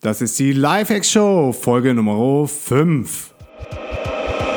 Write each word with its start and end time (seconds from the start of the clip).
Das 0.00 0.22
ist 0.22 0.38
die 0.38 0.52
Lifehacks 0.52 1.10
Show, 1.10 1.52
Folge 1.52 1.92
Nummer 1.92 2.46
5. 2.46 3.34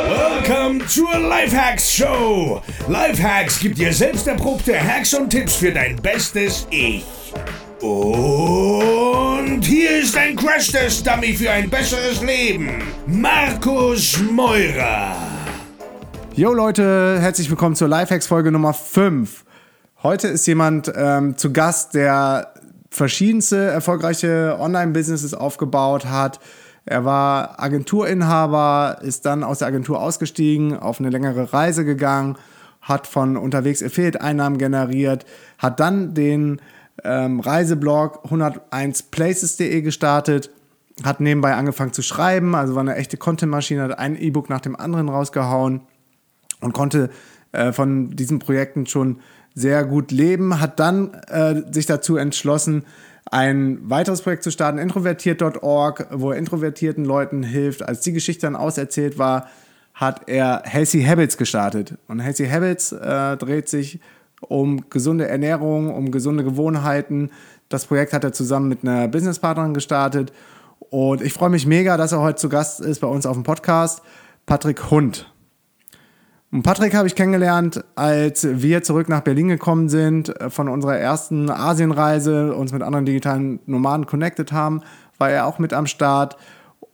Welcome 0.08 0.86
zur 0.86 1.18
Lifehacks 1.18 1.92
Show. 1.92 2.62
Lifehacks 2.88 3.60
gibt 3.60 3.80
dir 3.80 3.92
selbst 3.92 4.28
erprobte 4.28 4.80
Hacks 4.80 5.16
und 5.16 5.32
Tipps 5.32 5.56
für 5.56 5.72
dein 5.72 5.96
bestes 5.96 6.68
Ich. 6.70 7.04
Und 7.82 9.62
hier 9.64 10.02
ist 10.02 10.16
ein 10.16 10.36
Crash-Test-Dummy 10.36 11.34
für 11.34 11.50
ein 11.50 11.72
besseres 11.72 12.22
Leben. 12.22 12.84
Markus 13.08 14.22
Meurer. 14.22 15.16
Jo 16.36 16.54
Leute, 16.54 17.18
herzlich 17.20 17.50
willkommen 17.50 17.76
zur 17.76 17.88
Lifehacks 17.88 18.28
Folge 18.28 18.52
Nummer 18.52 18.76
5. 18.76 19.44
Heute 20.04 20.28
ist 20.28 20.46
jemand 20.46 20.92
ähm, 20.96 21.36
zu 21.36 21.52
Gast, 21.52 21.96
der 21.96 22.51
verschiedenste 22.92 23.58
erfolgreiche 23.58 24.58
Online-Businesses 24.60 25.34
aufgebaut 25.34 26.06
hat. 26.06 26.40
Er 26.86 27.06
war 27.06 27.60
Agenturinhaber, 27.62 29.00
ist 29.02 29.26
dann 29.26 29.44
aus 29.44 29.60
der 29.60 29.70
Agentur 29.70 30.02
ausgestiegen, 30.02 30.78
auf 30.78 31.00
eine 31.00 31.10
längere 31.10 31.54
Reise 31.54 31.86
gegangen, 31.86 32.38
hat 32.82 33.08
von 33.08 33.38
unterwegs 33.38 33.82
Affiliate-Einnahmen 33.82 34.58
generiert, 34.58 35.26
hat 35.58 35.80
dann 35.80 36.14
den 36.14 36.60
ähm, 37.04 37.40
Reiseblog 37.40 38.26
101places.de 38.26 39.82
gestartet, 39.82 40.52
hat 41.04 41.22
nebenbei 41.22 41.54
angefangen 41.56 41.94
zu 41.94 42.02
schreiben, 42.02 42.56
also 42.56 42.76
war 42.76 42.82
eine 42.82 42.96
echte 42.96 43.18
Content-Maschine, 43.18 43.84
hat 43.84 44.00
ein 44.00 44.20
E-Book 44.20 44.50
nach 44.50 44.62
dem 44.62 44.76
anderen 44.76 45.08
rausgehauen 45.08 45.82
und 46.60 46.74
konnte 46.74 47.10
äh, 47.54 47.72
von 47.72 48.10
diesen 48.10 48.40
Projekten 48.40 48.86
schon 48.86 49.20
sehr 49.54 49.84
gut 49.86 50.12
leben, 50.12 50.60
hat 50.60 50.80
dann 50.80 51.14
äh, 51.28 51.62
sich 51.72 51.86
dazu 51.86 52.16
entschlossen, 52.16 52.86
ein 53.30 53.90
weiteres 53.90 54.22
Projekt 54.22 54.44
zu 54.44 54.52
starten, 54.52 54.78
introvertiert.org, 54.78 56.08
wo 56.12 56.32
er 56.32 56.38
introvertierten 56.38 57.06
Leuten 57.06 57.44
hilft. 57.44 57.84
Als 57.84 58.02
die 58.02 58.14
Geschichte 58.14 58.42
dann 58.42 58.56
auserzählt 58.56 59.18
war, 59.18 59.48
hat 59.94 60.28
er 60.28 60.64
Healthy 60.66 61.04
Habits 61.04 61.38
gestartet. 61.38 61.98
Und 62.08 62.20
Healthy 62.20 62.48
Habits 62.48 62.92
äh, 62.92 63.38
dreht 63.38 63.70
sich 63.70 64.00
um 64.42 64.90
gesunde 64.90 65.28
Ernährung, 65.28 65.94
um 65.94 66.12
gesunde 66.12 66.44
Gewohnheiten. 66.44 67.30
Das 67.70 67.86
Projekt 67.86 68.12
hat 68.14 68.24
er 68.24 68.34
zusammen 68.34 68.68
mit 68.68 68.84
einer 68.84 69.08
Businesspartnerin 69.08 69.74
gestartet. 69.74 70.34
Und 70.90 71.22
ich 71.22 71.32
freue 71.32 71.50
mich 71.50 71.66
mega, 71.66 71.96
dass 71.96 72.12
er 72.12 72.20
heute 72.20 72.38
zu 72.38 72.50
Gast 72.50 72.82
ist 72.82 73.00
bei 73.00 73.08
uns 73.08 73.26
auf 73.26 73.36
dem 73.36 73.44
Podcast. 73.44 74.02
Patrick 74.46 74.90
Hund. 74.92 75.31
Und 76.52 76.64
Patrick 76.64 76.94
habe 76.94 77.08
ich 77.08 77.16
kennengelernt, 77.16 77.82
als 77.96 78.46
wir 78.46 78.84
zurück 78.84 79.08
nach 79.08 79.22
Berlin 79.22 79.48
gekommen 79.48 79.88
sind, 79.88 80.38
äh, 80.42 80.50
von 80.50 80.68
unserer 80.68 80.98
ersten 80.98 81.50
Asienreise, 81.50 82.54
uns 82.56 82.74
mit 82.74 82.82
anderen 82.82 83.06
digitalen 83.06 83.60
Nomaden 83.66 84.06
connected 84.06 84.52
haben, 84.52 84.82
war 85.18 85.30
er 85.30 85.46
auch 85.46 85.60
mit 85.60 85.72
am 85.72 85.88
Start. 85.88 86.36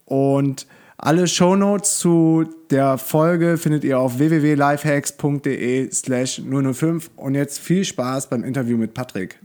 Und 0.04 0.66
alle 0.96 1.26
Shownotes 1.26 1.98
zu 1.98 2.44
der 2.70 2.98
Folge 2.98 3.56
findet 3.56 3.82
ihr 3.82 3.98
auf 3.98 4.18
www.lifehacks.de 4.18 5.90
slash 5.92 6.40
005. 6.42 7.10
Und 7.16 7.34
jetzt 7.34 7.58
viel 7.58 7.84
Spaß 7.84 8.28
beim 8.28 8.44
Interview 8.44 8.76
mit 8.76 8.94
Patrick. 8.94 9.40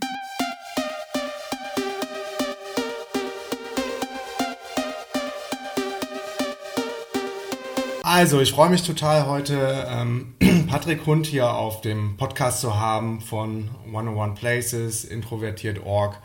Also, 8.16 8.40
ich 8.40 8.52
freue 8.52 8.70
mich 8.70 8.84
total, 8.84 9.26
heute 9.26 9.88
ähm, 9.88 10.34
Patrick 10.70 11.04
Hund 11.04 11.26
hier 11.26 11.52
auf 11.52 11.80
dem 11.80 12.16
Podcast 12.16 12.60
zu 12.60 12.78
haben 12.78 13.20
von 13.20 13.70
101 13.86 14.38
Places, 14.38 15.04
Introvertiert.org. 15.04 16.20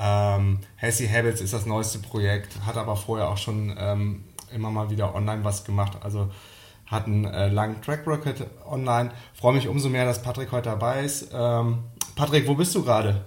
Ähm, 0.00 0.60
Hassy 0.76 1.08
Habits 1.08 1.40
ist 1.40 1.52
das 1.52 1.66
neueste 1.66 1.98
Projekt, 1.98 2.64
hat 2.64 2.76
aber 2.76 2.94
vorher 2.94 3.28
auch 3.28 3.38
schon 3.38 3.74
ähm, 3.76 4.22
immer 4.54 4.70
mal 4.70 4.88
wieder 4.90 5.12
online 5.12 5.42
was 5.42 5.64
gemacht. 5.64 5.98
Also 6.00 6.30
hat 6.86 7.06
einen 7.06 7.24
äh, 7.24 7.48
langen 7.48 7.82
Track 7.82 8.06
Record 8.06 8.46
online. 8.70 9.10
Freue 9.34 9.54
mich 9.54 9.66
umso 9.66 9.88
mehr, 9.88 10.04
dass 10.04 10.22
Patrick 10.22 10.52
heute 10.52 10.68
dabei 10.68 11.02
ist. 11.02 11.32
Ähm, 11.34 11.78
Patrick, 12.14 12.46
wo 12.46 12.54
bist 12.54 12.72
du 12.76 12.84
gerade? 12.84 13.22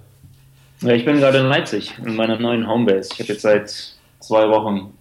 Ich 0.79 1.03
bin 1.03 1.17
gerade 1.17 1.39
in 1.39 1.47
Leipzig, 1.47 1.91
in 1.97 2.15
meiner 2.15 2.39
neuen 2.39 2.65
Homebase. 2.65 3.09
Ich 3.11 3.19
habe 3.19 3.33
jetzt 3.33 3.41
seit 3.41 3.97
zwei 4.21 4.47
Wochen 4.47 4.93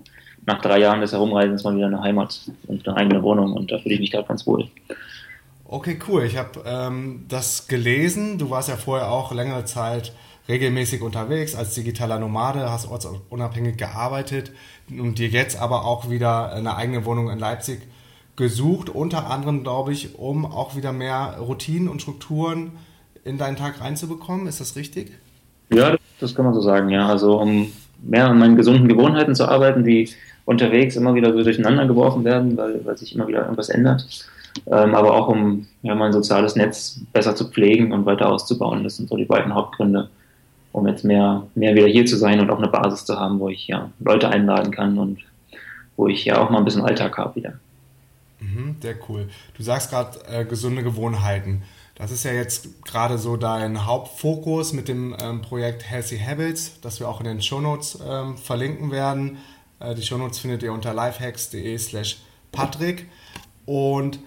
nach 0.47 0.61
drei 0.61 0.79
Jahren 0.79 1.01
des 1.01 1.13
Herumreisens 1.13 1.65
mal 1.65 1.77
wieder 1.77 1.87
eine 1.87 2.01
Heimat 2.01 2.41
und 2.67 2.87
eine 2.87 2.97
eigene 2.97 3.23
Wohnung 3.23 3.53
und 3.53 3.71
da 3.71 3.79
fühle 3.79 3.95
ich 3.95 4.01
mich 4.01 4.11
gerade 4.11 4.27
ganz 4.27 4.47
wohl. 4.47 4.69
Okay, 5.65 5.99
cool. 6.09 6.25
Ich 6.25 6.37
habe 6.37 6.63
ähm, 6.67 7.25
das 7.29 7.67
gelesen. 7.67 8.39
Du 8.39 8.51
warst 8.51 8.69
ja 8.69 8.77
vorher 8.77 9.11
auch 9.11 9.33
längere 9.33 9.65
Zeit 9.65 10.13
regelmäßig 10.49 11.03
unterwegs 11.03 11.55
als 11.55 11.75
digitaler 11.75 12.19
Nomade, 12.19 12.71
hast 12.71 12.91
ortsunabhängig 12.91 13.77
gearbeitet 13.77 14.51
und 14.91 15.19
dir 15.19 15.29
jetzt 15.29 15.59
aber 15.59 15.87
auch 15.87 16.11
wieder 16.11 16.53
eine 16.53 16.77
eigene 16.77 17.05
Wohnung 17.05 17.31
in 17.31 17.39
Leipzig 17.39 17.81
gesucht, 18.37 18.91
unter 18.91 19.31
anderem, 19.31 19.63
glaube 19.63 19.93
ich, 19.93 20.19
um 20.19 20.45
auch 20.45 20.77
wieder 20.77 20.93
mehr 20.93 21.37
Routinen 21.39 21.89
und 21.89 22.03
Strukturen 22.03 22.73
in 23.25 23.39
deinen 23.39 23.57
Tag 23.57 23.81
reinzubekommen. 23.81 24.47
Ist 24.47 24.61
das 24.61 24.77
richtig? 24.77 25.13
Ja, 25.73 25.97
das 26.21 26.35
kann 26.35 26.45
man 26.45 26.55
so 26.55 26.61
sagen, 26.61 26.89
ja. 26.89 27.07
Also 27.07 27.41
um 27.41 27.73
mehr 28.03 28.27
an 28.27 28.39
meinen 28.39 28.57
gesunden 28.57 28.89
Gewohnheiten 28.89 29.35
zu 29.35 29.49
arbeiten, 29.49 29.85
die 29.85 30.11
unterwegs 30.45 30.97
immer 30.97 31.15
wieder 31.15 31.33
so 31.33 31.43
durcheinander 31.43 31.87
geworfen 31.87 32.25
werden, 32.25 32.57
weil, 32.57 32.85
weil 32.85 32.97
sich 32.97 33.15
immer 33.15 33.29
wieder 33.29 33.43
irgendwas 33.43 33.69
ändert. 33.69 34.07
Ähm, 34.67 34.95
aber 34.95 35.15
auch 35.15 35.29
um 35.29 35.67
ja, 35.83 35.95
mein 35.95 36.13
soziales 36.13 36.57
Netz 36.57 37.01
besser 37.13 37.35
zu 37.35 37.49
pflegen 37.49 37.93
und 37.93 38.05
weiter 38.07 38.29
auszubauen. 38.29 38.85
Das 38.85 38.97
sind 38.97 39.09
so 39.09 39.17
die 39.17 39.25
beiden 39.25 39.55
Hauptgründe, 39.55 40.11
um 40.73 40.87
jetzt 40.87 41.05
mehr, 41.05 41.45
mehr 41.55 41.75
wieder 41.75 41.87
hier 41.87 42.05
zu 42.07 42.17
sein 42.17 42.41
und 42.41 42.51
auch 42.51 42.59
eine 42.59 42.69
Basis 42.69 43.05
zu 43.05 43.19
haben, 43.19 43.41
wo 43.41 43.49
ich 43.49 43.67
ja 43.67 43.91
Leute 44.01 44.29
einladen 44.29 44.71
kann 44.71 44.99
und 44.99 45.21
wo 45.97 46.09
ich 46.09 46.25
ja 46.25 46.39
auch 46.39 46.51
mal 46.51 46.59
ein 46.59 46.65
bisschen 46.65 46.83
Alltag 46.83 47.17
habe 47.17 47.37
wieder. 47.37 47.55
Mhm, 48.41 48.77
sehr 48.81 48.97
cool. 49.09 49.29
Du 49.57 49.63
sagst 49.63 49.91
gerade 49.91 50.19
äh, 50.31 50.45
gesunde 50.45 50.83
Gewohnheiten. 50.83 51.63
Das 51.95 52.11
ist 52.11 52.25
ja 52.25 52.33
jetzt 52.33 52.85
gerade 52.85 53.19
so 53.19 53.37
dein 53.37 53.87
Hauptfokus 53.87 54.73
mit 54.73 54.89
dem 54.89 55.15
ähm, 55.23 55.43
Projekt 55.43 55.89
Healthy 55.89 56.19
Habits, 56.19 56.81
das 56.81 57.01
wir 57.01 57.09
auch 57.09 57.21
in 57.21 57.27
den 57.27 57.43
Shownotes 57.43 57.99
ähm, 58.07 58.37
verlinken 58.37 58.91
werden. 58.91 59.39
Äh, 59.83 59.95
die 59.95 60.03
Shownotes 60.03 60.39
findet 60.39 60.63
ihr 60.63 60.73
unter 60.73 60.95
lifehacks.de 60.95 61.77
slash 61.79 62.19
Patrick. 62.51 63.07
Und 63.67 64.19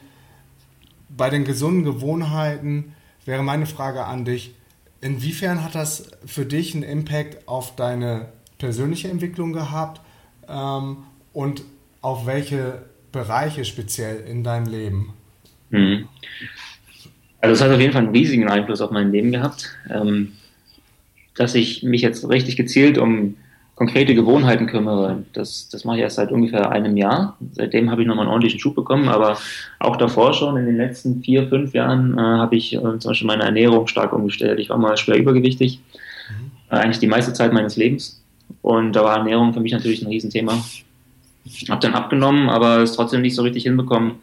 bei 1.09 1.29
den 1.29 1.45
gesunden 1.45 1.83
Gewohnheiten 1.83 2.93
wäre 3.25 3.43
meine 3.43 3.65
Frage 3.65 4.05
an 4.05 4.25
dich, 4.25 4.53
inwiefern 5.01 5.63
hat 5.63 5.75
das 5.75 6.11
für 6.25 6.45
dich 6.45 6.73
einen 6.73 6.83
Impact 6.83 7.47
auf 7.47 7.75
deine 7.75 8.29
persönliche 8.57 9.09
Entwicklung 9.09 9.53
gehabt 9.53 10.01
ähm, 10.47 10.97
und 11.33 11.63
auf 12.01 12.25
welche 12.25 12.83
Bereiche 13.11 13.65
speziell 13.65 14.21
in 14.27 14.43
deinem 14.43 14.67
Leben? 14.67 15.13
Mhm. 15.69 16.07
Also 17.41 17.53
es 17.53 17.61
hat 17.61 17.71
auf 17.71 17.79
jeden 17.79 17.93
Fall 17.93 18.03
einen 18.03 18.15
riesigen 18.15 18.47
Einfluss 18.47 18.81
auf 18.81 18.91
mein 18.91 19.11
Leben 19.11 19.31
gehabt, 19.31 19.69
ähm, 19.89 20.33
dass 21.35 21.53
ich 21.55 21.83
mich 21.83 22.01
jetzt 22.01 22.27
richtig 22.27 22.55
gezielt 22.55 22.97
um 22.97 23.35
konkrete 23.75 24.15
Gewohnheiten 24.15 24.67
kümmere. 24.67 25.23
Das, 25.33 25.67
das 25.69 25.83
mache 25.83 25.97
ich 25.97 26.03
erst 26.03 26.15
seit 26.15 26.31
ungefähr 26.31 26.71
einem 26.71 26.95
Jahr. 26.95 27.37
Seitdem 27.51 27.91
habe 27.91 28.01
ich 28.01 28.07
nochmal 28.07 28.23
einen 28.25 28.31
ordentlichen 28.31 28.59
Schub 28.59 28.73
bekommen, 28.73 29.09
aber 29.09 29.37
auch 29.79 29.97
davor 29.97 30.33
schon, 30.33 30.55
in 30.57 30.65
den 30.65 30.77
letzten 30.77 31.21
vier, 31.21 31.47
fünf 31.49 31.73
Jahren, 31.73 32.17
äh, 32.17 32.21
habe 32.21 32.55
ich 32.55 32.73
äh, 32.73 32.79
zum 32.79 32.99
Beispiel 32.99 33.27
meine 33.27 33.43
Ernährung 33.43 33.87
stark 33.87 34.13
umgestellt. 34.13 34.59
Ich 34.59 34.69
war 34.69 34.77
mal 34.77 34.95
schwer 34.95 35.17
übergewichtig, 35.17 35.81
mhm. 36.29 36.51
äh, 36.71 36.79
eigentlich 36.79 36.99
die 36.99 37.07
meiste 37.07 37.33
Zeit 37.33 37.51
meines 37.51 37.75
Lebens. 37.75 38.21
Und 38.61 38.93
da 38.93 39.03
war 39.03 39.17
Ernährung 39.17 39.53
für 39.53 39.59
mich 39.59 39.73
natürlich 39.73 40.01
ein 40.01 40.07
Riesenthema. 40.07 40.53
Habe 41.69 41.81
dann 41.81 41.93
abgenommen, 41.93 42.49
aber 42.49 42.77
es 42.77 42.93
trotzdem 42.93 43.21
nicht 43.21 43.35
so 43.35 43.43
richtig 43.43 43.63
hinbekommen, 43.63 44.13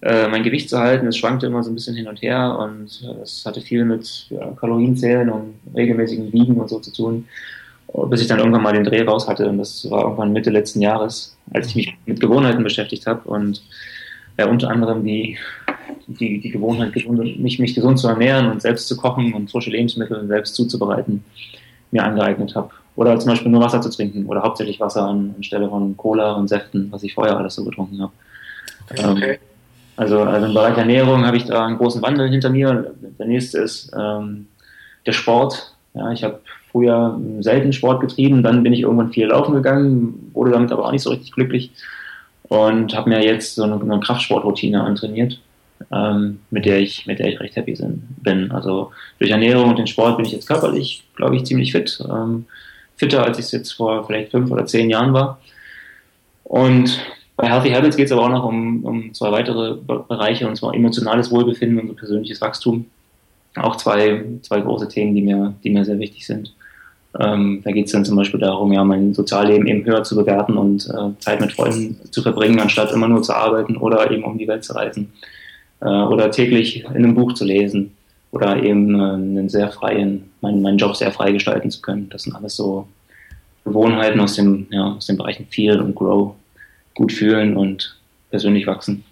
äh, 0.00 0.26
mein 0.28 0.42
Gewicht 0.42 0.70
zu 0.70 0.78
halten. 0.78 1.06
Es 1.06 1.18
schwankte 1.18 1.46
immer 1.46 1.62
so 1.62 1.70
ein 1.70 1.74
bisschen 1.74 1.94
hin 1.94 2.08
und 2.08 2.22
her 2.22 2.58
und 2.58 3.02
äh, 3.04 3.22
es 3.22 3.44
hatte 3.44 3.60
viel 3.60 3.84
mit 3.84 4.26
ja, 4.30 4.52
Kalorienzählen 4.52 5.28
und 5.28 5.54
regelmäßigen 5.76 6.32
Wiegen 6.32 6.56
und 6.56 6.70
so 6.70 6.80
zu 6.80 6.92
tun 6.92 7.26
bis 8.08 8.22
ich 8.22 8.26
dann 8.26 8.38
irgendwann 8.38 8.62
mal 8.62 8.72
den 8.72 8.84
Dreh 8.84 9.02
raus 9.02 9.28
hatte. 9.28 9.48
Und 9.48 9.58
das 9.58 9.88
war 9.90 10.02
irgendwann 10.02 10.32
Mitte 10.32 10.50
letzten 10.50 10.80
Jahres, 10.80 11.36
als 11.52 11.68
ich 11.68 11.74
mich 11.76 11.94
mit 12.06 12.20
Gewohnheiten 12.20 12.62
beschäftigt 12.62 13.06
habe 13.06 13.28
und 13.28 13.62
ja, 14.38 14.46
unter 14.46 14.70
anderem 14.70 15.04
die, 15.04 15.36
die, 16.06 16.40
die 16.40 16.50
Gewohnheit, 16.50 16.94
mich, 16.94 17.58
mich 17.58 17.74
gesund 17.74 17.98
zu 17.98 18.08
ernähren 18.08 18.50
und 18.50 18.62
selbst 18.62 18.88
zu 18.88 18.96
kochen 18.96 19.34
und 19.34 19.50
frische 19.50 19.70
Lebensmittel 19.70 20.26
selbst 20.26 20.54
zuzubereiten, 20.54 21.24
mir 21.90 22.04
angeeignet 22.04 22.54
habe. 22.54 22.70
Oder 22.96 23.18
zum 23.18 23.30
Beispiel 23.30 23.50
nur 23.50 23.62
Wasser 23.62 23.80
zu 23.80 23.90
trinken 23.90 24.26
oder 24.26 24.42
hauptsächlich 24.42 24.80
Wasser 24.80 25.06
anstelle 25.06 25.68
von 25.68 25.96
Cola 25.96 26.32
und 26.32 26.48
Säften, 26.48 26.88
was 26.90 27.02
ich 27.02 27.14
vorher 27.14 27.36
alles 27.36 27.54
so 27.54 27.64
getrunken 27.64 28.02
habe. 28.02 28.12
Okay. 28.90 29.32
Ähm, 29.32 29.38
also, 29.96 30.20
also 30.22 30.46
im 30.46 30.54
Bereich 30.54 30.76
Ernährung 30.76 31.24
habe 31.24 31.36
ich 31.36 31.44
da 31.44 31.66
einen 31.66 31.76
großen 31.76 32.02
Wandel 32.02 32.28
hinter 32.28 32.50
mir. 32.50 32.94
Der 33.18 33.26
nächste 33.26 33.58
ist 33.58 33.92
ähm, 33.98 34.48
der 35.06 35.12
Sport. 35.12 35.74
Ja, 35.94 36.10
ich 36.10 36.24
habe 36.24 36.40
früher 36.72 37.20
selten 37.40 37.72
Sport 37.72 38.00
getrieben, 38.00 38.42
dann 38.42 38.62
bin 38.62 38.72
ich 38.72 38.80
irgendwann 38.80 39.12
viel 39.12 39.26
laufen 39.26 39.54
gegangen, 39.54 40.30
wurde 40.32 40.52
damit 40.52 40.72
aber 40.72 40.86
auch 40.86 40.92
nicht 40.92 41.02
so 41.02 41.10
richtig 41.10 41.32
glücklich 41.32 41.70
und 42.48 42.94
habe 42.94 43.08
mir 43.08 43.24
jetzt 43.24 43.54
so 43.54 43.62
eine, 43.62 43.80
eine 43.80 44.00
Kraftsportroutine 44.00 44.82
antrainiert, 44.82 45.40
ähm, 45.92 46.40
mit 46.50 46.64
der 46.64 46.80
ich 46.80 47.06
mit 47.06 47.18
der 47.18 47.28
ich 47.28 47.40
recht 47.40 47.56
happy 47.56 47.78
bin. 48.22 48.50
Also 48.50 48.90
durch 49.18 49.30
Ernährung 49.30 49.70
und 49.70 49.78
den 49.78 49.86
Sport 49.86 50.16
bin 50.16 50.26
ich 50.26 50.32
jetzt 50.32 50.48
körperlich, 50.48 51.04
glaube 51.14 51.36
ich, 51.36 51.44
ziemlich 51.44 51.72
fit. 51.72 52.02
Ähm, 52.10 52.46
fitter, 52.96 53.24
als 53.24 53.38
ich 53.38 53.46
es 53.46 53.52
jetzt 53.52 53.72
vor 53.72 54.06
vielleicht 54.06 54.30
fünf 54.30 54.50
oder 54.50 54.66
zehn 54.66 54.90
Jahren 54.90 55.12
war. 55.12 55.40
Und 56.44 57.00
bei 57.36 57.48
Healthy 57.48 57.70
Habits 57.70 57.96
geht 57.96 58.06
es 58.06 58.12
aber 58.12 58.24
auch 58.24 58.28
noch 58.28 58.44
um, 58.44 58.84
um 58.84 59.14
zwei 59.14 59.32
weitere 59.32 59.74
Bereiche, 59.74 60.46
und 60.46 60.56
zwar 60.56 60.74
emotionales 60.74 61.30
Wohlbefinden 61.30 61.88
und 61.88 61.96
persönliches 61.96 62.40
Wachstum. 62.40 62.86
Auch 63.56 63.76
zwei, 63.76 64.24
zwei 64.42 64.60
große 64.60 64.88
Themen, 64.88 65.14
die 65.14 65.22
mir, 65.22 65.54
die 65.64 65.70
mir 65.70 65.84
sehr 65.84 65.98
wichtig 65.98 66.26
sind. 66.26 66.54
Ähm, 67.18 67.60
da 67.62 67.72
geht 67.72 67.86
es 67.86 67.92
dann 67.92 68.04
zum 68.04 68.16
Beispiel 68.16 68.40
darum, 68.40 68.72
ja, 68.72 68.82
mein 68.84 69.12
Sozialleben 69.12 69.66
eben 69.66 69.84
höher 69.84 70.02
zu 70.02 70.16
bewerten 70.16 70.56
und 70.56 70.88
äh, 70.88 71.18
Zeit 71.18 71.40
mit 71.40 71.52
Freunden 71.52 71.98
zu 72.10 72.22
verbringen, 72.22 72.58
anstatt 72.58 72.92
immer 72.92 73.08
nur 73.08 73.22
zu 73.22 73.34
arbeiten 73.34 73.76
oder 73.76 74.10
eben 74.10 74.24
um 74.24 74.38
die 74.38 74.48
Welt 74.48 74.64
zu 74.64 74.74
reisen. 74.74 75.12
Äh, 75.80 75.86
oder 75.86 76.30
täglich 76.30 76.84
in 76.84 76.88
einem 76.88 77.14
Buch 77.14 77.34
zu 77.34 77.44
lesen 77.44 77.94
oder 78.30 78.62
eben 78.62 78.98
äh, 78.98 79.02
einen 79.02 79.48
sehr 79.48 79.70
freien, 79.70 80.30
meinen, 80.40 80.62
meinen 80.62 80.78
Job 80.78 80.96
sehr 80.96 81.12
frei 81.12 81.32
gestalten 81.32 81.70
zu 81.70 81.82
können. 81.82 82.08
Das 82.08 82.22
sind 82.22 82.34
alles 82.34 82.56
so 82.56 82.88
Gewohnheiten 83.64 84.20
aus 84.20 84.34
dem, 84.34 84.66
ja, 84.70 84.94
aus 84.94 85.06
den 85.06 85.16
Bereichen 85.16 85.46
Feel 85.50 85.80
und 85.80 85.94
Grow, 85.94 86.34
gut 86.94 87.12
fühlen 87.12 87.56
und 87.56 87.98
persönlich 88.30 88.66
wachsen. 88.66 89.04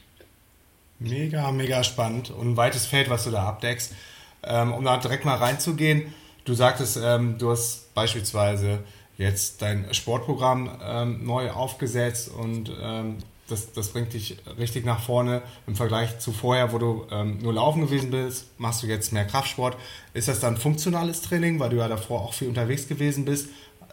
Mega, 0.99 1.51
mega 1.53 1.83
spannend 1.83 2.31
und 2.31 2.53
ein 2.53 2.57
weites 2.57 2.87
Feld, 2.87 3.11
was 3.11 3.25
du 3.25 3.31
da 3.31 3.45
abdeckst. 3.45 3.95
Ähm, 4.43 4.73
um 4.73 4.85
da 4.85 4.97
direkt 4.97 5.25
mal 5.25 5.37
reinzugehen, 5.37 6.15
du 6.45 6.55
sagtest, 6.55 6.99
ähm, 7.03 7.37
du 7.39 7.51
hast 7.51 7.90
beispielsweise 8.01 8.79
jetzt 9.19 9.61
dein 9.61 9.93
Sportprogramm 9.93 10.71
ähm, 10.83 11.27
neu 11.27 11.51
aufgesetzt 11.51 12.31
und 12.31 12.73
ähm, 12.81 13.19
das, 13.47 13.73
das 13.73 13.89
bringt 13.89 14.15
dich 14.15 14.39
richtig 14.59 14.87
nach 14.87 15.01
vorne 15.01 15.43
im 15.67 15.77
Vergleich 15.77 16.19
zu 16.19 16.33
vorher, 16.33 16.73
wo 16.73 16.79
du 16.79 17.07
ähm, 17.11 17.39
nur 17.43 17.53
laufen 17.53 17.83
gewesen 17.83 18.11
bist, 18.11 18.47
machst 18.59 18.83
du 18.83 18.87
jetzt 18.87 19.13
mehr 19.13 19.27
Kraftsport. 19.27 19.77
Ist 20.15 20.29
das 20.29 20.41
dann 20.41 20.57
funktionales 20.57 21.21
Training, 21.21 21.61
weil 21.61 21.69
du 21.69 21.77
ja 21.77 21.89
davor 21.89 22.23
auch 22.23 22.33
viel 22.33 22.49
unterwegs 22.49 22.89
gewesen 22.89 23.27
bist? 23.27 23.49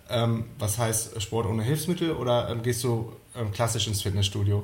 Ähm, 0.09 0.45
was 0.57 0.77
heißt 0.77 1.21
Sport 1.21 1.47
ohne 1.47 1.63
Hilfsmittel 1.63 2.11
oder 2.11 2.49
ähm, 2.49 2.61
gehst 2.61 2.83
du 2.85 3.11
ähm, 3.35 3.51
klassisch 3.51 3.87
ins 3.87 4.03
Fitnessstudio? 4.03 4.63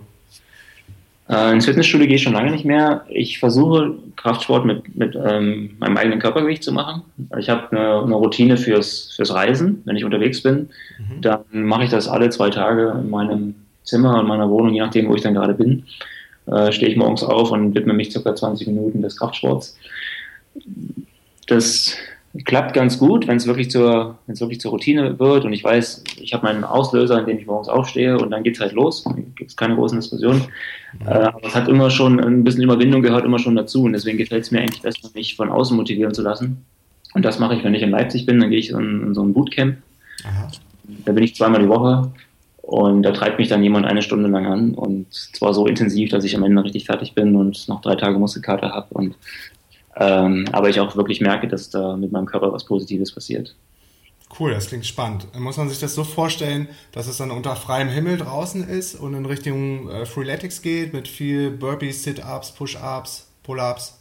Äh, 1.29 1.53
ins 1.53 1.65
Fitnessstudio 1.65 2.07
gehe 2.07 2.17
ich 2.17 2.23
schon 2.23 2.33
lange 2.33 2.51
nicht 2.51 2.65
mehr. 2.65 3.05
Ich 3.09 3.39
versuche 3.39 3.95
Kraftsport 4.17 4.65
mit, 4.65 4.95
mit 4.95 5.15
ähm, 5.15 5.75
meinem 5.79 5.97
eigenen 5.97 6.19
Körpergewicht 6.19 6.63
zu 6.63 6.73
machen. 6.73 7.03
Ich 7.39 7.49
habe 7.49 7.71
eine, 7.71 8.03
eine, 8.03 8.15
Routine 8.15 8.57
fürs, 8.57 9.13
fürs 9.15 9.33
Reisen, 9.33 9.81
wenn 9.85 9.95
ich 9.95 10.03
unterwegs 10.03 10.43
bin. 10.43 10.69
Mhm. 10.99 11.21
Dann 11.21 11.43
mache 11.51 11.85
ich 11.85 11.89
das 11.89 12.07
alle 12.07 12.29
zwei 12.29 12.49
Tage 12.49 12.97
in 12.99 13.09
meinem 13.09 13.55
Zimmer, 13.83 14.19
in 14.19 14.27
meiner 14.27 14.49
Wohnung, 14.49 14.73
je 14.73 14.81
nachdem, 14.81 15.07
wo 15.07 15.15
ich 15.15 15.21
dann 15.21 15.33
gerade 15.33 15.53
bin. 15.53 15.85
Äh, 16.45 16.73
stehe 16.73 16.91
ich 16.91 16.97
morgens 16.97 17.23
auf 17.23 17.51
und 17.51 17.73
widme 17.73 17.93
mich 17.93 18.11
circa 18.11 18.35
20 18.35 18.67
Minuten 18.67 19.01
des 19.01 19.17
Kraftsports. 19.17 19.77
Das 21.47 21.95
klappt 22.45 22.73
ganz 22.73 22.97
gut, 22.97 23.27
wenn 23.27 23.37
es 23.37 23.45
wirklich 23.45 23.69
zur, 23.69 24.17
wenn 24.25 24.33
es 24.33 24.41
wirklich 24.41 24.59
zur 24.59 24.71
Routine 24.71 25.19
wird 25.19 25.45
und 25.45 25.53
ich 25.53 25.63
weiß, 25.63 26.03
ich 26.19 26.33
habe 26.33 26.47
meinen 26.47 26.63
Auslöser, 26.63 27.19
in 27.19 27.27
dem 27.27 27.37
ich 27.37 27.45
morgens 27.45 27.69
aufstehe 27.69 28.17
und 28.17 28.31
dann 28.31 28.41
geht 28.43 28.55
es 28.55 28.61
halt 28.61 28.73
los. 28.73 29.03
Gibt 29.35 29.51
es 29.51 29.55
keine 29.55 29.75
großen 29.75 29.99
Diskussionen. 29.99 30.41
Äh, 31.05 31.09
aber 31.09 31.43
es 31.43 31.53
hat 31.53 31.67
immer 31.67 31.91
schon 31.91 32.19
ein 32.19 32.43
bisschen 32.43 32.63
Überwindung 32.63 33.03
gehört 33.03 33.25
immer 33.25 33.37
schon 33.37 33.55
dazu 33.55 33.83
und 33.83 33.93
deswegen 33.93 34.17
gefällt 34.17 34.43
es 34.43 34.51
mir 34.51 34.61
eigentlich 34.61 34.81
besser, 34.81 35.09
mich 35.13 35.35
von 35.35 35.49
außen 35.49 35.77
motivieren 35.77 36.13
zu 36.13 36.23
lassen. 36.23 36.65
Und 37.13 37.23
das 37.23 37.37
mache 37.37 37.55
ich, 37.55 37.63
wenn 37.63 37.75
ich 37.75 37.83
in 37.83 37.91
Leipzig 37.91 38.25
bin, 38.25 38.39
dann 38.39 38.49
gehe 38.49 38.59
ich 38.59 38.71
in, 38.71 39.07
in 39.07 39.13
so 39.13 39.23
ein 39.23 39.33
Bootcamp. 39.33 39.77
Aha. 40.23 40.51
Da 41.05 41.11
bin 41.11 41.23
ich 41.23 41.35
zweimal 41.35 41.61
die 41.61 41.69
Woche 41.69 42.11
und 42.63 43.03
da 43.03 43.11
treibt 43.11 43.37
mich 43.37 43.49
dann 43.49 43.61
jemand 43.61 43.85
eine 43.85 44.01
Stunde 44.01 44.29
lang 44.29 44.47
an 44.47 44.73
und 44.73 45.13
zwar 45.13 45.53
so 45.53 45.67
intensiv, 45.67 46.09
dass 46.09 46.23
ich 46.23 46.35
am 46.35 46.43
Ende 46.43 46.63
richtig 46.63 46.85
fertig 46.85 47.13
bin 47.13 47.35
und 47.35 47.67
noch 47.67 47.81
drei 47.81 47.95
Tage 47.95 48.17
Muskelkater 48.17 48.71
habe 48.71 48.87
und 48.91 49.15
ähm, 49.95 50.45
aber 50.51 50.69
ich 50.69 50.79
auch 50.79 50.95
wirklich 50.95 51.21
merke, 51.21 51.47
dass 51.47 51.69
da 51.69 51.95
mit 51.95 52.11
meinem 52.11 52.25
Körper 52.25 52.51
was 52.51 52.65
Positives 52.65 53.11
passiert. 53.11 53.55
Cool, 54.39 54.51
das 54.51 54.67
klingt 54.67 54.85
spannend. 54.85 55.27
Muss 55.37 55.57
man 55.57 55.69
sich 55.69 55.79
das 55.79 55.93
so 55.93 56.03
vorstellen, 56.03 56.67
dass 56.91 57.07
es 57.07 57.17
dann 57.17 57.29
unter 57.29 57.55
freiem 57.55 57.89
Himmel 57.89 58.17
draußen 58.17 58.67
ist 58.67 58.95
und 58.95 59.13
in 59.13 59.25
Richtung 59.25 59.89
äh, 59.89 60.05
Freeletics 60.05 60.61
geht 60.61 60.93
mit 60.93 61.07
viel 61.07 61.51
Burpees, 61.51 62.03
Sit-Ups, 62.03 62.51
Push-Ups, 62.51 63.29
Pull-Ups? 63.43 63.99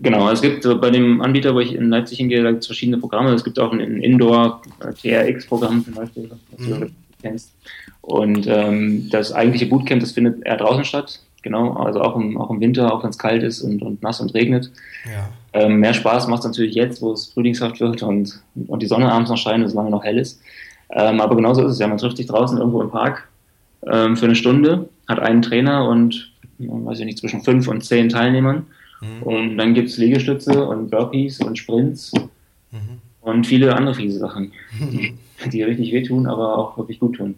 Genau, 0.00 0.30
es 0.30 0.42
gibt 0.42 0.66
äh, 0.66 0.74
bei 0.74 0.90
dem 0.90 1.22
Anbieter, 1.22 1.54
wo 1.54 1.60
ich 1.60 1.74
in 1.74 1.88
Leipzig 1.88 2.18
hingehe, 2.18 2.42
da 2.42 2.50
gibt 2.50 2.62
es 2.62 2.66
verschiedene 2.66 2.98
Programme. 2.98 3.32
Es 3.32 3.44
gibt 3.44 3.58
auch 3.58 3.72
ein 3.72 3.80
Indoor-TRX-Programm 3.80 5.80
äh, 5.80 5.84
zum 5.84 5.94
Beispiel, 5.94 6.30
was 6.50 6.66
mhm. 6.66 6.80
du 6.80 6.90
kennst. 7.22 7.52
Und 8.02 8.46
ähm, 8.48 9.08
das 9.10 9.32
eigentliche 9.32 9.66
Bootcamp, 9.66 10.00
das 10.00 10.12
findet 10.12 10.44
eher 10.44 10.56
draußen 10.56 10.84
statt. 10.84 11.20
Genau, 11.42 11.72
also 11.72 12.00
auch 12.00 12.16
im, 12.16 12.38
auch 12.38 12.50
im 12.50 12.60
Winter, 12.60 12.92
auch 12.92 13.02
wenn 13.02 13.10
es 13.10 13.18
kalt 13.18 13.42
ist 13.42 13.62
und, 13.62 13.82
und 13.82 14.02
nass 14.02 14.20
und 14.20 14.32
regnet. 14.32 14.70
Ja. 15.04 15.28
Ähm, 15.52 15.80
mehr 15.80 15.92
Spaß 15.92 16.28
macht 16.28 16.40
es 16.40 16.46
natürlich 16.46 16.74
jetzt, 16.74 17.02
wo 17.02 17.12
es 17.12 17.26
frühlingshaft 17.26 17.80
wird 17.80 18.02
und, 18.02 18.40
und 18.68 18.80
die 18.80 18.86
Sonne 18.86 19.10
abends 19.10 19.28
noch 19.28 19.36
scheint 19.36 19.58
und 19.58 19.66
es 19.68 19.74
lange 19.74 19.90
noch 19.90 20.04
hell 20.04 20.18
ist. 20.18 20.40
Ähm, 20.90 21.20
aber 21.20 21.34
genauso 21.34 21.66
ist 21.66 21.72
es 21.72 21.78
ja. 21.80 21.88
Man 21.88 21.98
trifft 21.98 22.16
sich 22.16 22.26
draußen 22.26 22.58
irgendwo 22.58 22.80
im 22.80 22.90
Park 22.90 23.28
ähm, 23.90 24.16
für 24.16 24.26
eine 24.26 24.36
Stunde, 24.36 24.88
hat 25.08 25.18
einen 25.18 25.42
Trainer 25.42 25.88
und, 25.88 26.32
weiß 26.58 27.00
ich 27.00 27.06
nicht, 27.06 27.18
zwischen 27.18 27.42
fünf 27.42 27.66
und 27.66 27.84
zehn 27.84 28.08
Teilnehmern. 28.08 28.66
Mhm. 29.00 29.22
Und 29.22 29.58
dann 29.58 29.74
gibt 29.74 29.88
es 29.88 29.98
Liegestütze 29.98 30.64
und 30.64 30.90
Burpees 30.90 31.40
und 31.40 31.58
Sprints 31.58 32.12
mhm. 32.70 33.00
und 33.20 33.46
viele 33.46 33.74
andere 33.74 33.94
fiese 33.94 34.20
Sachen, 34.20 34.52
die, 34.78 35.14
die 35.50 35.62
richtig 35.62 35.92
wehtun, 35.92 36.26
aber 36.26 36.56
auch 36.56 36.78
wirklich 36.78 37.00
gut 37.00 37.16
tun. 37.16 37.34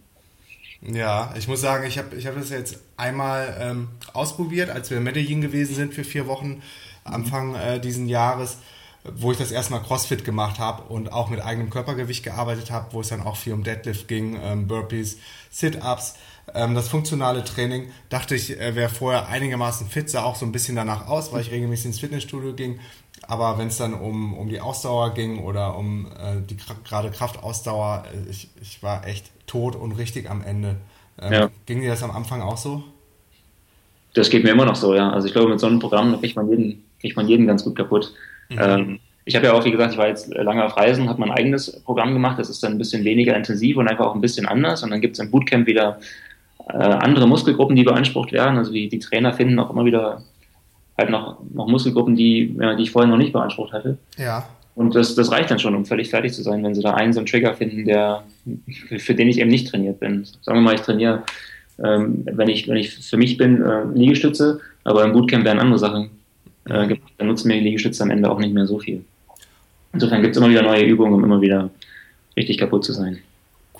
Ja, 0.86 1.32
ich 1.36 1.48
muss 1.48 1.62
sagen, 1.62 1.86
ich 1.86 1.96
habe 1.96 2.14
ich 2.14 2.26
hab 2.26 2.34
das 2.34 2.50
jetzt 2.50 2.78
einmal 2.96 3.56
ähm, 3.58 3.88
ausprobiert, 4.12 4.68
als 4.68 4.90
wir 4.90 4.98
in 4.98 5.02
Medellin 5.02 5.40
gewesen 5.40 5.74
sind 5.74 5.94
für 5.94 6.04
vier 6.04 6.26
Wochen 6.26 6.62
Anfang 7.04 7.54
äh, 7.54 7.80
diesen 7.80 8.06
Jahres, 8.06 8.58
wo 9.02 9.32
ich 9.32 9.38
das 9.38 9.50
erstmal 9.50 9.82
CrossFit 9.82 10.24
gemacht 10.24 10.58
habe 10.58 10.82
und 10.84 11.10
auch 11.10 11.30
mit 11.30 11.42
eigenem 11.42 11.70
Körpergewicht 11.70 12.22
gearbeitet 12.22 12.70
habe, 12.70 12.92
wo 12.92 13.00
es 13.00 13.08
dann 13.08 13.22
auch 13.22 13.36
viel 13.36 13.54
um 13.54 13.64
Deadlift 13.64 14.08
ging, 14.08 14.38
ähm, 14.42 14.66
Burpees, 14.66 15.18
Sit-Ups. 15.50 16.14
Ähm, 16.52 16.74
das 16.74 16.88
funktionale 16.88 17.44
Training 17.44 17.88
dachte 18.10 18.34
ich, 18.34 18.60
äh, 18.60 18.74
wäre 18.74 18.88
vorher 18.88 19.28
einigermaßen 19.28 19.86
fit, 19.88 20.10
sah 20.10 20.24
auch 20.24 20.36
so 20.36 20.44
ein 20.44 20.52
bisschen 20.52 20.76
danach 20.76 21.08
aus, 21.08 21.32
weil 21.32 21.40
ich 21.40 21.50
regelmäßig 21.50 21.86
ins 21.86 22.00
Fitnessstudio 22.00 22.52
ging. 22.52 22.80
Aber 23.26 23.58
wenn 23.58 23.68
es 23.68 23.78
dann 23.78 23.94
um, 23.94 24.34
um 24.34 24.48
die 24.48 24.60
Ausdauer 24.60 25.14
ging 25.14 25.38
oder 25.38 25.76
um 25.76 26.06
äh, 26.06 26.40
die 26.48 26.56
gerade 26.84 27.10
Kraftausdauer, 27.10 28.04
äh, 28.12 28.30
ich, 28.30 28.48
ich 28.60 28.82
war 28.82 29.06
echt 29.06 29.30
tot 29.46 29.76
und 29.76 29.92
richtig 29.92 30.30
am 30.30 30.42
Ende. 30.42 30.76
Ähm, 31.20 31.32
ja. 31.32 31.50
Ging 31.66 31.80
dir 31.80 31.90
das 31.90 32.02
am 32.02 32.10
Anfang 32.10 32.42
auch 32.42 32.58
so? 32.58 32.84
Das 34.14 34.30
geht 34.30 34.44
mir 34.44 34.50
immer 34.50 34.66
noch 34.66 34.76
so, 34.76 34.94
ja. 34.94 35.10
Also 35.10 35.26
ich 35.26 35.32
glaube, 35.32 35.50
mit 35.50 35.60
so 35.60 35.66
einem 35.66 35.78
Programm 35.78 36.18
kriegt 36.20 36.36
man 36.36 36.48
jeden, 36.48 36.84
kriegt 37.00 37.16
man 37.16 37.26
jeden 37.26 37.46
ganz 37.46 37.64
gut 37.64 37.76
kaputt. 37.76 38.12
Mhm. 38.48 38.58
Ähm, 38.60 39.00
ich 39.24 39.34
habe 39.34 39.46
ja 39.46 39.54
auch, 39.54 39.64
wie 39.64 39.70
gesagt, 39.70 39.92
ich 39.92 39.98
war 39.98 40.08
jetzt 40.08 40.28
lange 40.28 40.64
auf 40.64 40.76
Reisen, 40.76 41.08
habe 41.08 41.20
mein 41.20 41.30
eigenes 41.30 41.80
Programm 41.82 42.12
gemacht. 42.12 42.38
Das 42.38 42.50
ist 42.50 42.62
dann 42.62 42.72
ein 42.72 42.78
bisschen 42.78 43.04
weniger 43.04 43.34
intensiv 43.34 43.78
und 43.78 43.88
einfach 43.88 44.06
auch 44.06 44.14
ein 44.14 44.20
bisschen 44.20 44.46
anders. 44.46 44.82
Und 44.82 44.90
dann 44.90 45.00
gibt 45.00 45.14
es 45.14 45.20
im 45.20 45.30
Bootcamp 45.30 45.66
wieder 45.66 45.98
äh, 46.68 46.76
andere 46.76 47.26
Muskelgruppen, 47.26 47.76
die 47.76 47.84
beansprucht 47.84 48.32
werden. 48.32 48.58
Also 48.58 48.72
die, 48.72 48.88
die 48.88 48.98
Trainer 48.98 49.32
finden 49.32 49.58
auch 49.58 49.70
immer 49.70 49.84
wieder 49.84 50.22
halt 50.96 51.10
noch, 51.10 51.38
noch 51.52 51.66
Muskelgruppen, 51.66 52.16
die, 52.16 52.56
ja, 52.60 52.74
die 52.74 52.84
ich 52.84 52.90
vorher 52.90 53.10
noch 53.10 53.18
nicht 53.18 53.32
beansprucht 53.32 53.72
hatte. 53.72 53.98
Ja. 54.16 54.46
Und 54.74 54.94
das, 54.94 55.14
das 55.14 55.30
reicht 55.30 55.50
dann 55.50 55.58
schon, 55.58 55.74
um 55.74 55.84
völlig 55.84 56.10
fertig 56.10 56.32
zu 56.32 56.42
sein, 56.42 56.62
wenn 56.64 56.74
sie 56.74 56.82
da 56.82 56.94
einen 56.94 57.12
so 57.12 57.20
einen 57.20 57.26
Trigger 57.26 57.54
finden, 57.54 57.84
der, 57.84 58.24
für, 58.98 59.14
den 59.14 59.28
ich 59.28 59.38
eben 59.38 59.50
nicht 59.50 59.68
trainiert 59.68 60.00
bin. 60.00 60.24
Sagen 60.42 60.58
wir 60.58 60.62
mal, 60.62 60.74
ich 60.74 60.80
trainiere, 60.80 61.22
ähm, 61.82 62.24
wenn, 62.24 62.48
ich, 62.48 62.66
wenn 62.66 62.76
ich 62.76 62.94
für 62.94 63.16
mich 63.16 63.36
bin, 63.36 63.62
äh, 63.62 63.84
Liegestütze, 63.94 64.60
aber 64.82 65.04
im 65.04 65.12
Bootcamp 65.12 65.44
werden 65.44 65.60
andere 65.60 65.78
Sachen 65.78 66.10
äh, 66.68 66.88
gibt, 66.88 67.02
dann 67.18 67.28
nutzen 67.28 67.48
mir 67.48 67.54
die 67.54 67.60
Liegestütze 67.60 68.02
am 68.02 68.10
Ende 68.10 68.30
auch 68.30 68.38
nicht 68.38 68.52
mehr 68.52 68.66
so 68.66 68.78
viel. 68.78 69.04
Insofern 69.92 70.22
gibt 70.22 70.34
es 70.34 70.42
immer 70.42 70.50
wieder 70.50 70.62
neue 70.62 70.84
Übungen, 70.84 71.14
um 71.14 71.22
immer 71.22 71.40
wieder 71.40 71.70
richtig 72.36 72.58
kaputt 72.58 72.84
zu 72.84 72.92
sein. 72.92 73.18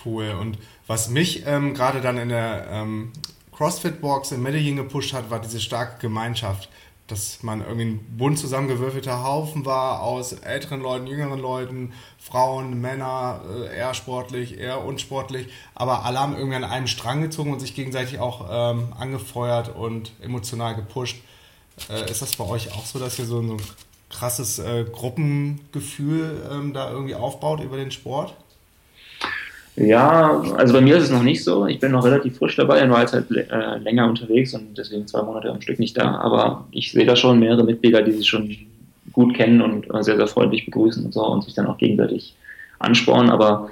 Cool. 0.04 0.30
Und 0.38 0.58
was 0.87 1.08
mich 1.08 1.44
ähm, 1.46 1.75
gerade 1.75 2.00
dann 2.00 2.18
in 2.18 2.28
der 2.28 2.66
ähm, 2.70 3.12
CrossFit-Box 3.56 4.32
in 4.32 4.42
Medellin 4.42 4.76
gepusht 4.76 5.12
hat, 5.12 5.30
war 5.30 5.40
diese 5.40 5.61
starke 5.61 6.00
Gemeinschaft 6.00 6.68
dass 7.06 7.42
man 7.42 7.61
irgendwie 7.61 7.84
ein 7.84 8.16
bunt 8.16 8.38
zusammengewürfelter 8.38 9.23
Haufen 9.23 9.66
war 9.66 10.02
aus 10.02 10.32
älteren 10.32 10.80
Leuten, 10.80 11.06
jüngeren 11.06 11.38
Leuten, 11.38 11.92
Frauen, 12.18 12.80
Männer, 12.80 13.42
äh, 13.46 13.76
eher 13.76 13.92
sportlich, 13.92 14.58
eher 14.58 14.82
unsportlich, 14.84 15.49
aber 15.75 16.04
alle 16.04 16.20
haben 16.20 16.34
irgendwie 16.34 16.56
an 16.56 16.64
einem 16.64 16.87
Strang 16.87 17.20
gezogen 17.20 17.52
und 17.52 17.61
sich 17.61 17.75
gegenseitig 17.75 18.20
auch 18.20 18.46
ähm, 18.50 18.94
angefeuert 18.99 19.75
und 19.75 20.12
emotional 20.23 20.75
gepusht. 20.75 21.18
Äh, 21.90 22.11
ist 22.11 22.23
das 22.23 22.37
bei 22.37 22.44
euch 22.44 22.73
auch 22.73 22.87
so, 22.87 22.99
dass 22.99 23.18
ihr 23.18 23.26
so, 23.26 23.42
so 23.42 23.54
ein 23.54 23.62
krasses 24.08 24.58
äh, 24.58 24.84
Gruppengefühl 24.90 26.49
ähm, 26.50 26.73
da 26.73 26.90
irgendwie 26.90 27.16
aufbaut 27.16 27.61
über 27.61 27.76
den 27.76 27.90
Sport? 27.90 28.34
Ja, 29.76 30.40
also 30.56 30.72
bei 30.72 30.80
mir 30.80 30.96
ist 30.96 31.04
es 31.04 31.10
noch 31.10 31.24
nicht 31.24 31.42
so. 31.42 31.66
Ich 31.66 31.80
bin 31.80 31.90
noch 31.90 32.04
relativ 32.04 32.38
frisch 32.38 32.54
dabei, 32.54 32.82
und 32.84 32.90
war 32.90 33.00
jetzt 33.00 33.12
halt 33.12 33.30
äh, 33.30 33.78
länger 33.78 34.08
unterwegs 34.08 34.54
und 34.54 34.78
deswegen 34.78 35.06
zwei 35.06 35.22
Monate 35.22 35.50
am 35.50 35.60
Stück 35.60 35.80
nicht 35.80 35.98
da. 35.98 36.16
Aber 36.16 36.66
ich 36.70 36.92
sehe 36.92 37.06
da 37.06 37.16
schon 37.16 37.40
mehrere 37.40 37.64
Mitglieder, 37.64 38.02
die 38.02 38.12
sich 38.12 38.28
schon 38.28 38.56
gut 39.12 39.34
kennen 39.34 39.60
und 39.60 39.86
sehr, 40.04 40.16
sehr 40.16 40.26
freundlich 40.26 40.64
begrüßen 40.64 41.04
und 41.04 41.12
so 41.12 41.26
und 41.26 41.44
sich 41.44 41.54
dann 41.54 41.66
auch 41.66 41.78
gegenseitig 41.78 42.36
anspornen. 42.78 43.30
Aber 43.30 43.70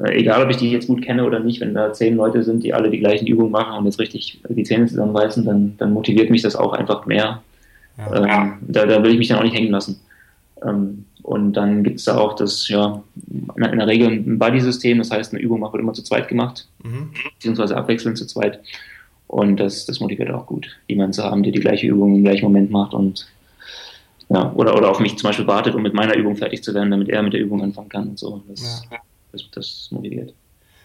äh, 0.00 0.18
egal, 0.18 0.42
ob 0.42 0.50
ich 0.50 0.56
die 0.56 0.70
jetzt 0.70 0.86
gut 0.86 1.02
kenne 1.02 1.24
oder 1.24 1.40
nicht, 1.40 1.60
wenn 1.60 1.74
da 1.74 1.92
zehn 1.92 2.16
Leute 2.16 2.42
sind, 2.42 2.64
die 2.64 2.72
alle 2.72 2.90
die 2.90 3.00
gleichen 3.00 3.26
Übungen 3.26 3.50
machen 3.50 3.76
und 3.76 3.84
jetzt 3.84 3.98
richtig 3.98 4.40
die 4.48 4.64
Zähne 4.64 4.86
zusammenbeißen, 4.86 5.44
dann, 5.44 5.74
dann 5.76 5.92
motiviert 5.92 6.30
mich 6.30 6.42
das 6.42 6.56
auch 6.56 6.72
einfach 6.72 7.04
mehr. 7.04 7.42
Ja. 7.98 8.42
Ähm, 8.42 8.52
da, 8.62 8.86
da 8.86 9.02
will 9.02 9.12
ich 9.12 9.18
mich 9.18 9.28
dann 9.28 9.38
auch 9.38 9.44
nicht 9.44 9.54
hängen 9.54 9.70
lassen. 9.70 10.00
Ähm, 10.64 11.04
Und 11.22 11.52
dann 11.52 11.84
gibt 11.84 12.00
es 12.00 12.04
da 12.04 12.18
auch 12.18 12.34
das, 12.34 12.68
ja, 12.68 13.02
in 13.56 13.78
der 13.78 13.86
Regel 13.86 14.08
ein 14.08 14.38
Buddy-System, 14.38 14.98
das 14.98 15.10
heißt, 15.10 15.32
eine 15.32 15.42
Übung 15.42 15.62
wird 15.62 15.74
immer 15.74 15.92
zu 15.92 16.02
zweit 16.02 16.28
gemacht, 16.28 16.66
mhm. 16.82 17.10
beziehungsweise 17.34 17.76
abwechselnd 17.76 18.18
zu 18.18 18.26
zweit. 18.26 18.60
Und 19.28 19.58
das, 19.58 19.86
das 19.86 20.00
motiviert 20.00 20.30
auch 20.30 20.46
gut, 20.46 20.76
jemanden 20.88 21.12
zu 21.12 21.22
haben, 21.22 21.42
der 21.42 21.52
die 21.52 21.60
gleiche 21.60 21.86
Übung 21.86 22.16
im 22.16 22.24
gleichen 22.24 22.44
Moment 22.44 22.70
macht 22.70 22.92
und 22.92 23.26
ja, 24.28 24.52
oder, 24.54 24.74
oder 24.74 24.90
auf 24.90 24.98
mich 24.98 25.16
zum 25.16 25.28
Beispiel 25.28 25.46
wartet, 25.46 25.74
um 25.74 25.82
mit 25.82 25.94
meiner 25.94 26.16
Übung 26.16 26.36
fertig 26.36 26.62
zu 26.64 26.74
werden, 26.74 26.90
damit 26.90 27.08
er 27.08 27.22
mit 27.22 27.34
der 27.34 27.40
Übung 27.40 27.62
anfangen 27.62 27.88
kann 27.88 28.08
und 28.10 28.18
so. 28.18 28.42
Das, 28.48 28.86
ja. 28.90 28.98
das, 29.30 29.42
das 29.52 29.88
motiviert. 29.90 30.34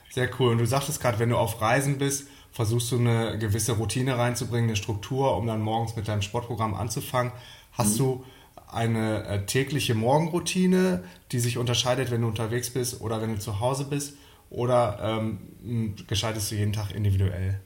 Sehr 0.09 0.29
cool. 0.39 0.51
Und 0.51 0.59
du 0.59 0.65
sagtest 0.65 1.01
gerade, 1.01 1.19
wenn 1.19 1.29
du 1.29 1.37
auf 1.37 1.61
Reisen 1.61 1.97
bist, 1.97 2.27
versuchst 2.51 2.91
du 2.91 2.97
eine 2.97 3.37
gewisse 3.37 3.73
Routine 3.73 4.17
reinzubringen, 4.17 4.69
eine 4.69 4.75
Struktur, 4.75 5.37
um 5.37 5.47
dann 5.47 5.61
morgens 5.61 5.95
mit 5.95 6.07
deinem 6.07 6.21
Sportprogramm 6.21 6.73
anzufangen. 6.73 7.31
Hast 7.71 7.93
mhm. 7.99 8.03
du 8.03 8.23
eine 8.67 9.23
äh, 9.25 9.45
tägliche 9.45 9.95
Morgenroutine, 9.95 11.03
die 11.31 11.39
sich 11.39 11.57
unterscheidet, 11.57 12.11
wenn 12.11 12.21
du 12.21 12.27
unterwegs 12.27 12.69
bist 12.69 13.01
oder 13.01 13.21
wenn 13.21 13.33
du 13.33 13.39
zu 13.39 13.59
Hause 13.59 13.85
bist? 13.89 14.17
Oder 14.49 14.99
ähm, 15.01 15.95
gestaltest 16.07 16.51
du 16.51 16.55
jeden 16.55 16.73
Tag 16.73 16.91
individuell? 16.95 17.59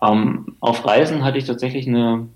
Um, 0.00 0.10
ähm, 0.10 0.56
auf 0.60 0.84
Reisen 0.86 1.24
hatte 1.24 1.38
ich 1.38 1.44
tatsächlich 1.44 1.86
eine 1.86 2.28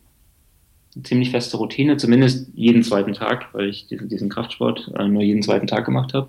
ziemlich 1.02 1.30
feste 1.30 1.56
Routine, 1.56 1.96
zumindest 1.96 2.48
jeden 2.54 2.82
zweiten 2.82 3.14
Tag, 3.14 3.48
weil 3.52 3.68
ich 3.68 3.86
diesen, 3.86 4.08
diesen 4.08 4.28
Kraftsport 4.28 4.92
äh, 4.96 5.08
nur 5.08 5.22
jeden 5.22 5.42
zweiten 5.42 5.66
Tag 5.66 5.84
gemacht 5.84 6.14
habe. 6.14 6.28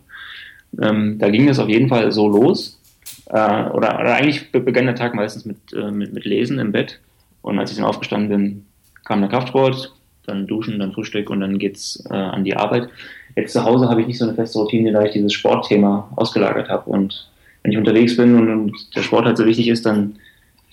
Ähm, 0.81 1.19
da 1.19 1.29
ging 1.29 1.47
es 1.47 1.59
auf 1.59 1.69
jeden 1.69 1.89
Fall 1.89 2.11
so 2.11 2.27
los. 2.27 2.79
Äh, 3.27 3.69
oder, 3.69 3.99
oder, 3.99 4.15
eigentlich 4.15 4.51
begann 4.51 4.85
der 4.85 4.95
Tag 4.95 5.13
meistens 5.13 5.45
mit, 5.45 5.57
äh, 5.73 5.91
mit, 5.91 6.13
mit, 6.13 6.25
Lesen 6.25 6.59
im 6.59 6.71
Bett. 6.71 6.99
Und 7.41 7.59
als 7.59 7.71
ich 7.71 7.77
dann 7.77 7.85
aufgestanden 7.85 8.29
bin, 8.29 8.65
kam 9.03 9.21
der 9.21 9.29
Kraftsport, 9.29 9.93
dann 10.25 10.47
Duschen, 10.47 10.79
dann 10.79 10.93
Frühstück 10.93 11.29
und 11.29 11.39
dann 11.39 11.59
geht's 11.59 12.03
äh, 12.09 12.13
an 12.13 12.43
die 12.43 12.55
Arbeit. 12.55 12.89
Jetzt 13.35 13.53
zu 13.53 13.63
Hause 13.63 13.89
habe 13.89 14.01
ich 14.01 14.07
nicht 14.07 14.17
so 14.17 14.25
eine 14.25 14.33
feste 14.33 14.59
Routine, 14.59 14.91
da 14.91 15.03
ich 15.03 15.11
dieses 15.11 15.33
Sportthema 15.33 16.09
ausgelagert 16.15 16.69
habe. 16.69 16.89
Und 16.89 17.29
wenn 17.63 17.71
ich 17.71 17.77
unterwegs 17.77 18.15
bin 18.15 18.35
und, 18.35 18.49
und, 18.49 18.95
der 18.95 19.03
Sport 19.03 19.25
halt 19.25 19.37
so 19.37 19.45
wichtig 19.45 19.67
ist, 19.67 19.85
dann 19.85 20.15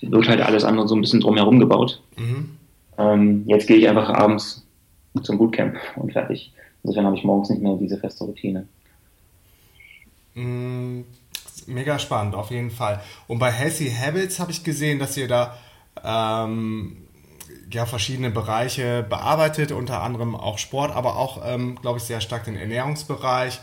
wird 0.01 0.27
halt 0.27 0.41
alles 0.41 0.63
andere 0.63 0.87
so 0.87 0.95
ein 0.95 1.01
bisschen 1.01 1.21
drumherum 1.21 1.59
gebaut. 1.59 2.01
Mhm. 2.17 2.57
Ähm, 2.97 3.43
jetzt 3.47 3.67
gehe 3.67 3.77
ich 3.77 3.87
einfach 3.87 4.09
abends 4.09 4.65
zum 5.21 5.37
Bootcamp 5.37 5.77
und 5.95 6.11
fertig. 6.11 6.53
Insofern 6.83 7.05
habe 7.05 7.15
ich 7.15 7.23
morgens 7.23 7.49
nicht 7.49 7.61
mehr 7.61 7.75
diese 7.79 7.97
feste 7.97 8.23
Routine. 8.25 8.67
Mm, 10.35 11.01
mega 11.67 11.99
spannend, 11.99 12.35
auf 12.35 12.51
jeden 12.51 12.71
Fall. 12.71 13.01
Und 13.27 13.39
bei 13.39 13.51
Healthy 13.51 13.91
Habits 13.91 14.39
habe 14.39 14.51
ich 14.51 14.63
gesehen, 14.63 14.99
dass 14.99 15.15
ihr 15.17 15.27
da 15.27 15.57
ähm, 16.03 17.02
ja, 17.71 17.85
verschiedene 17.85 18.29
Bereiche 18.29 19.05
bearbeitet, 19.07 19.71
unter 19.71 20.01
anderem 20.01 20.35
auch 20.35 20.57
Sport, 20.57 20.91
aber 20.95 21.17
auch, 21.17 21.41
ähm, 21.45 21.79
glaube 21.81 21.97
ich, 21.97 22.03
sehr 22.03 22.21
stark 22.21 22.45
den 22.45 22.55
Ernährungsbereich, 22.55 23.59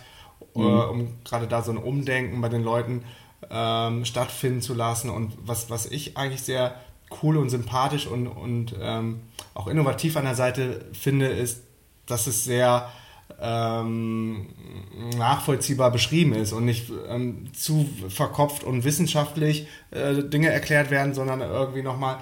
mhm. 0.54 0.62
äh, 0.62 0.66
um 0.66 1.25
gerade 1.25 1.46
da 1.46 1.62
so 1.62 1.72
ein 1.72 1.78
Umdenken 1.78 2.40
bei 2.40 2.49
den 2.49 2.62
Leuten 2.62 3.04
ähm, 3.50 4.04
stattfinden 4.04 4.62
zu 4.62 4.75
lassen. 4.75 5.10
Und 5.10 5.32
was, 5.42 5.70
was 5.70 5.87
ich 5.87 6.16
eigentlich 6.16 6.42
sehr 6.42 6.75
cool 7.22 7.37
und 7.37 7.50
sympathisch 7.50 8.06
und, 8.06 8.26
und 8.26 8.75
ähm, 8.80 9.20
auch 9.54 9.66
innovativ 9.66 10.16
an 10.16 10.25
der 10.25 10.34
Seite 10.34 10.84
finde, 10.92 11.26
ist, 11.26 11.62
dass 12.06 12.26
es 12.26 12.44
sehr 12.44 12.88
ähm, 13.40 14.49
nachvollziehbar 15.16 15.90
beschrieben 15.90 16.34
ist 16.34 16.52
und 16.52 16.64
nicht 16.64 16.90
ähm, 17.08 17.52
zu 17.52 17.88
verkopft 18.08 18.64
und 18.64 18.84
wissenschaftlich 18.84 19.66
äh, 19.90 20.22
Dinge 20.22 20.50
erklärt 20.50 20.90
werden, 20.90 21.14
sondern 21.14 21.40
irgendwie 21.40 21.82
nochmal 21.82 22.18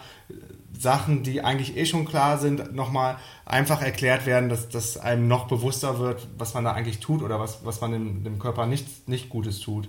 Sachen, 0.79 1.23
die 1.23 1.43
eigentlich 1.43 1.77
eh 1.77 1.85
schon 1.85 2.05
klar 2.05 2.39
sind, 2.39 2.75
nochmal 2.75 3.17
einfach 3.45 3.83
erklärt 3.83 4.27
werden, 4.27 4.49
dass, 4.49 4.69
dass 4.69 4.97
einem 4.97 5.27
noch 5.27 5.49
bewusster 5.49 5.99
wird, 5.99 6.27
was 6.39 6.55
man 6.55 6.65
da 6.65 6.73
eigentlich 6.73 7.01
tut 7.01 7.23
oder 7.23 7.41
was, 7.41 7.65
was 7.65 7.81
man 7.81 7.93
dem, 7.93 8.25
dem 8.25 8.39
Körper 8.39 8.67
nicht, 8.67 9.09
nicht 9.09 9.29
Gutes 9.29 9.61
tut. 9.61 9.89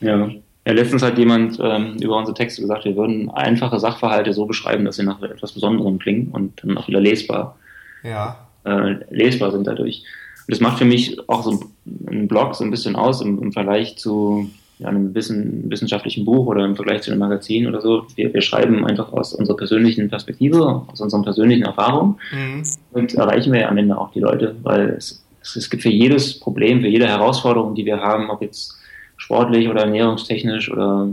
Ja. 0.00 0.28
ja, 0.66 0.72
letztens 0.72 1.02
hat 1.02 1.18
jemand 1.18 1.58
ähm, 1.60 1.96
über 2.00 2.16
unsere 2.16 2.34
Texte 2.34 2.62
gesagt, 2.62 2.84
wir 2.84 2.96
würden 2.96 3.28
einfache 3.30 3.80
Sachverhalte 3.80 4.32
so 4.32 4.46
beschreiben, 4.46 4.84
dass 4.84 4.96
sie 4.96 5.04
nach 5.04 5.20
etwas 5.22 5.52
Besonderem 5.52 5.98
klingen 5.98 6.28
und 6.28 6.62
dann 6.62 6.78
auch 6.78 6.88
wieder 6.88 7.00
lesbar, 7.00 7.58
ja. 8.02 8.46
äh, 8.64 8.96
lesbar 9.10 9.50
sind 9.50 9.66
dadurch. 9.66 10.04
Und 10.46 10.52
das 10.52 10.60
macht 10.60 10.78
für 10.78 10.84
mich 10.84 11.18
auch 11.28 11.42
so 11.42 11.60
ein 12.08 12.28
Blog 12.28 12.54
so 12.54 12.64
ein 12.64 12.70
bisschen 12.70 12.96
aus 12.96 13.20
im, 13.20 13.42
im 13.42 13.52
Vergleich 13.52 13.98
zu 13.98 14.50
ja, 14.80 14.88
einem 14.88 15.14
wissenschaftlichen 15.14 16.24
Buch 16.24 16.46
oder 16.46 16.64
im 16.64 16.74
Vergleich 16.74 17.02
zu 17.02 17.10
einem 17.10 17.20
Magazin 17.20 17.66
oder 17.66 17.80
so. 17.80 18.06
Wir, 18.16 18.32
wir 18.32 18.40
schreiben 18.40 18.86
einfach 18.86 19.12
aus 19.12 19.34
unserer 19.34 19.56
persönlichen 19.56 20.08
Perspektive, 20.08 20.84
aus 20.86 21.00
unseren 21.00 21.22
persönlichen 21.22 21.64
Erfahrungen 21.64 22.16
mhm. 22.32 22.62
und 22.92 23.14
erreichen 23.14 23.52
wir 23.52 23.68
am 23.68 23.76
Ende 23.76 23.96
auch 23.98 24.10
die 24.12 24.20
Leute, 24.20 24.56
weil 24.62 24.90
es, 24.90 25.24
es, 25.42 25.68
gibt 25.68 25.82
für 25.82 25.90
jedes 25.90 26.40
Problem, 26.40 26.80
für 26.80 26.88
jede 26.88 27.06
Herausforderung, 27.06 27.74
die 27.74 27.84
wir 27.84 27.98
haben, 27.98 28.30
ob 28.30 28.42
jetzt 28.42 28.76
sportlich 29.16 29.68
oder 29.68 29.82
ernährungstechnisch 29.82 30.70
oder 30.72 31.08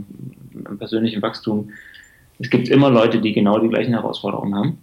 im 0.54 0.78
persönlichen 0.78 1.22
Wachstum, 1.22 1.70
es 2.40 2.50
gibt 2.50 2.70
immer 2.70 2.90
Leute, 2.90 3.20
die 3.20 3.34
genau 3.34 3.60
die 3.60 3.70
gleichen 3.70 3.94
Herausforderungen 3.94 4.56
haben. 4.56 4.78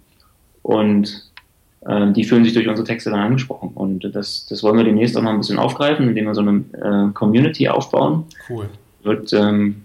Und 0.61 1.31
äh, 1.85 2.11
die 2.11 2.23
fühlen 2.23 2.43
sich 2.43 2.53
durch 2.53 2.67
unsere 2.67 2.85
Texte 2.85 3.09
dann 3.09 3.19
angesprochen. 3.19 3.71
Und 4.03 4.15
das, 4.15 4.45
das 4.47 4.61
wollen 4.63 4.77
wir 4.77 4.83
demnächst 4.83 5.17
auch 5.17 5.21
noch 5.21 5.31
ein 5.31 5.37
bisschen 5.37 5.57
aufgreifen, 5.57 6.09
indem 6.09 6.25
wir 6.25 6.35
so 6.35 6.41
eine 6.41 6.63
äh, 6.73 7.13
Community 7.13 7.69
aufbauen. 7.69 8.25
Cool. 8.49 8.67
Wird 9.03 9.31
ähm, 9.33 9.83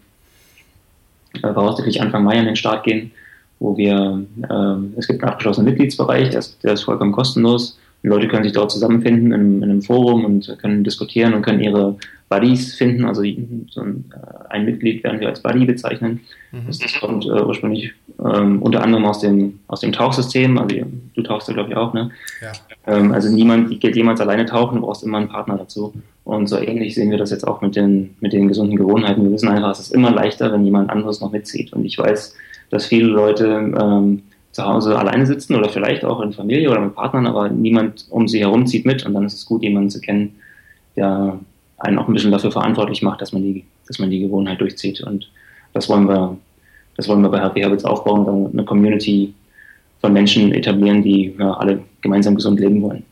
äh, 1.35 1.53
voraussichtlich 1.53 2.01
Anfang 2.03 2.25
Mai 2.25 2.39
an 2.39 2.47
den 2.47 2.57
Start 2.57 2.85
gehen, 2.85 3.13
wo 3.61 3.77
wir, 3.77 4.25
äh, 4.43 4.99
es 4.99 5.07
gibt 5.07 5.23
einen 5.23 5.31
abgeschlossenen 5.31 5.71
Mitgliedsbereich, 5.71 6.31
der 6.31 6.41
ist, 6.41 6.63
der 6.65 6.73
ist 6.73 6.83
vollkommen 6.83 7.13
kostenlos. 7.13 7.79
Die 8.03 8.09
Leute 8.09 8.29
können 8.29 8.45
sich 8.45 8.53
dort 8.53 8.73
zusammenfinden 8.73 9.33
in, 9.33 9.63
in 9.63 9.71
einem 9.71 9.83
Forum 9.83 10.25
und 10.25 10.57
können 10.61 10.83
diskutieren 10.83 11.35
und 11.35 11.43
können 11.43 11.61
ihre 11.61 11.97
Buddies 12.31 12.77
finden. 12.77 13.05
Also 13.05 13.23
so 13.69 13.81
ein, 13.83 14.05
äh, 14.13 14.49
ein 14.55 14.65
Mitglied 14.65 15.05
werden 15.05 15.21
wir 15.21 15.29
als 15.29 15.43
Buddy 15.43 15.67
bezeichnen. 15.67 16.21
Mhm. 16.53 16.67
Das, 16.69 16.79
das, 16.79 16.99
kommt 16.99 17.27
äh, 17.27 17.43
ursprünglich 17.43 17.93
ähm, 18.25 18.63
unter 18.63 18.83
anderem 18.83 19.05
aus 19.05 19.19
dem, 19.19 19.59
aus 19.67 19.81
dem 19.81 19.93
Tauchsystem. 19.93 20.57
Also 20.57 20.77
du 21.15 21.23
tauchst 21.23 21.49
ja, 21.49 21.55
glaube 21.55 21.71
ich, 21.71 21.77
auch, 21.77 21.93
ne? 21.93 22.11
Ja. 22.41 22.53
Ähm, 22.87 23.13
also 23.13 23.29
niemand 23.29 23.81
geht 23.81 23.97
jemals 23.97 24.21
alleine 24.21 24.47
tauchen, 24.47 24.77
du 24.77 24.87
brauchst 24.87 25.03
immer 25.03 25.19
einen 25.19 25.29
Partner 25.29 25.59
dazu. 25.59 25.93
Und 26.25 26.47
so 26.47 26.57
ähnlich 26.57 26.95
sehen 26.95 27.11
wir 27.11 27.19
das 27.19 27.33
jetzt 27.33 27.47
auch 27.47 27.61
mit 27.61 27.75
den, 27.75 28.15
mit 28.21 28.33
den 28.33 28.47
gesunden 28.47 28.77
Gewohnheiten. 28.77 29.25
Wir 29.25 29.33
wissen 29.33 29.49
einfach, 29.49 29.73
es 29.73 29.81
ist 29.81 29.93
immer 29.93 30.13
leichter, 30.13 30.53
wenn 30.53 30.65
jemand 30.65 30.89
anderes 30.89 31.21
noch 31.21 31.33
mitzieht. 31.33 31.73
Und 31.73 31.85
ich 31.85 31.99
weiß, 31.99 32.37
dass 32.71 32.87
viele 32.87 33.09
Leute 33.09 33.75
ähm, 33.77 34.23
zu 34.53 34.65
Hause 34.65 34.97
alleine 34.97 35.27
sitzen 35.27 35.57
oder 35.57 35.69
vielleicht 35.69 36.05
auch 36.05 36.21
in 36.21 36.33
Familie 36.33 36.71
oder 36.71 36.81
mit 36.81 36.95
Partnern, 36.95 37.27
aber 37.27 37.49
niemand 37.49 38.07
um 38.11 38.29
sie 38.29 38.39
herum 38.39 38.67
zieht 38.69 38.87
mit. 38.87 39.05
Und 39.05 39.15
dann 39.15 39.27
ist 39.27 39.35
es 39.35 39.47
gut, 39.47 39.65
jemanden 39.65 39.91
zu 39.91 40.01
kennen, 40.01 40.37
der 40.95 41.41
einen 41.81 41.99
auch 41.99 42.09
ein 42.09 42.15
bisschen 42.15 42.31
dafür 42.31 42.53
verantwortlich 42.53 43.03
macht, 43.03 43.21
dass 43.21 43.33
man 43.33 43.43
die, 43.43 43.65
dass 43.87 43.99
man 43.99 44.11
die 44.11 44.21
Gewohnheit 44.21 44.61
durchzieht. 44.61 45.01
Und 45.01 45.31
das 45.73 45.89
wollen 45.89 46.09
wir, 46.09 46.37
das 46.97 47.09
wollen 47.09 47.23
wir 47.23 47.31
bei 47.31 47.41
Happy 47.41 47.63
Habits 47.63 47.85
aufbauen, 47.85 48.51
eine 48.53 48.65
Community 48.65 49.35
von 50.01 50.13
Menschen 50.13 50.53
etablieren, 50.53 51.03
die 51.03 51.35
ja, 51.39 51.55
alle 51.55 51.83
gemeinsam 52.01 52.35
gesund 52.35 52.61
leben 52.61 52.81
wollen. 52.83 53.05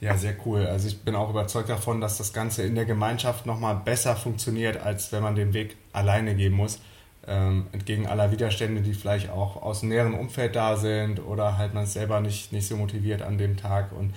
Ja, 0.00 0.16
sehr 0.16 0.34
cool. 0.44 0.66
Also 0.66 0.88
ich 0.88 1.00
bin 1.00 1.14
auch 1.14 1.30
überzeugt 1.30 1.70
davon, 1.70 2.00
dass 2.00 2.18
das 2.18 2.32
Ganze 2.32 2.62
in 2.62 2.74
der 2.74 2.84
Gemeinschaft 2.84 3.46
nochmal 3.46 3.80
besser 3.84 4.14
funktioniert, 4.14 4.76
als 4.76 5.10
wenn 5.10 5.22
man 5.22 5.34
den 5.34 5.54
Weg 5.54 5.76
alleine 5.92 6.34
gehen 6.34 6.52
muss. 6.52 6.80
Ähm, 7.26 7.66
entgegen 7.72 8.06
aller 8.06 8.30
Widerstände, 8.30 8.82
die 8.82 8.92
vielleicht 8.92 9.30
auch 9.30 9.60
aus 9.60 9.80
dem 9.80 9.88
näheren 9.88 10.14
Umfeld 10.14 10.54
da 10.54 10.76
sind 10.76 11.18
oder 11.26 11.58
halt 11.58 11.74
man 11.74 11.86
selber 11.86 12.20
nicht, 12.20 12.52
nicht 12.52 12.68
so 12.68 12.76
motiviert 12.76 13.22
an 13.22 13.38
dem 13.38 13.56
Tag. 13.56 13.90
Und 13.98 14.12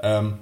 ähm, 0.00 0.34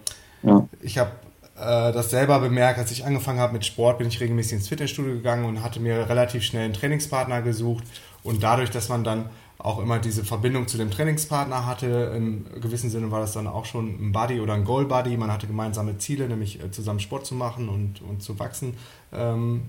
ja. 0.42 0.68
ich 0.82 0.98
habe 0.98 1.12
äh, 1.60 1.92
das 1.92 2.10
selber 2.10 2.40
bemerkt, 2.40 2.78
als 2.78 2.90
ich 2.90 3.04
angefangen 3.04 3.38
habe 3.38 3.52
mit 3.52 3.64
Sport, 3.64 3.98
bin 3.98 4.08
ich 4.08 4.20
regelmäßig 4.20 4.54
ins 4.54 4.68
Fitnessstudio 4.68 5.12
gegangen 5.12 5.44
und 5.44 5.62
hatte 5.62 5.80
mir 5.80 6.08
relativ 6.08 6.42
schnell 6.42 6.64
einen 6.64 6.74
Trainingspartner 6.74 7.42
gesucht. 7.42 7.84
Und 8.22 8.42
dadurch, 8.42 8.70
dass 8.70 8.88
man 8.88 9.04
dann 9.04 9.30
auch 9.58 9.78
immer 9.78 9.98
diese 9.98 10.24
Verbindung 10.24 10.68
zu 10.68 10.78
dem 10.78 10.90
Trainingspartner 10.90 11.66
hatte, 11.66 12.12
im 12.16 12.46
gewissen 12.60 12.88
Sinne 12.90 13.10
war 13.10 13.20
das 13.20 13.32
dann 13.32 13.46
auch 13.46 13.66
schon 13.66 13.88
ein 13.88 14.12
Buddy 14.12 14.40
oder 14.40 14.54
ein 14.54 14.64
Goal 14.64 14.86
Buddy. 14.86 15.16
Man 15.16 15.30
hatte 15.30 15.46
gemeinsame 15.46 15.98
Ziele, 15.98 16.28
nämlich 16.28 16.62
äh, 16.62 16.70
zusammen 16.70 17.00
Sport 17.00 17.26
zu 17.26 17.34
machen 17.34 17.68
und, 17.68 18.00
und 18.02 18.22
zu 18.22 18.38
wachsen. 18.38 18.74
Ähm, 19.12 19.62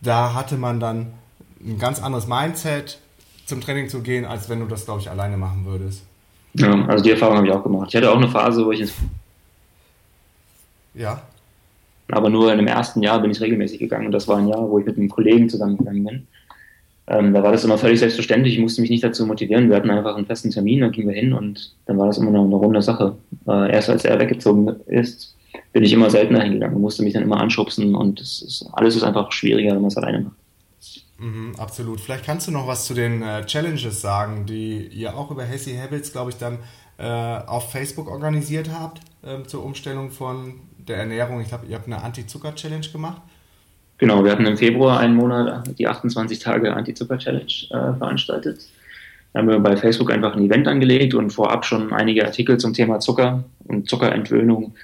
da 0.00 0.34
hatte 0.34 0.56
man 0.56 0.80
dann 0.80 1.12
ein 1.60 1.78
ganz 1.78 2.02
anderes 2.02 2.26
Mindset, 2.26 3.00
zum 3.46 3.60
Training 3.60 3.88
zu 3.88 4.02
gehen, 4.02 4.24
als 4.24 4.48
wenn 4.48 4.60
du 4.60 4.66
das, 4.66 4.84
glaube 4.84 5.00
ich, 5.00 5.08
alleine 5.08 5.36
machen 5.36 5.64
würdest. 5.64 6.02
Ja, 6.54 6.72
also 6.86 7.04
die 7.04 7.10
Erfahrung 7.10 7.36
habe 7.36 7.46
ich 7.46 7.52
auch 7.52 7.62
gemacht. 7.62 7.88
Ich 7.90 7.96
hatte 7.96 8.10
auch 8.10 8.16
eine 8.16 8.28
Phase, 8.28 8.64
wo 8.64 8.72
ich 8.72 8.80
ins 8.80 8.94
ja. 10.96 11.22
Aber 12.08 12.30
nur 12.30 12.52
in 12.52 12.58
dem 12.58 12.68
ersten 12.68 13.02
Jahr 13.02 13.20
bin 13.20 13.30
ich 13.30 13.40
regelmäßig 13.40 13.80
gegangen 13.80 14.06
und 14.06 14.12
das 14.12 14.28
war 14.28 14.38
ein 14.38 14.48
Jahr, 14.48 14.70
wo 14.70 14.78
ich 14.78 14.86
mit 14.86 14.96
einem 14.96 15.08
Kollegen 15.08 15.48
zusammengegangen 15.48 16.04
bin. 16.04 16.26
Ähm, 17.08 17.32
da 17.32 17.42
war 17.42 17.52
das 17.52 17.64
immer 17.64 17.78
völlig 17.78 18.00
selbstverständlich, 18.00 18.54
ich 18.54 18.60
musste 18.60 18.80
mich 18.80 18.90
nicht 18.90 19.04
dazu 19.04 19.26
motivieren. 19.26 19.68
Wir 19.68 19.76
hatten 19.76 19.90
einfach 19.90 20.16
einen 20.16 20.26
festen 20.26 20.50
Termin, 20.50 20.80
dann 20.80 20.92
gingen 20.92 21.08
wir 21.08 21.14
hin 21.14 21.32
und 21.32 21.74
dann 21.86 21.98
war 21.98 22.06
das 22.06 22.18
immer 22.18 22.30
noch 22.30 22.44
eine 22.44 22.54
runde 22.54 22.82
Sache. 22.82 23.16
Äh, 23.46 23.72
erst 23.72 23.90
als 23.90 24.04
er 24.04 24.18
weggezogen 24.18 24.68
ist, 24.86 25.36
bin 25.72 25.84
ich 25.84 25.92
immer 25.92 26.10
seltener 26.10 26.42
hingegangen 26.42 26.76
und 26.76 26.82
musste 26.82 27.02
mich 27.02 27.12
dann 27.12 27.22
immer 27.22 27.40
anschubsen 27.40 27.94
und 27.94 28.20
ist, 28.20 28.68
alles 28.72 28.96
ist 28.96 29.04
einfach 29.04 29.30
schwieriger, 29.32 29.72
wenn 29.72 29.82
man 29.82 29.88
es 29.88 29.96
alleine 29.96 30.20
macht. 30.20 30.36
Mhm, 31.18 31.54
absolut. 31.58 32.00
Vielleicht 32.00 32.24
kannst 32.24 32.48
du 32.48 32.52
noch 32.52 32.66
was 32.66 32.84
zu 32.86 32.94
den 32.94 33.22
äh, 33.22 33.44
Challenges 33.46 34.00
sagen, 34.00 34.44
die 34.46 34.86
ihr 34.88 35.16
auch 35.16 35.30
über 35.30 35.44
Healthy 35.44 35.76
Habits, 35.76 36.12
glaube 36.12 36.30
ich, 36.30 36.36
dann 36.36 36.58
äh, 36.98 37.04
auf 37.04 37.70
Facebook 37.70 38.08
organisiert 38.10 38.70
habt 38.72 39.00
äh, 39.22 39.46
zur 39.46 39.64
Umstellung 39.64 40.10
von 40.10 40.54
der 40.88 40.98
Ernährung. 40.98 41.40
Ich 41.40 41.48
glaube, 41.48 41.66
ihr 41.66 41.76
habt 41.76 41.86
eine 41.86 42.02
Anti-Zucker-Challenge 42.02 42.86
gemacht. 42.92 43.22
Genau, 43.98 44.24
wir 44.24 44.30
hatten 44.30 44.46
im 44.46 44.56
Februar 44.56 45.00
einen 45.00 45.14
Monat 45.14 45.78
die 45.78 45.88
28 45.88 46.38
Tage 46.38 46.74
Anti-Zucker-Challenge 46.74 47.52
äh, 47.70 47.98
veranstaltet. 47.98 48.60
Da 49.32 49.40
haben 49.40 49.48
wir 49.48 49.58
bei 49.58 49.76
Facebook 49.76 50.10
einfach 50.10 50.34
ein 50.34 50.42
Event 50.42 50.68
angelegt 50.68 51.14
und 51.14 51.30
vorab 51.30 51.64
schon 51.64 51.92
einige 51.92 52.24
Artikel 52.24 52.58
zum 52.58 52.72
Thema 52.72 53.00
Zucker 53.00 53.44
und 53.66 53.88
Zuckerentwöhnung 53.88 54.74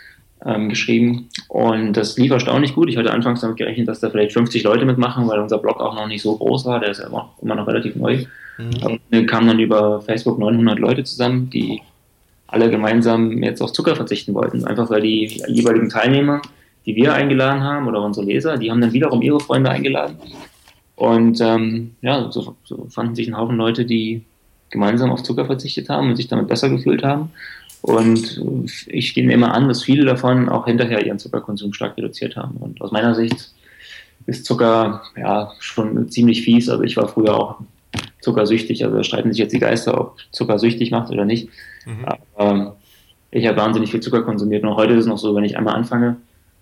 ähm, 0.44 0.68
geschrieben. 0.68 1.28
Und 1.48 1.94
das 1.94 2.18
lief 2.18 2.32
erstaunlich 2.32 2.74
gut. 2.74 2.88
Ich 2.88 2.96
hatte 2.96 3.12
anfangs 3.12 3.40
damit 3.40 3.56
gerechnet, 3.56 3.88
dass 3.88 4.00
da 4.00 4.10
vielleicht 4.10 4.32
50 4.32 4.62
Leute 4.64 4.84
mitmachen, 4.84 5.28
weil 5.28 5.40
unser 5.40 5.58
Blog 5.58 5.80
auch 5.80 5.94
noch 5.94 6.06
nicht 6.06 6.22
so 6.22 6.36
groß 6.36 6.64
war. 6.66 6.80
Der 6.80 6.90
ist 6.90 7.00
immer, 7.00 7.34
immer 7.40 7.54
noch 7.54 7.66
relativ 7.66 7.96
neu. 7.96 8.24
Mhm. 8.58 8.70
Aber 8.82 8.98
dann 9.10 9.26
kamen 9.26 9.46
dann 9.46 9.58
über 9.58 10.00
Facebook 10.02 10.38
900 10.38 10.78
Leute 10.78 11.04
zusammen, 11.04 11.48
die 11.50 11.82
alle 12.52 12.70
gemeinsam 12.70 13.42
jetzt 13.42 13.62
auf 13.62 13.72
Zucker 13.72 13.96
verzichten 13.96 14.34
wollten. 14.34 14.64
Einfach 14.64 14.90
weil 14.90 15.00
die 15.00 15.42
jeweiligen 15.48 15.88
Teilnehmer, 15.88 16.42
die 16.84 16.94
wir 16.94 17.14
eingeladen 17.14 17.62
haben 17.62 17.88
oder 17.88 18.02
unsere 18.02 18.26
Leser, 18.26 18.58
die 18.58 18.70
haben 18.70 18.80
dann 18.80 18.92
wiederum 18.92 19.22
ihre 19.22 19.40
Freunde 19.40 19.70
eingeladen. 19.70 20.16
Und 20.94 21.40
ähm, 21.40 21.96
ja, 22.02 22.30
so, 22.30 22.54
so 22.64 22.86
fanden 22.90 23.14
sich 23.14 23.26
ein 23.26 23.36
Haufen 23.36 23.56
Leute, 23.56 23.86
die 23.86 24.22
gemeinsam 24.70 25.10
auf 25.10 25.22
Zucker 25.22 25.46
verzichtet 25.46 25.88
haben 25.88 26.10
und 26.10 26.16
sich 26.16 26.28
damit 26.28 26.48
besser 26.48 26.68
gefühlt 26.68 27.02
haben. 27.02 27.30
Und 27.80 28.40
ich 28.86 29.16
nehme 29.16 29.32
immer 29.32 29.54
an, 29.54 29.68
dass 29.68 29.82
viele 29.82 30.04
davon 30.04 30.48
auch 30.48 30.66
hinterher 30.66 31.04
ihren 31.04 31.18
Zuckerkonsum 31.18 31.72
stark 31.72 31.96
reduziert 31.96 32.36
haben. 32.36 32.56
Und 32.58 32.80
aus 32.80 32.92
meiner 32.92 33.14
Sicht 33.14 33.52
ist 34.26 34.44
Zucker 34.44 35.02
ja 35.16 35.52
schon 35.58 36.08
ziemlich 36.10 36.42
fies. 36.42 36.68
Also 36.68 36.84
ich 36.84 36.96
war 36.96 37.08
früher 37.08 37.34
auch 37.34 37.56
zuckersüchtig. 38.20 38.84
Also 38.84 38.98
da 38.98 39.02
streiten 39.02 39.32
sich 39.32 39.38
jetzt 39.38 39.52
die 39.52 39.58
Geister, 39.58 40.00
ob 40.00 40.18
Zucker 40.30 40.58
süchtig 40.58 40.90
macht 40.90 41.10
oder 41.10 41.24
nicht. 41.24 41.48
Mhm. 41.86 42.04
Aber 42.36 42.76
ich 43.30 43.46
habe 43.46 43.56
wahnsinnig 43.56 43.90
viel 43.90 44.00
Zucker 44.00 44.22
konsumiert. 44.22 44.62
Und 44.62 44.76
heute 44.76 44.94
ist 44.94 45.00
es 45.00 45.06
noch 45.06 45.18
so, 45.18 45.34
wenn 45.34 45.44
ich 45.44 45.56
einmal 45.56 45.74
anfange, 45.74 46.16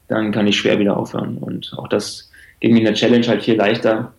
dann 0.08 0.32
kann 0.32 0.46
ich 0.46 0.56
schwer 0.56 0.78
wieder 0.78 0.96
aufhören. 0.96 1.38
Und 1.38 1.72
auch 1.76 1.88
das 1.88 2.30
ging 2.60 2.76
in 2.76 2.84
der 2.84 2.94
Challenge 2.94 3.26
halt 3.26 3.42
viel 3.42 3.56
leichter, 3.56 4.12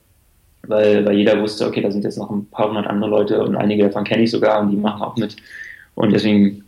weil, 0.67 1.05
weil 1.05 1.17
jeder 1.17 1.41
wusste, 1.41 1.67
okay, 1.67 1.81
da 1.81 1.91
sind 1.91 2.03
jetzt 2.03 2.17
noch 2.17 2.29
ein 2.29 2.45
paar 2.47 2.69
hundert 2.69 2.87
andere 2.87 3.09
Leute 3.09 3.43
und 3.43 3.55
einige 3.55 3.83
davon 3.83 4.03
kenne 4.03 4.23
ich 4.23 4.31
sogar 4.31 4.61
und 4.61 4.71
die 4.71 4.77
machen 4.77 5.01
auch 5.01 5.15
mit. 5.17 5.35
Und 5.95 6.11
deswegen 6.11 6.63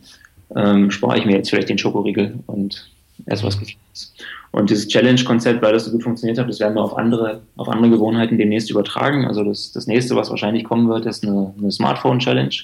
ähm, 0.54 0.90
spare 0.90 1.18
ich 1.18 1.26
mir 1.26 1.36
jetzt 1.36 1.50
vielleicht 1.50 1.68
den 1.68 1.78
Schokoriegel 1.78 2.38
und 2.46 2.90
erst 3.26 3.44
was 3.44 3.58
Gefährliches. 3.58 4.14
Und 4.50 4.70
dieses 4.70 4.86
Challenge-Konzept, 4.88 5.62
weil 5.62 5.72
das 5.72 5.84
so 5.84 5.90
gut 5.90 6.04
funktioniert 6.04 6.38
hat, 6.38 6.48
das 6.48 6.60
werden 6.60 6.74
wir 6.74 6.82
auf 6.82 6.96
andere, 6.96 7.42
auf 7.56 7.68
andere 7.68 7.90
Gewohnheiten 7.90 8.38
demnächst 8.38 8.70
übertragen. 8.70 9.26
Also 9.26 9.42
das, 9.42 9.72
das 9.72 9.86
nächste, 9.88 10.14
was 10.14 10.30
wahrscheinlich 10.30 10.64
kommen 10.64 10.88
wird, 10.88 11.06
ist 11.06 11.24
eine, 11.24 11.52
eine 11.58 11.72
Smartphone-Challenge. 11.72 12.54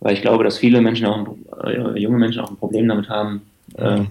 Weil 0.00 0.14
ich 0.14 0.22
glaube, 0.22 0.44
dass 0.44 0.58
viele 0.58 0.80
Menschen 0.80 1.06
auch, 1.06 1.26
äh, 1.64 1.98
junge 1.98 2.18
Menschen 2.18 2.42
auch 2.42 2.50
ein 2.50 2.56
Problem 2.56 2.88
damit 2.88 3.08
haben, 3.08 3.42
äh, 3.74 4.02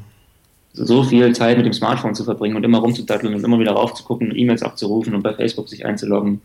so 0.73 1.03
viel 1.03 1.33
Zeit 1.33 1.57
mit 1.57 1.65
dem 1.65 1.73
Smartphone 1.73 2.15
zu 2.15 2.23
verbringen 2.23 2.55
und 2.55 2.63
immer 2.63 2.79
rumzudatteln 2.79 3.33
und 3.33 3.43
immer 3.43 3.59
wieder 3.59 3.71
raufzugucken, 3.71 4.35
E-Mails 4.35 4.63
abzurufen 4.63 5.15
und 5.15 5.21
bei 5.21 5.33
Facebook 5.33 5.69
sich 5.69 5.85
einzuloggen 5.85 6.41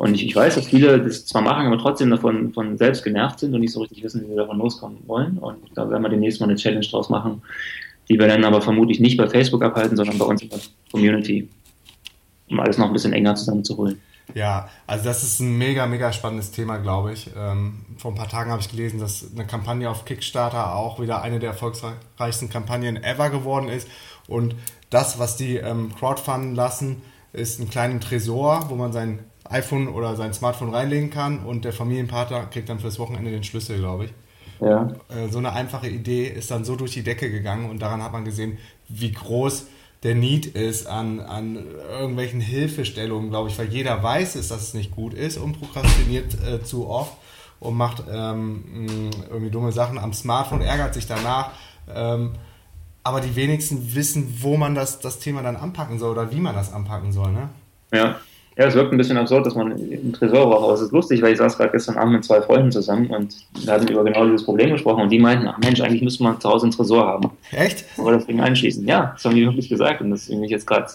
und 0.00 0.14
ich, 0.14 0.24
ich 0.24 0.34
weiß, 0.34 0.54
dass 0.54 0.68
viele 0.68 0.98
das 0.98 1.26
zwar 1.26 1.42
machen, 1.42 1.66
aber 1.66 1.76
trotzdem 1.76 2.08
davon 2.08 2.54
von 2.54 2.78
selbst 2.78 3.04
genervt 3.04 3.38
sind 3.38 3.52
und 3.52 3.60
nicht 3.60 3.74
so 3.74 3.80
richtig 3.80 4.02
wissen, 4.02 4.22
wie 4.22 4.28
sie 4.28 4.34
davon 4.34 4.56
loskommen 4.56 4.96
wollen. 5.06 5.36
Und 5.36 5.58
da 5.74 5.90
werden 5.90 6.02
wir 6.02 6.08
demnächst 6.08 6.40
mal 6.40 6.48
eine 6.48 6.56
Challenge 6.56 6.86
draus 6.86 7.10
machen, 7.10 7.42
die 8.08 8.18
wir 8.18 8.26
dann 8.26 8.42
aber 8.46 8.62
vermutlich 8.62 8.98
nicht 8.98 9.18
bei 9.18 9.28
Facebook 9.28 9.62
abhalten, 9.62 9.98
sondern 9.98 10.16
bei 10.16 10.24
uns 10.24 10.40
in 10.40 10.48
der 10.48 10.58
Community, 10.90 11.50
um 12.48 12.60
alles 12.60 12.78
noch 12.78 12.86
ein 12.86 12.94
bisschen 12.94 13.12
enger 13.12 13.34
zusammenzuholen. 13.34 14.00
Ja, 14.34 14.68
also 14.86 15.04
das 15.04 15.22
ist 15.22 15.40
ein 15.40 15.58
mega, 15.58 15.86
mega 15.86 16.12
spannendes 16.12 16.50
Thema, 16.50 16.78
glaube 16.78 17.12
ich. 17.12 17.30
Ähm, 17.36 17.84
vor 17.96 18.12
ein 18.12 18.16
paar 18.16 18.28
Tagen 18.28 18.50
habe 18.50 18.60
ich 18.60 18.68
gelesen, 18.68 19.00
dass 19.00 19.26
eine 19.34 19.46
Kampagne 19.46 19.88
auf 19.88 20.04
Kickstarter 20.04 20.74
auch 20.74 21.00
wieder 21.00 21.22
eine 21.22 21.38
der 21.38 21.50
erfolgreichsten 21.50 22.50
Kampagnen 22.50 23.02
ever 23.02 23.30
geworden 23.30 23.68
ist. 23.68 23.88
Und 24.28 24.54
das, 24.90 25.18
was 25.18 25.36
die 25.36 25.56
ähm, 25.56 25.94
crowdfunden 25.96 26.54
lassen, 26.54 27.02
ist 27.32 27.60
ein 27.60 27.70
kleiner 27.70 28.00
Tresor, 28.00 28.66
wo 28.68 28.74
man 28.74 28.92
sein 28.92 29.20
iPhone 29.48 29.88
oder 29.88 30.16
sein 30.16 30.32
Smartphone 30.32 30.74
reinlegen 30.74 31.10
kann 31.10 31.40
und 31.40 31.64
der 31.64 31.72
Familienpartner 31.72 32.46
kriegt 32.46 32.68
dann 32.68 32.78
fürs 32.78 32.98
Wochenende 32.98 33.30
den 33.30 33.44
Schlüssel, 33.44 33.78
glaube 33.78 34.06
ich. 34.06 34.12
Ja. 34.60 34.92
Äh, 35.08 35.28
so 35.28 35.38
eine 35.38 35.52
einfache 35.52 35.88
Idee 35.88 36.26
ist 36.26 36.50
dann 36.50 36.64
so 36.64 36.76
durch 36.76 36.92
die 36.92 37.02
Decke 37.02 37.30
gegangen 37.30 37.68
und 37.70 37.80
daran 37.80 38.02
hat 38.02 38.12
man 38.12 38.24
gesehen, 38.24 38.58
wie 38.88 39.12
groß 39.12 39.66
der 40.02 40.14
Need 40.14 40.46
ist 40.46 40.86
an, 40.86 41.20
an 41.20 41.56
irgendwelchen 41.90 42.40
Hilfestellungen, 42.40 43.30
glaube 43.30 43.50
ich, 43.50 43.58
weil 43.58 43.68
jeder 43.68 44.02
weiß 44.02 44.34
es, 44.36 44.48
dass 44.48 44.62
es 44.62 44.74
nicht 44.74 44.92
gut 44.92 45.12
ist 45.12 45.36
und 45.36 45.60
prokrastiniert 45.60 46.42
äh, 46.42 46.62
zu 46.62 46.88
oft 46.88 47.16
und 47.58 47.74
macht 47.74 48.04
ähm, 48.10 49.10
irgendwie 49.28 49.50
dumme 49.50 49.72
Sachen 49.72 49.98
am 49.98 50.14
Smartphone, 50.14 50.62
ärgert 50.62 50.94
sich 50.94 51.06
danach. 51.06 51.50
Ähm, 51.92 52.32
aber 53.02 53.20
die 53.20 53.36
wenigsten 53.36 53.94
wissen, 53.94 54.38
wo 54.40 54.56
man 54.56 54.74
das, 54.74 55.00
das 55.00 55.18
Thema 55.18 55.42
dann 55.42 55.56
anpacken 55.56 55.98
soll 55.98 56.12
oder 56.12 56.30
wie 56.30 56.40
man 56.40 56.54
das 56.54 56.72
anpacken 56.72 57.12
soll. 57.12 57.32
Ne? 57.32 57.48
Ja, 57.92 58.20
ja, 58.56 58.66
es 58.66 58.74
wirkt 58.74 58.92
ein 58.92 58.98
bisschen 58.98 59.16
absurd, 59.16 59.46
dass 59.46 59.54
man 59.54 59.70
im 59.70 60.12
Tresor 60.12 60.46
braucht, 60.46 60.64
aber 60.64 60.74
es 60.74 60.80
ist 60.80 60.92
lustig, 60.92 61.22
weil 61.22 61.32
ich 61.32 61.38
saß 61.38 61.56
gerade 61.56 61.70
gestern 61.70 61.96
Abend 61.96 62.14
mit 62.14 62.24
zwei 62.24 62.42
Freunden 62.42 62.72
zusammen 62.72 63.06
und 63.08 63.34
wir 63.62 63.72
hatten 63.72 63.88
über 63.88 64.04
genau 64.04 64.24
dieses 64.26 64.44
Problem 64.44 64.70
gesprochen 64.70 65.02
und 65.02 65.10
die 65.10 65.18
meinten, 65.18 65.46
ach 65.46 65.58
Mensch, 65.58 65.80
eigentlich 65.80 66.02
müsste 66.02 66.24
man 66.24 66.40
zu 66.40 66.50
Hause 66.50 66.64
einen 66.66 66.72
Tresor 66.72 67.06
haben. 67.06 67.30
Echt? 67.52 67.84
Oder 67.96 68.16
das 68.16 68.26
Ding 68.26 68.40
einschließen. 68.40 68.86
Ja, 68.86 69.12
das 69.14 69.24
haben 69.24 69.34
die 69.34 69.44
wirklich 69.46 69.68
gesagt 69.68 70.00
und 70.00 70.10
das 70.10 70.28
ist 70.28 70.38
mich 70.38 70.50
jetzt 70.50 70.66
gerade 70.66 70.86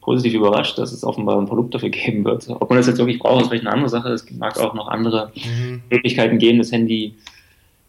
positiv 0.00 0.34
überrascht, 0.34 0.78
dass 0.78 0.92
es 0.92 1.02
offenbar 1.02 1.40
ein 1.40 1.46
Produkt 1.46 1.74
dafür 1.74 1.88
geben 1.90 2.24
wird. 2.24 2.48
Ob 2.48 2.68
man 2.68 2.78
das 2.78 2.86
jetzt 2.86 2.98
wirklich 2.98 3.18
braucht, 3.18 3.42
ist 3.42 3.48
vielleicht 3.48 3.66
eine 3.66 3.74
andere 3.74 3.88
Sache. 3.88 4.10
Es 4.10 4.30
mag 4.32 4.58
auch 4.60 4.74
noch 4.74 4.88
andere 4.88 5.32
mhm. 5.34 5.82
Möglichkeiten 5.90 6.38
geben, 6.38 6.58
das 6.58 6.72
Handy 6.72 7.14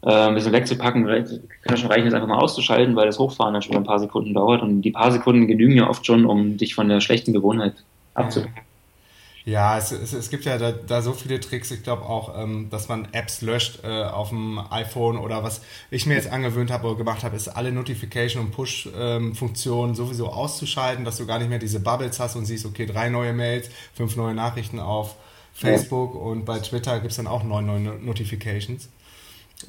äh, 0.02 0.12
ein 0.12 0.34
bisschen 0.34 0.54
wegzupacken. 0.54 1.06
Kann 1.06 1.42
ja 1.70 1.78
schon 1.78 1.92
reichen, 1.92 2.08
es 2.08 2.14
einfach 2.14 2.28
mal 2.28 2.40
auszuschalten, 2.40 2.96
weil 2.96 3.06
das 3.06 3.20
Hochfahren 3.20 3.54
dann 3.54 3.62
schon 3.62 3.76
ein 3.76 3.84
paar 3.84 4.00
Sekunden 4.00 4.34
dauert 4.34 4.62
und 4.62 4.82
die 4.82 4.92
paar 4.92 5.12
Sekunden 5.12 5.48
genügen 5.48 5.76
ja 5.76 5.90
oft 5.90 6.06
schon, 6.06 6.26
um 6.26 6.58
dich 6.58 6.74
von 6.74 6.90
der 6.90 7.02
schlechten 7.02 7.34
Gewohnheit 7.34 7.74
abzupacken. 8.14 8.67
Ja, 9.48 9.78
es, 9.78 9.94
es, 9.94 10.12
es 10.12 10.30
gibt 10.30 10.44
ja 10.44 10.58
da, 10.58 10.74
da 10.74 11.02
so 11.02 11.14
viele 11.14 11.40
Tricks. 11.40 11.72
Ich 11.72 11.82
glaube 11.82 12.04
auch, 12.04 12.38
ähm, 12.38 12.70
dass 12.70 12.90
man 12.90 13.08
Apps 13.14 13.40
löscht 13.40 13.80
äh, 13.86 14.04
auf 14.04 14.28
dem 14.28 14.60
iPhone 14.72 15.18
oder 15.18 15.42
was 15.42 15.62
ich 15.90 16.06
mir 16.06 16.16
jetzt 16.16 16.30
angewöhnt 16.30 16.70
habe 16.70 16.86
oder 16.86 16.98
gemacht 16.98 17.24
habe, 17.24 17.38
ist 17.38 17.48
alle 17.48 17.72
Notification- 17.72 18.42
und 18.42 18.52
Push-Funktionen 18.52 19.92
ähm, 19.92 19.96
sowieso 19.96 20.28
auszuschalten, 20.28 21.06
dass 21.06 21.16
du 21.16 21.26
gar 21.26 21.40
nicht 21.40 21.48
mehr 21.48 21.60
diese 21.60 21.80
Bubbles 21.80 22.20
hast 22.20 22.36
und 22.36 22.46
siehst, 22.46 22.66
okay, 22.66 22.86
drei 22.86 23.08
neue 23.08 23.32
Mails, 23.32 23.70
fünf 23.94 24.18
neue 24.18 24.36
Nachrichten 24.36 24.82
auf 24.82 25.16
Facebook 25.54 26.16
ja. 26.16 26.20
und 26.20 26.44
bei 26.44 26.60
Twitter 26.60 27.00
gibt 27.00 27.12
es 27.12 27.16
dann 27.16 27.28
auch 27.28 27.46
neun 27.46 27.66
neue 27.66 27.80
Notifications. 27.80 28.90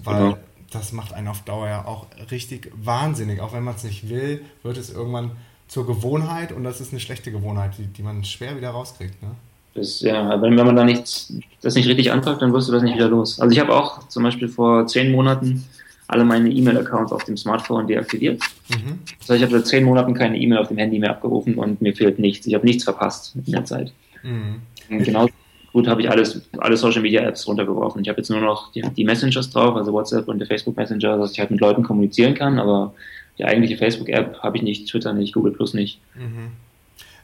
Weil 0.03 0.19
genau. 0.19 0.39
das 0.73 0.91
macht 0.91 1.13
einen 1.13 1.29
auf 1.29 1.43
Dauer 1.43 1.69
ja 1.69 1.85
auch 1.85 2.07
richtig 2.33 2.73
wahnsinnig. 2.75 3.41
Auch 3.41 3.53
wenn 3.53 3.63
man 3.63 3.77
es 3.77 3.85
nicht 3.85 4.09
will, 4.09 4.45
wird 4.65 4.77
es 4.77 4.91
irgendwann 4.91 5.37
zur 5.69 5.87
Gewohnheit 5.87 6.51
und 6.51 6.65
das 6.65 6.81
ist 6.81 6.91
eine 6.91 6.99
schlechte 6.99 7.31
Gewohnheit, 7.31 7.79
die, 7.79 7.87
die 7.87 8.03
man 8.03 8.25
schwer 8.25 8.57
wieder 8.57 8.71
rauskriegt. 8.71 9.23
Ne? 9.23 9.37
Das, 9.79 10.01
ja, 10.01 10.41
wenn, 10.43 10.57
wenn 10.57 10.67
man 10.67 10.77
da 10.77 10.85
nichts, 10.85 11.33
das 11.63 11.75
nicht 11.75 11.89
richtig 11.89 12.11
anpackt, 12.11 12.43
dann 12.43 12.53
wirst 12.53 12.69
du 12.69 12.73
das 12.73 12.83
nicht 12.83 12.97
wieder 12.97 13.09
los. 13.09 13.41
Also 13.41 13.53
ich 13.53 13.61
habe 13.61 13.75
auch 13.75 14.09
zum 14.09 14.23
Beispiel 14.23 14.49
vor 14.49 14.87
zehn 14.87 15.13
Monaten 15.13 15.65
alle 16.09 16.25
meine 16.25 16.51
E-Mail-Accounts 16.51 17.13
auf 17.13 17.25
dem 17.25 17.37
Smartphone 17.37 17.87
deaktiviert. 17.87 18.41
Mhm. 18.71 19.01
Das 19.21 19.29
heißt, 19.29 19.39
ich 19.39 19.43
habe 19.43 19.53
seit 19.53 19.67
zehn 19.67 19.85
Monaten 19.85 20.15
keine 20.15 20.39
E-Mail 20.39 20.59
auf 20.59 20.69
dem 20.69 20.79
Handy 20.79 20.99
mehr 20.99 21.11
abgerufen 21.11 21.57
und 21.57 21.83
mir 21.83 21.95
fehlt 21.95 22.19
nichts. 22.19 22.47
Ich 22.47 22.55
habe 22.55 22.65
nichts 22.65 22.85
verpasst 22.85 23.35
in 23.47 23.53
der 23.53 23.65
Zeit. 23.65 23.93
Mhm. 24.23 24.63
Genauso 24.89 25.31
gut 25.73 25.87
habe 25.87 26.01
ich 26.01 26.11
alles, 26.11 26.49
alle 26.57 26.77
Social 26.77 27.03
Media 27.03 27.23
Apps 27.23 27.47
runtergeworfen. 27.47 28.01
Ich 28.01 28.09
habe 28.09 28.19
jetzt 28.19 28.31
nur 28.31 28.41
noch 28.41 28.73
die, 28.73 28.83
die, 28.97 29.05
Messengers 29.05 29.51
drauf, 29.51 29.77
also 29.77 29.93
WhatsApp 29.93 30.27
und 30.29 30.39
der 30.39 30.47
Facebook 30.47 30.77
Messenger, 30.77 31.19
dass 31.19 31.33
ich 31.33 31.41
halt 31.41 31.51
mit 31.51 31.61
Leuten 31.61 31.83
kommunizieren 31.83 32.35
kann, 32.35 32.59
aber 32.59 32.95
die 33.37 33.45
eigentliche 33.45 33.77
Facebook 33.77 34.09
App 34.09 34.39
habe 34.43 34.57
ich 34.57 34.63
nicht, 34.63 34.89
Twitter 34.89 35.13
nicht, 35.13 35.35
Google 35.35 35.53
Plus 35.53 35.75
nicht. 35.75 36.01
Mhm. 36.15 36.53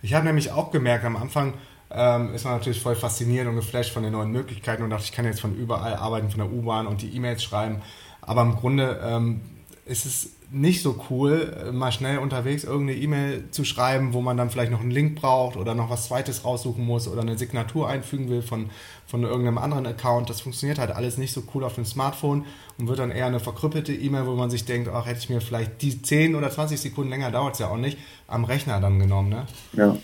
Ich 0.02 0.12
habe 0.12 0.26
nämlich 0.26 0.52
auch 0.52 0.70
gemerkt, 0.70 1.06
am 1.06 1.16
Anfang 1.16 1.54
ähm, 1.94 2.34
ist 2.34 2.44
man 2.44 2.54
natürlich 2.54 2.80
voll 2.80 2.96
fasziniert 2.96 3.46
und 3.46 3.54
geflasht 3.56 3.92
von 3.92 4.02
den 4.02 4.12
neuen 4.12 4.32
Möglichkeiten 4.32 4.82
und 4.82 4.90
dachte, 4.90 5.04
ich 5.04 5.12
kann 5.12 5.24
jetzt 5.24 5.40
von 5.40 5.54
überall 5.54 5.94
arbeiten, 5.94 6.30
von 6.30 6.40
der 6.40 6.52
U-Bahn 6.52 6.86
und 6.86 7.02
die 7.02 7.14
E-Mails 7.14 7.42
schreiben. 7.42 7.82
Aber 8.20 8.42
im 8.42 8.56
Grunde 8.56 9.00
ähm, 9.04 9.42
ist 9.86 10.06
es 10.06 10.30
nicht 10.50 10.82
so 10.82 11.04
cool, 11.10 11.54
äh, 11.68 11.72
mal 11.72 11.92
schnell 11.92 12.18
unterwegs 12.18 12.64
irgendeine 12.64 12.98
E-Mail 12.98 13.44
zu 13.50 13.64
schreiben, 13.64 14.12
wo 14.12 14.20
man 14.20 14.36
dann 14.36 14.50
vielleicht 14.50 14.72
noch 14.72 14.80
einen 14.80 14.90
Link 14.90 15.20
braucht 15.20 15.56
oder 15.56 15.74
noch 15.74 15.90
was 15.90 16.06
Zweites 16.06 16.44
raussuchen 16.44 16.84
muss 16.84 17.08
oder 17.08 17.22
eine 17.22 17.36
Signatur 17.36 17.88
einfügen 17.88 18.28
will 18.28 18.42
von, 18.42 18.70
von 19.06 19.22
irgendeinem 19.22 19.58
anderen 19.58 19.86
Account. 19.86 20.30
Das 20.30 20.40
funktioniert 20.40 20.78
halt 20.78 20.90
alles 20.90 21.18
nicht 21.18 21.32
so 21.32 21.42
cool 21.54 21.64
auf 21.64 21.74
dem 21.74 21.84
Smartphone 21.84 22.44
und 22.78 22.88
wird 22.88 22.98
dann 22.98 23.10
eher 23.10 23.26
eine 23.26 23.40
verkrüppelte 23.40 23.92
E-Mail, 23.92 24.26
wo 24.26 24.34
man 24.34 24.50
sich 24.50 24.64
denkt, 24.64 24.88
ach, 24.88 25.06
hätte 25.06 25.18
ich 25.18 25.28
mir 25.28 25.40
vielleicht 25.40 25.82
die 25.82 26.00
10 26.00 26.34
oder 26.34 26.50
20 26.50 26.80
Sekunden 26.80 27.10
länger, 27.10 27.30
dauert 27.30 27.54
es 27.54 27.60
ja 27.60 27.68
auch 27.68 27.76
nicht, 27.76 27.98
am 28.26 28.44
Rechner 28.44 28.80
dann 28.80 28.98
genommen. 28.98 29.30
Ne? 29.30 29.46
Ja. 29.72 29.96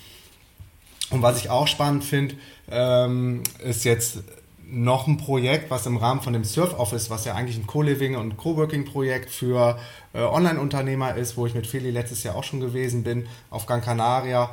Und 1.10 1.22
was 1.22 1.38
ich 1.40 1.50
auch 1.50 1.66
spannend 1.66 2.04
finde, 2.04 2.36
ähm, 2.70 3.42
ist 3.58 3.84
jetzt 3.84 4.20
noch 4.70 5.08
ein 5.08 5.16
Projekt, 5.16 5.70
was 5.70 5.86
im 5.86 5.96
Rahmen 5.96 6.20
von 6.20 6.32
dem 6.32 6.44
Surf 6.44 6.78
Office, 6.78 7.10
was 7.10 7.24
ja 7.24 7.34
eigentlich 7.34 7.56
ein 7.56 7.66
Co-Living 7.66 8.16
und 8.16 8.36
Co-Working-Projekt 8.36 9.30
für 9.30 9.78
äh, 10.12 10.22
Online-Unternehmer 10.22 11.16
ist, 11.16 11.36
wo 11.36 11.46
ich 11.46 11.54
mit 11.54 11.66
Feli 11.66 11.90
letztes 11.90 12.22
Jahr 12.22 12.36
auch 12.36 12.44
schon 12.44 12.60
gewesen 12.60 13.02
bin, 13.02 13.26
auf 13.50 13.66
Gran 13.66 13.80
Canaria, 13.80 14.50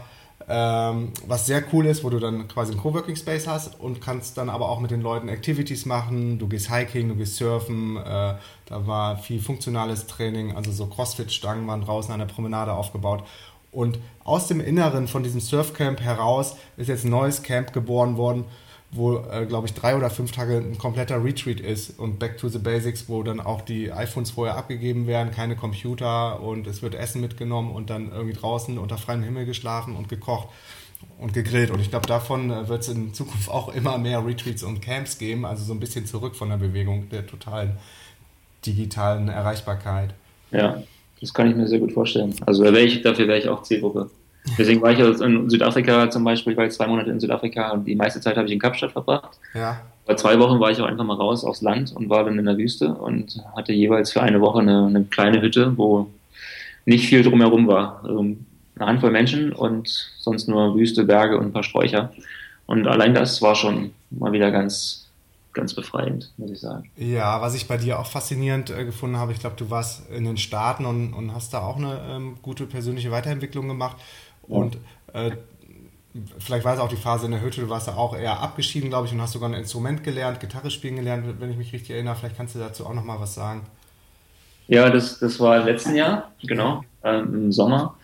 ähm, 0.50 1.12
was 1.26 1.46
sehr 1.46 1.63
cool 1.74 1.86
ist, 1.88 2.04
wo 2.04 2.10
du 2.10 2.20
dann 2.20 2.48
quasi 2.48 2.72
einen 2.72 2.82
Coworking 2.82 3.15
Space 3.15 3.48
hast 3.48 3.80
und 3.80 4.02
kannst 4.02 4.38
dann 4.38 4.50
aber 4.50 4.70
auch 4.70 4.80
mit 4.80 4.91
den 4.91 5.02
Leuten 5.02 5.30
Activities 5.30 5.86
machen. 5.86 6.39
Du 6.39 6.48
gehst 6.48 6.72
Hiking, 6.72 7.10
du 7.10 7.15
gehst 7.15 7.36
Surfen. 7.36 7.98
Äh, 7.98 8.36
da 8.65 8.88
war 8.88 9.17
viel 9.17 9.41
funktionales 9.41 10.08
Training, 10.08 10.56
also 10.56 10.72
so 10.72 10.88
Crossfit-Stangen 10.88 11.67
waren 11.67 11.82
draußen 11.82 12.13
an 12.13 12.20
der 12.20 12.28
Promenade 12.28 12.74
aufgebaut. 12.74 13.24
Und 13.71 13.99
aus 14.23 14.47
dem 14.47 14.60
Inneren 14.60 15.08
von 15.08 15.23
diesem 15.23 15.39
Surfcamp 15.39 16.01
heraus 16.01 16.56
ist 16.77 16.88
jetzt 16.88 17.06
ein 17.06 17.12
neues 17.12 17.43
Camp 17.43 17.73
geboren 17.73 18.17
worden, 18.17 18.45
wo, 18.91 19.17
äh, 19.17 19.45
glaube 19.45 19.67
ich, 19.67 19.73
drei 19.73 19.95
oder 19.95 20.10
fünf 20.10 20.32
Tage 20.32 20.58
ein 20.58 20.77
kompletter 20.77 21.23
Retreat 21.23 21.60
ist 21.60 21.99
und 21.99 22.19
Back 22.19 22.38
to 22.38 22.47
the 22.47 22.58
Basics, 22.58 23.10
wo 23.10 23.21
dann 23.21 23.39
auch 23.39 23.62
die 23.62 23.91
iPhones 23.91 24.32
vorher 24.32 24.56
abgegeben 24.56 25.08
werden, 25.08 25.32
keine 25.32 25.56
Computer 25.56 26.41
und 26.41 26.67
es 26.67 26.82
wird 26.82 26.95
Essen 26.95 27.21
mitgenommen 27.21 27.71
und 27.71 27.89
dann 27.89 28.12
irgendwie 28.12 28.34
draußen 28.34 28.77
unter 28.77 28.97
freiem 28.97 29.23
Himmel 29.23 29.45
geschlafen 29.45 29.95
und 29.95 30.08
gekocht 30.08 30.47
und 31.19 31.34
gegrillt. 31.34 31.69
Und 31.69 31.82
ich 31.82 31.89
glaube, 31.89 32.08
davon 32.08 32.49
äh, 32.49 32.67
wird 32.69 32.82
es 32.82 32.89
in 32.89 33.13
Zukunft 33.13 33.49
auch 33.49 33.73
immer 33.73 33.97
mehr 33.97 34.25
Retreats 34.25 34.63
und 34.63 34.82
Camps 34.82 35.17
geben, 35.17 35.45
also 35.45 35.63
so 35.65 35.73
ein 35.73 35.80
bisschen 35.80 36.06
zurück 36.06 36.36
von 36.36 36.49
der 36.49 36.58
Bewegung 36.58 37.10
der 37.10 37.27
totalen 37.27 37.77
digitalen 38.65 39.27
Erreichbarkeit. 39.27 40.13
Ja, 40.51 40.82
das 41.21 41.34
kann 41.34 41.49
ich 41.49 41.56
mir 41.56 41.67
sehr 41.67 41.80
gut 41.80 41.91
vorstellen. 41.91 42.34
Also 42.45 42.63
wär 42.63 42.73
ich, 42.75 43.01
dafür 43.01 43.27
wäre 43.27 43.39
ich 43.39 43.49
auch 43.49 43.63
Zielgruppe. 43.63 44.10
Deswegen 44.58 44.82
war 44.82 44.91
ich 44.91 44.99
jetzt 44.99 45.21
in 45.21 45.49
Südafrika 45.49 46.10
zum 46.10 46.23
Beispiel, 46.23 46.53
ich 46.53 46.58
war 46.58 46.69
zwei 46.69 46.88
Monate 46.88 47.10
in 47.10 47.19
Südafrika 47.19 47.71
und 47.71 47.86
die 47.86 47.95
meiste 47.95 48.21
Zeit 48.21 48.38
habe 48.38 48.47
ich 48.47 48.53
in 48.53 48.60
Kapstadt 48.60 48.91
verbracht. 48.91 49.38
Ja. 49.53 49.82
Vor 50.06 50.15
zwei 50.15 50.39
Wochen 50.39 50.60
war 50.60 50.71
ich 50.71 50.80
auch 50.80 50.86
einfach 50.86 51.03
mal 51.03 51.15
raus 51.15 51.43
aufs 51.43 51.62
Land 51.62 51.93
und 51.93 52.10
war 52.10 52.23
dann 52.23 52.39
in 52.39 52.45
der 52.45 52.58
Wüste 52.58 52.93
und 52.93 53.43
hatte 53.56 53.73
jeweils 53.73 54.13
für 54.13 54.21
eine 54.21 54.39
Woche 54.39 54.60
eine, 54.60 54.86
eine 54.86 55.03
kleine 55.03 55.41
Hütte, 55.41 55.73
wo 55.77 56.10
nicht 56.86 57.08
viel 57.08 57.23
drumherum 57.23 57.67
war. 57.67 57.99
Also 58.03 58.19
eine 58.19 58.38
Handvoll 58.80 59.12
Menschen 59.12 59.51
und 59.51 59.89
sonst 60.17 60.47
nur 60.47 60.75
Wüste, 60.75 61.03
Berge 61.03 61.38
und 61.38 61.47
ein 61.47 61.53
paar 61.53 61.63
Sträucher. 61.63 62.13
Und 62.67 62.88
allein 62.88 63.13
das 63.13 63.41
war 63.41 63.56
schon 63.56 63.91
mal 64.10 64.32
wieder 64.32 64.51
ganz, 64.51 65.07
ganz 65.58 65.74
befreiend, 65.74 66.32
muss 66.38 66.52
ich 66.52 66.60
sagen. 66.60 66.89
Ja, 66.96 67.41
was 67.41 67.56
ich 67.56 67.67
bei 67.67 67.76
dir 67.76 68.00
auch 68.00 68.06
faszinierend 68.06 68.70
äh, 68.70 68.86
gefunden 68.86 69.17
habe, 69.17 69.34
ich 69.34 69.39
glaube, 69.39 69.58
du 69.58 69.70
warst 69.70 70.10
in 70.10 70.24
den 70.24 70.38
Staaten 70.38 70.86
und, 70.86 71.13
und 71.13 71.34
hast 71.34 71.54
da 71.54 71.60
auch 71.60 71.76
eine 71.76 72.00
ähm, 72.10 72.38
gute 72.41 72.65
persönliche 72.65 73.12
Weiterentwicklung 73.12 73.67
gemacht. 73.67 73.98
Und 74.43 74.78
äh, 75.13 75.32
vielleicht 76.39 76.65
war 76.65 76.74
es 76.74 76.80
auch 76.80 76.88
die 76.88 76.96
Phase 76.96 77.26
in 77.26 77.32
der 77.32 77.41
Hütte, 77.41 77.62
du 77.62 77.70
warst 77.70 77.88
da 77.88 77.96
auch 77.96 78.15
eher 78.15 78.39
abgeschieden, 78.39 78.89
glaube 78.89 79.08
ich, 79.08 79.13
und 79.13 79.22
hast 79.22 79.34
sogar 79.34 79.50
ein 79.50 79.56
Instrument 79.56 80.04
gelernt, 80.04 80.39
Gitarre 80.39 80.72
spielen 80.72 80.96
gelernt, 80.96 81.26
wenn 81.39 81.52
ich 81.52 81.58
mich 81.58 81.74
richtig 81.74 81.91
erinnere. 81.91 82.15
Vielleicht 82.15 82.38
kannst 82.38 82.56
du 82.56 82.60
dazu 82.60 82.86
auch 82.86 82.93
nochmal 82.93 83.20
was 83.20 83.34
sagen. 83.34 83.63
Ja, 84.67 84.89
das, 84.89 85.20
das 85.20 85.39
war 85.39 85.58
im 85.60 85.65
letzten 85.65 85.96
Jahr, 85.96 86.32
genau, 86.43 86.84
ähm, 87.04 87.34
im 87.34 87.52
Sommer. 87.52 87.96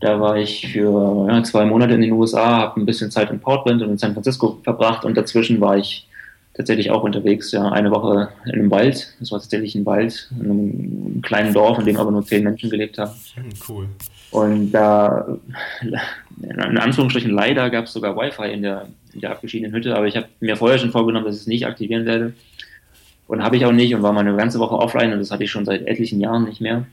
Da 0.00 0.20
war 0.20 0.36
ich 0.36 0.66
für 0.72 1.28
ja, 1.28 1.44
zwei 1.44 1.64
Monate 1.64 1.94
in 1.94 2.00
den 2.00 2.12
USA, 2.12 2.58
habe 2.58 2.80
ein 2.80 2.86
bisschen 2.86 3.10
Zeit 3.10 3.30
in 3.30 3.38
Portland 3.38 3.82
und 3.82 3.90
in 3.90 3.98
San 3.98 4.14
Francisco 4.14 4.58
verbracht 4.64 5.04
und 5.04 5.16
dazwischen 5.16 5.60
war 5.60 5.76
ich 5.76 6.08
tatsächlich 6.54 6.90
auch 6.90 7.02
unterwegs, 7.02 7.50
ja, 7.52 7.68
eine 7.70 7.90
Woche 7.90 8.28
in 8.44 8.52
einem 8.52 8.70
Wald. 8.70 9.14
Das 9.20 9.32
war 9.32 9.40
tatsächlich 9.40 9.74
ein 9.74 9.86
Wald, 9.86 10.30
in 10.38 10.50
einem 10.50 11.22
kleinen 11.22 11.54
Dorf, 11.54 11.78
in 11.78 11.86
dem 11.86 11.96
aber 11.96 12.10
nur 12.10 12.24
zehn 12.24 12.44
Menschen 12.44 12.70
gelebt 12.70 12.98
haben. 12.98 13.12
Hm, 13.34 13.48
cool. 13.68 13.88
Und 14.30 14.72
da, 14.72 15.38
in 15.82 16.78
Anführungsstrichen 16.78 17.30
leider, 17.30 17.68
gab 17.70 17.84
es 17.84 17.92
sogar 17.92 18.16
Wi-Fi 18.16 18.50
in 18.52 18.62
der, 18.62 18.88
in 19.12 19.20
der 19.20 19.30
abgeschiedenen 19.30 19.74
Hütte, 19.74 19.96
aber 19.96 20.06
ich 20.06 20.16
habe 20.16 20.26
mir 20.40 20.56
vorher 20.56 20.78
schon 20.78 20.90
vorgenommen, 20.90 21.26
dass 21.26 21.36
ich 21.36 21.42
es 21.42 21.46
nicht 21.46 21.66
aktivieren 21.66 22.06
werde. 22.06 22.32
Und 23.28 23.42
habe 23.42 23.56
ich 23.56 23.64
auch 23.64 23.72
nicht 23.72 23.94
und 23.94 24.02
war 24.02 24.12
mal 24.12 24.20
eine 24.20 24.36
ganze 24.36 24.58
Woche 24.58 24.74
offline 24.74 25.12
und 25.12 25.18
das 25.18 25.30
hatte 25.30 25.44
ich 25.44 25.50
schon 25.50 25.64
seit 25.64 25.86
etlichen 25.86 26.20
Jahren 26.20 26.44
nicht 26.44 26.60
mehr. 26.60 26.86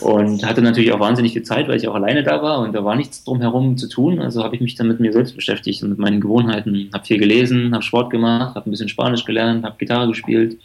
Und 0.00 0.46
hatte 0.46 0.62
natürlich 0.62 0.92
auch 0.92 1.00
wahnsinnig 1.00 1.32
viel 1.32 1.42
Zeit, 1.42 1.68
weil 1.68 1.76
ich 1.76 1.88
auch 1.88 1.94
alleine 1.94 2.22
da 2.22 2.42
war 2.42 2.60
und 2.60 2.72
da 2.72 2.84
war 2.84 2.96
nichts 2.96 3.24
drumherum 3.24 3.76
zu 3.76 3.88
tun. 3.88 4.20
Also 4.20 4.44
habe 4.44 4.54
ich 4.54 4.60
mich 4.60 4.74
dann 4.74 4.88
mit 4.88 5.00
mir 5.00 5.12
selbst 5.12 5.34
beschäftigt 5.34 5.82
und 5.82 5.90
mit 5.90 5.98
meinen 5.98 6.20
Gewohnheiten. 6.20 6.90
Habe 6.92 7.04
viel 7.04 7.18
gelesen, 7.18 7.74
habe 7.74 7.82
Sport 7.82 8.10
gemacht, 8.10 8.54
habe 8.54 8.68
ein 8.68 8.70
bisschen 8.70 8.88
Spanisch 8.88 9.24
gelernt, 9.24 9.64
habe 9.64 9.76
Gitarre 9.78 10.08
gespielt. 10.08 10.56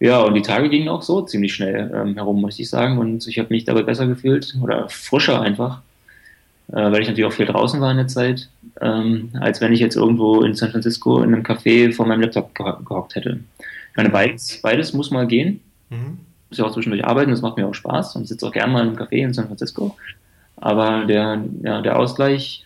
Ja, 0.00 0.20
und 0.22 0.34
die 0.34 0.42
Tage 0.42 0.68
gingen 0.68 0.88
auch 0.88 1.02
so 1.02 1.22
ziemlich 1.22 1.54
schnell 1.54 1.90
ähm, 1.94 2.14
herum, 2.14 2.40
muss 2.40 2.58
ich 2.58 2.68
sagen. 2.68 2.98
Und 2.98 3.26
ich 3.26 3.38
habe 3.38 3.48
mich 3.50 3.64
dabei 3.64 3.82
besser 3.82 4.06
gefühlt 4.06 4.56
oder 4.62 4.88
frischer 4.88 5.40
einfach, 5.40 5.82
äh, 6.68 6.74
weil 6.74 7.02
ich 7.02 7.08
natürlich 7.08 7.30
auch 7.30 7.36
viel 7.36 7.46
draußen 7.46 7.80
war 7.80 7.90
in 7.90 7.98
der 7.98 8.08
Zeit, 8.08 8.48
ähm, 8.80 9.30
als 9.40 9.60
wenn 9.60 9.72
ich 9.72 9.80
jetzt 9.80 9.96
irgendwo 9.96 10.42
in 10.42 10.54
San 10.54 10.70
Francisco 10.70 11.22
in 11.22 11.34
einem 11.34 11.44
Café 11.44 11.92
vor 11.92 12.06
meinem 12.06 12.22
Laptop 12.22 12.54
gehockt 12.54 13.14
hätte. 13.14 13.40
Ich 13.58 13.96
meine, 13.96 14.10
beides, 14.10 14.60
beides 14.62 14.92
muss 14.92 15.10
mal 15.10 15.26
gehen. 15.26 15.60
Mhm 15.90 16.18
muss 16.48 16.58
ja 16.58 16.64
auch 16.64 16.72
zwischendurch 16.72 17.04
arbeiten, 17.04 17.30
das 17.30 17.42
macht 17.42 17.56
mir 17.56 17.66
auch 17.66 17.74
Spaß 17.74 18.16
und 18.16 18.26
sitze 18.26 18.46
auch 18.46 18.52
gerne 18.52 18.72
mal 18.72 18.86
im 18.86 18.96
Café 18.96 19.16
in 19.16 19.34
San 19.34 19.46
Francisco. 19.46 19.96
Aber 20.56 21.04
der, 21.04 21.44
ja, 21.62 21.82
der 21.82 21.98
Ausgleich 21.98 22.64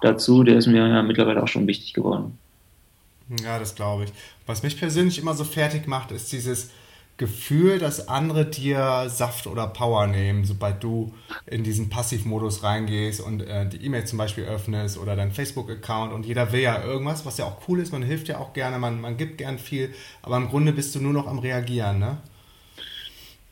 dazu, 0.00 0.42
der 0.42 0.56
ist 0.56 0.66
mir 0.66 0.86
ja 0.86 1.02
mittlerweile 1.02 1.42
auch 1.42 1.48
schon 1.48 1.66
wichtig 1.66 1.94
geworden. 1.94 2.38
Ja, 3.42 3.58
das 3.58 3.74
glaube 3.74 4.04
ich. 4.04 4.12
Was 4.46 4.62
mich 4.62 4.78
persönlich 4.78 5.18
immer 5.18 5.34
so 5.34 5.44
fertig 5.44 5.86
macht, 5.86 6.12
ist 6.12 6.30
dieses 6.32 6.70
Gefühl, 7.16 7.78
dass 7.78 8.08
andere 8.08 8.44
dir 8.44 9.08
Saft 9.08 9.46
oder 9.46 9.66
Power 9.68 10.06
nehmen, 10.06 10.44
sobald 10.44 10.84
du 10.84 11.14
in 11.46 11.64
diesen 11.64 11.88
Passivmodus 11.88 12.62
reingehst 12.62 13.22
und 13.22 13.40
äh, 13.40 13.66
die 13.66 13.82
E-Mail 13.84 14.04
zum 14.06 14.18
Beispiel 14.18 14.44
öffnest 14.44 14.98
oder 14.98 15.16
dein 15.16 15.32
Facebook-Account 15.32 16.12
und 16.12 16.26
jeder 16.26 16.52
will 16.52 16.60
ja 16.60 16.84
irgendwas, 16.84 17.24
was 17.24 17.38
ja 17.38 17.46
auch 17.46 17.66
cool 17.68 17.80
ist, 17.80 17.90
man 17.90 18.02
hilft 18.02 18.28
ja 18.28 18.38
auch 18.38 18.52
gerne, 18.52 18.78
man, 18.78 19.00
man 19.00 19.16
gibt 19.16 19.38
gern 19.38 19.58
viel, 19.58 19.94
aber 20.20 20.36
im 20.36 20.48
Grunde 20.48 20.72
bist 20.72 20.94
du 20.94 21.00
nur 21.00 21.14
noch 21.14 21.26
am 21.26 21.38
Reagieren, 21.38 21.98
ne? 21.98 22.18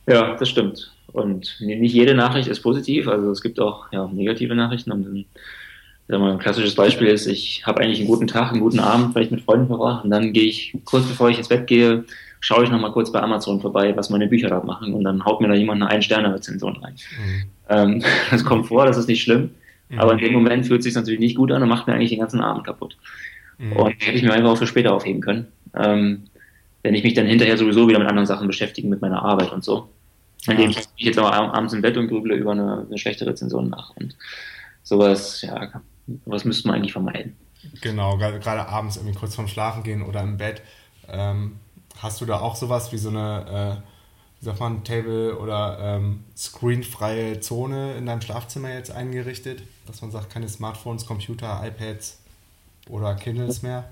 Ja, 0.07 0.35
das 0.35 0.49
stimmt. 0.49 0.91
Und 1.11 1.55
nicht 1.59 1.93
jede 1.93 2.13
Nachricht 2.13 2.47
ist 2.47 2.61
positiv, 2.61 3.07
also 3.07 3.31
es 3.31 3.41
gibt 3.41 3.59
auch 3.59 3.91
ja, 3.91 4.07
negative 4.07 4.55
Nachrichten. 4.55 4.91
Und 4.91 5.25
wir, 6.07 6.19
ein 6.19 6.39
klassisches 6.39 6.75
Beispiel 6.75 7.07
ist, 7.07 7.25
ich 7.25 7.65
habe 7.65 7.81
eigentlich 7.81 7.99
einen 7.99 8.07
guten 8.07 8.27
Tag, 8.27 8.51
einen 8.51 8.61
guten 8.61 8.79
Abend, 8.79 9.13
vielleicht 9.13 9.31
mit 9.31 9.41
Freunden 9.41 9.67
verbracht 9.67 10.03
und 10.03 10.11
dann 10.11 10.33
gehe 10.33 10.43
ich, 10.43 10.77
kurz 10.83 11.07
bevor 11.07 11.29
ich 11.29 11.37
ins 11.37 11.47
Bett 11.47 11.67
gehe, 11.67 12.03
schaue 12.41 12.63
ich 12.63 12.69
nochmal 12.69 12.91
kurz 12.91 13.11
bei 13.11 13.21
Amazon 13.21 13.61
vorbei, 13.61 13.95
was 13.95 14.09
meine 14.09 14.27
Bücher 14.27 14.49
da 14.49 14.61
machen 14.61 14.93
und 14.93 15.03
dann 15.03 15.25
haut 15.25 15.41
mir 15.41 15.47
da 15.47 15.55
jemand 15.55 15.81
eine 15.81 15.89
Ein-Sterne-Rezension 15.89 16.77
rein. 16.77 16.93
Mhm. 16.93 17.43
Ähm, 17.69 18.03
das 18.31 18.43
kommt 18.43 18.67
vor, 18.67 18.85
das 18.85 18.97
ist 18.97 19.07
nicht 19.07 19.23
schlimm, 19.23 19.51
mhm. 19.89 19.99
aber 19.99 20.11
in 20.11 20.19
dem 20.19 20.33
Moment 20.33 20.67
fühlt 20.67 20.79
es 20.79 20.85
sich 20.85 20.95
natürlich 20.95 21.19
nicht 21.19 21.37
gut 21.37 21.51
an 21.51 21.63
und 21.63 21.69
macht 21.69 21.87
mir 21.87 21.93
eigentlich 21.93 22.11
den 22.11 22.19
ganzen 22.19 22.41
Abend 22.41 22.65
kaputt. 22.65 22.97
Mhm. 23.57 23.71
Und 23.73 23.95
hätte 23.99 24.17
ich 24.17 24.23
mir 24.23 24.33
einfach 24.33 24.51
auch 24.51 24.57
für 24.57 24.67
später 24.67 24.93
aufheben 24.93 25.21
können. 25.21 25.47
Ähm, 25.73 26.23
wenn 26.83 26.93
ich 26.93 27.03
mich 27.03 27.15
dann 27.15 27.25
hinterher 27.25 27.57
sowieso 27.57 27.87
wieder 27.87 27.97
mit 27.97 28.07
anderen 28.07 28.27
Sachen 28.27 28.45
beschäftige, 28.45 28.87
mit 28.87 29.01
meiner 29.01 29.23
Arbeit 29.23 29.51
und 29.51 29.63
so. 29.63 29.89
Indem 30.47 30.71
ja. 30.71 30.79
ich 30.79 30.87
jetzt 30.97 31.17
aber 31.17 31.33
abends 31.33 31.73
im 31.73 31.81
Bett 31.81 31.97
und 31.97 32.07
grüble 32.07 32.35
über 32.35 32.51
eine, 32.51 32.85
eine 32.87 32.97
schlechte 32.97 33.25
Rezension 33.25 33.69
nach. 33.69 33.91
Und 33.95 34.15
sowas, 34.83 35.41
ja, 35.41 35.81
sowas 36.25 36.45
müsste 36.45 36.67
man 36.67 36.77
eigentlich 36.77 36.93
vermeiden. 36.93 37.35
Genau, 37.81 38.17
gerade 38.17 38.67
abends 38.67 38.97
irgendwie 38.97 39.15
kurz 39.15 39.35
vorm 39.35 39.47
Schlafen 39.47 39.83
gehen 39.83 40.03
oder 40.03 40.21
im 40.21 40.37
Bett. 40.37 40.61
Ähm, 41.09 41.59
hast 41.99 42.21
du 42.21 42.25
da 42.25 42.39
auch 42.39 42.55
sowas 42.55 42.91
wie 42.91 42.97
so 42.97 43.09
eine, 43.09 43.81
äh, 43.81 43.87
wie 44.39 44.45
sagt 44.45 44.59
man, 44.59 44.83
Table- 44.83 45.37
oder 45.39 45.77
ähm, 45.81 46.23
screenfreie 46.37 47.39
Zone 47.39 47.95
in 47.95 48.05
deinem 48.05 48.21
Schlafzimmer 48.21 48.69
jetzt 48.71 48.91
eingerichtet? 48.91 49.63
Dass 49.87 50.01
man 50.01 50.11
sagt, 50.11 50.29
keine 50.29 50.47
Smartphones, 50.47 51.05
Computer, 51.05 51.61
iPads 51.63 52.19
oder 52.89 53.15
Kindles 53.15 53.61
mehr? 53.61 53.85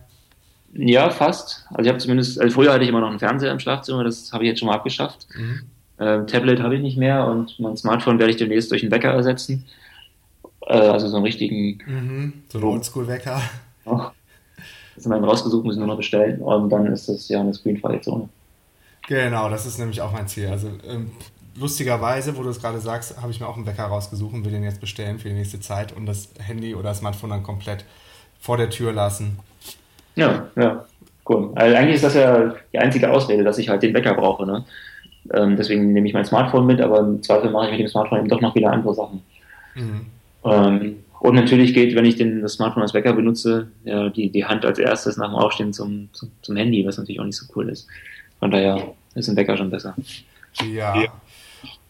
Ja, 0.73 1.09
fast. 1.09 1.65
Also 1.69 1.83
ich 1.83 1.89
habe 1.89 1.99
zumindest, 1.99 2.39
also 2.39 2.53
früher 2.53 2.73
hatte 2.73 2.83
ich 2.83 2.89
immer 2.89 3.01
noch 3.01 3.09
einen 3.09 3.19
Fernseher 3.19 3.51
im 3.51 3.59
Schlafzimmer, 3.59 4.03
das 4.03 4.33
habe 4.33 4.43
ich 4.43 4.49
jetzt 4.49 4.59
schon 4.59 4.67
mal 4.67 4.75
abgeschafft. 4.75 5.27
Mhm. 5.35 5.69
Äh, 6.03 6.25
Tablet 6.25 6.61
habe 6.61 6.75
ich 6.75 6.81
nicht 6.81 6.97
mehr 6.97 7.25
und 7.27 7.59
mein 7.59 7.77
Smartphone 7.77 8.19
werde 8.19 8.31
ich 8.31 8.37
demnächst 8.37 8.71
durch 8.71 8.81
einen 8.81 8.91
Wecker 8.91 9.11
ersetzen. 9.11 9.65
Äh, 10.67 10.73
also 10.73 11.07
so 11.07 11.15
einen 11.15 11.25
richtigen. 11.25 11.79
Mhm, 11.85 12.33
so 12.49 12.57
ein 12.57 12.63
Oldschool-Wecker. 12.63 13.41
Oh, 13.85 14.01
das 14.95 15.05
ist 15.05 15.09
dann 15.09 15.23
rausgesucht, 15.23 15.65
muss 15.65 15.75
ich 15.75 15.79
nur 15.79 15.87
noch 15.87 15.97
bestellen 15.97 16.41
und 16.41 16.69
dann 16.69 16.85
ist 16.87 17.09
das 17.09 17.27
ja 17.29 17.39
eine 17.39 17.53
screenfreie 17.53 18.01
Zone. 18.01 18.29
Genau, 19.07 19.49
das 19.49 19.65
ist 19.65 19.79
nämlich 19.79 20.01
auch 20.01 20.11
mein 20.11 20.27
Ziel. 20.27 20.47
Also 20.47 20.69
ähm, 20.87 21.11
lustigerweise, 21.55 22.37
wo 22.37 22.43
du 22.43 22.49
es 22.49 22.61
gerade 22.61 22.79
sagst, 22.79 23.21
habe 23.21 23.31
ich 23.31 23.39
mir 23.39 23.47
auch 23.47 23.57
einen 23.57 23.65
Wecker 23.65 23.83
rausgesucht 23.83 24.33
und 24.33 24.45
will 24.45 24.51
den 24.51 24.63
jetzt 24.63 24.79
bestellen 24.79 25.19
für 25.19 25.29
die 25.29 25.35
nächste 25.35 25.59
Zeit 25.59 25.95
und 25.95 26.05
das 26.05 26.29
Handy 26.39 26.75
oder 26.75 26.89
das 26.89 26.99
Smartphone 26.99 27.31
dann 27.31 27.43
komplett 27.43 27.85
vor 28.39 28.57
der 28.57 28.69
Tür 28.69 28.93
lassen. 28.93 29.39
Ja, 30.15 30.47
ja, 30.55 30.85
cool. 31.27 31.51
Also 31.55 31.75
eigentlich 31.75 31.95
ist 31.95 32.03
das 32.03 32.13
ja 32.13 32.53
die 32.71 32.79
einzige 32.79 33.11
Ausrede, 33.11 33.43
dass 33.43 33.57
ich 33.57 33.69
halt 33.69 33.83
den 33.83 33.93
Wecker 33.93 34.13
brauche. 34.13 34.45
Ne? 34.45 34.63
Ähm, 35.31 35.55
deswegen 35.55 35.93
nehme 35.93 36.07
ich 36.07 36.13
mein 36.13 36.25
Smartphone 36.25 36.65
mit, 36.65 36.81
aber 36.81 36.99
im 36.99 37.23
Zweifel 37.23 37.49
mache 37.49 37.65
ich 37.65 37.71
mit 37.71 37.81
dem 37.81 37.87
Smartphone 37.87 38.19
eben 38.19 38.29
doch 38.29 38.41
noch 38.41 38.55
wieder 38.55 38.71
andere 38.71 38.93
Sachen. 38.93 39.21
Mhm. 39.75 40.05
Ähm, 40.43 40.95
und 41.19 41.35
natürlich 41.35 41.73
geht, 41.73 41.95
wenn 41.95 42.03
ich 42.03 42.17
den, 42.17 42.41
das 42.41 42.53
Smartphone 42.53 42.83
als 42.83 42.93
Wecker 42.93 43.13
benutze, 43.13 43.69
ja, 43.85 44.09
die, 44.09 44.29
die 44.29 44.43
Hand 44.43 44.65
als 44.65 44.77
erstes 44.77 45.15
nach 45.15 45.29
dem 45.29 45.35
Aufstehen 45.35 45.71
zum, 45.71 46.09
zum, 46.11 46.31
zum 46.41 46.57
Handy, 46.57 46.85
was 46.85 46.97
natürlich 46.97 47.21
auch 47.21 47.25
nicht 47.25 47.37
so 47.37 47.45
cool 47.55 47.69
ist. 47.69 47.87
Von 48.39 48.51
daher 48.51 48.93
ist 49.15 49.29
ein 49.29 49.37
Wecker 49.37 49.55
schon 49.55 49.69
besser. 49.69 49.95
Ja. 50.61 51.01
ja. 51.01 51.13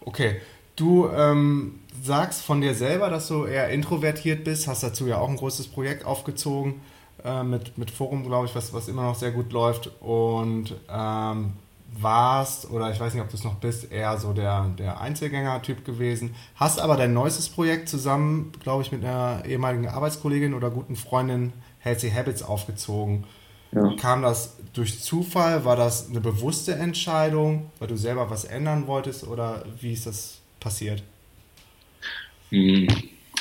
Okay. 0.01 0.35
Du 0.75 1.07
ähm, 1.07 1.79
sagst 2.01 2.43
von 2.43 2.61
dir 2.61 2.73
selber, 2.73 3.09
dass 3.09 3.27
du 3.27 3.45
eher 3.45 3.69
introvertiert 3.69 4.43
bist, 4.43 4.67
hast 4.67 4.83
dazu 4.83 5.07
ja 5.07 5.17
auch 5.17 5.29
ein 5.29 5.35
großes 5.35 5.67
Projekt 5.67 6.05
aufgezogen 6.05 6.81
äh, 7.23 7.43
mit, 7.43 7.77
mit 7.77 7.91
Forum, 7.91 8.23
glaube 8.23 8.47
ich, 8.47 8.55
was, 8.55 8.73
was 8.73 8.87
immer 8.87 9.03
noch 9.03 9.15
sehr 9.15 9.31
gut 9.31 9.51
läuft. 9.51 9.89
Und 9.99 10.75
ähm, 10.91 11.53
warst, 11.99 12.69
oder 12.69 12.91
ich 12.91 12.99
weiß 12.99 13.13
nicht, 13.13 13.23
ob 13.23 13.29
du 13.29 13.37
es 13.37 13.43
noch 13.43 13.55
bist, 13.55 13.91
eher 13.91 14.17
so 14.17 14.33
der, 14.33 14.69
der 14.77 14.99
Einzelgänger-Typ 14.99 15.85
gewesen. 15.85 16.35
Hast 16.55 16.79
aber 16.79 16.97
dein 16.97 17.13
neuestes 17.13 17.49
Projekt 17.49 17.89
zusammen, 17.89 18.51
glaube 18.61 18.83
ich, 18.83 18.91
mit 18.91 19.03
einer 19.03 19.43
ehemaligen 19.45 19.87
Arbeitskollegin 19.87 20.53
oder 20.53 20.69
guten 20.69 20.95
Freundin 20.95 21.53
Healthy 21.79 22.11
Habits 22.11 22.43
aufgezogen. 22.43 23.25
Ja. 23.71 23.93
Kam 23.99 24.21
das 24.21 24.57
durch 24.73 25.01
Zufall? 25.01 25.65
War 25.65 25.75
das 25.75 26.09
eine 26.09 26.21
bewusste 26.21 26.75
Entscheidung, 26.75 27.71
weil 27.79 27.87
du 27.87 27.97
selber 27.97 28.29
was 28.29 28.45
ändern 28.45 28.87
wolltest 28.87 29.27
oder 29.27 29.63
wie 29.79 29.93
ist 29.93 30.05
das 30.05 30.37
passiert? 30.59 31.03
Hm, 32.49 32.87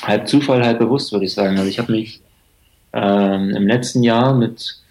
halb 0.02 0.26
Zufall, 0.26 0.64
halb 0.64 0.78
bewusst, 0.78 1.12
würde 1.12 1.26
ich 1.26 1.34
sagen. 1.34 1.58
Also 1.58 1.68
ich 1.68 1.78
habe 1.78 1.92
mich 1.92 2.20
ähm, 2.92 3.50
im 3.50 3.66
letzten 3.66 4.02
Jahr 4.02 4.34
mit 4.34 4.81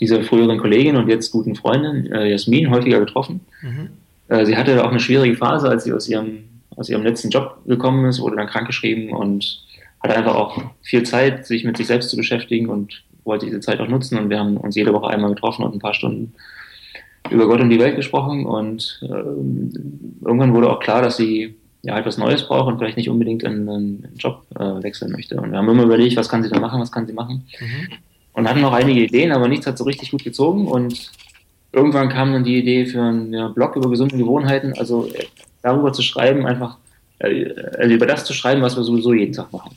dieser 0.00 0.22
früheren 0.22 0.58
Kollegin 0.58 0.96
und 0.96 1.08
jetzt 1.08 1.30
guten 1.30 1.54
Freundin 1.54 2.12
äh, 2.12 2.30
Jasmin 2.30 2.70
häufiger 2.70 3.00
getroffen. 3.00 3.40
Mhm. 3.62 3.88
Äh, 4.28 4.44
sie 4.44 4.56
hatte 4.56 4.84
auch 4.84 4.90
eine 4.90 5.00
schwierige 5.00 5.36
Phase, 5.36 5.68
als 5.68 5.84
sie 5.84 5.92
aus 5.92 6.08
ihrem, 6.08 6.44
aus 6.76 6.88
ihrem 6.88 7.02
letzten 7.02 7.30
Job 7.30 7.58
gekommen 7.66 8.04
ist, 8.06 8.20
wurde 8.20 8.36
dann 8.36 8.46
krankgeschrieben 8.46 9.10
und 9.10 9.62
hatte 10.00 10.16
einfach 10.16 10.34
auch 10.34 10.62
viel 10.82 11.02
Zeit, 11.04 11.46
sich 11.46 11.64
mit 11.64 11.76
sich 11.76 11.86
selbst 11.86 12.10
zu 12.10 12.16
beschäftigen 12.16 12.68
und 12.68 13.02
wollte 13.24 13.46
diese 13.46 13.60
Zeit 13.60 13.80
auch 13.80 13.88
nutzen. 13.88 14.18
Und 14.18 14.30
wir 14.30 14.38
haben 14.38 14.56
uns 14.58 14.76
jede 14.76 14.92
Woche 14.92 15.08
einmal 15.08 15.30
getroffen 15.30 15.64
und 15.64 15.74
ein 15.74 15.80
paar 15.80 15.94
Stunden 15.94 16.34
über 17.30 17.46
Gott 17.46 17.60
und 17.60 17.70
die 17.70 17.80
Welt 17.80 17.96
gesprochen. 17.96 18.44
Und 18.44 19.00
äh, 19.02 19.06
irgendwann 20.24 20.54
wurde 20.54 20.70
auch 20.70 20.80
klar, 20.80 21.02
dass 21.02 21.16
sie 21.16 21.56
ja 21.82 21.98
etwas 21.98 22.18
Neues 22.18 22.46
braucht 22.46 22.70
und 22.70 22.78
vielleicht 22.78 22.96
nicht 22.96 23.08
unbedingt 23.08 23.44
einen, 23.44 23.68
einen 23.68 24.08
Job 24.18 24.44
äh, 24.54 24.82
wechseln 24.82 25.12
möchte. 25.12 25.40
Und 25.40 25.50
wir 25.50 25.58
haben 25.58 25.68
immer 25.68 25.84
überlegt, 25.84 26.16
was 26.16 26.28
kann 26.28 26.42
sie 26.42 26.50
da 26.50 26.60
machen, 26.60 26.80
was 26.80 26.92
kann 26.92 27.06
sie 27.06 27.14
machen. 27.14 27.46
Mhm 27.58 27.96
und 28.36 28.48
hatten 28.48 28.60
noch 28.60 28.74
einige 28.74 29.00
Ideen, 29.00 29.32
aber 29.32 29.48
nichts 29.48 29.66
hat 29.66 29.78
so 29.78 29.84
richtig 29.84 30.10
gut 30.10 30.22
gezogen. 30.22 30.68
Und 30.68 31.10
irgendwann 31.72 32.10
kam 32.10 32.32
dann 32.32 32.44
die 32.44 32.58
Idee 32.58 32.84
für 32.84 33.00
einen 33.00 33.32
ja, 33.32 33.48
Blog 33.48 33.76
über 33.76 33.88
gesunde 33.88 34.18
Gewohnheiten, 34.18 34.74
also 34.78 35.06
äh, 35.06 35.24
darüber 35.62 35.92
zu 35.92 36.02
schreiben, 36.02 36.46
einfach 36.46 36.76
äh, 37.18 37.50
also 37.78 37.94
über 37.94 38.06
das 38.06 38.24
zu 38.24 38.34
schreiben, 38.34 38.60
was 38.60 38.76
wir 38.76 38.82
sowieso 38.82 39.14
jeden 39.14 39.32
Tag 39.32 39.50
machen. 39.52 39.74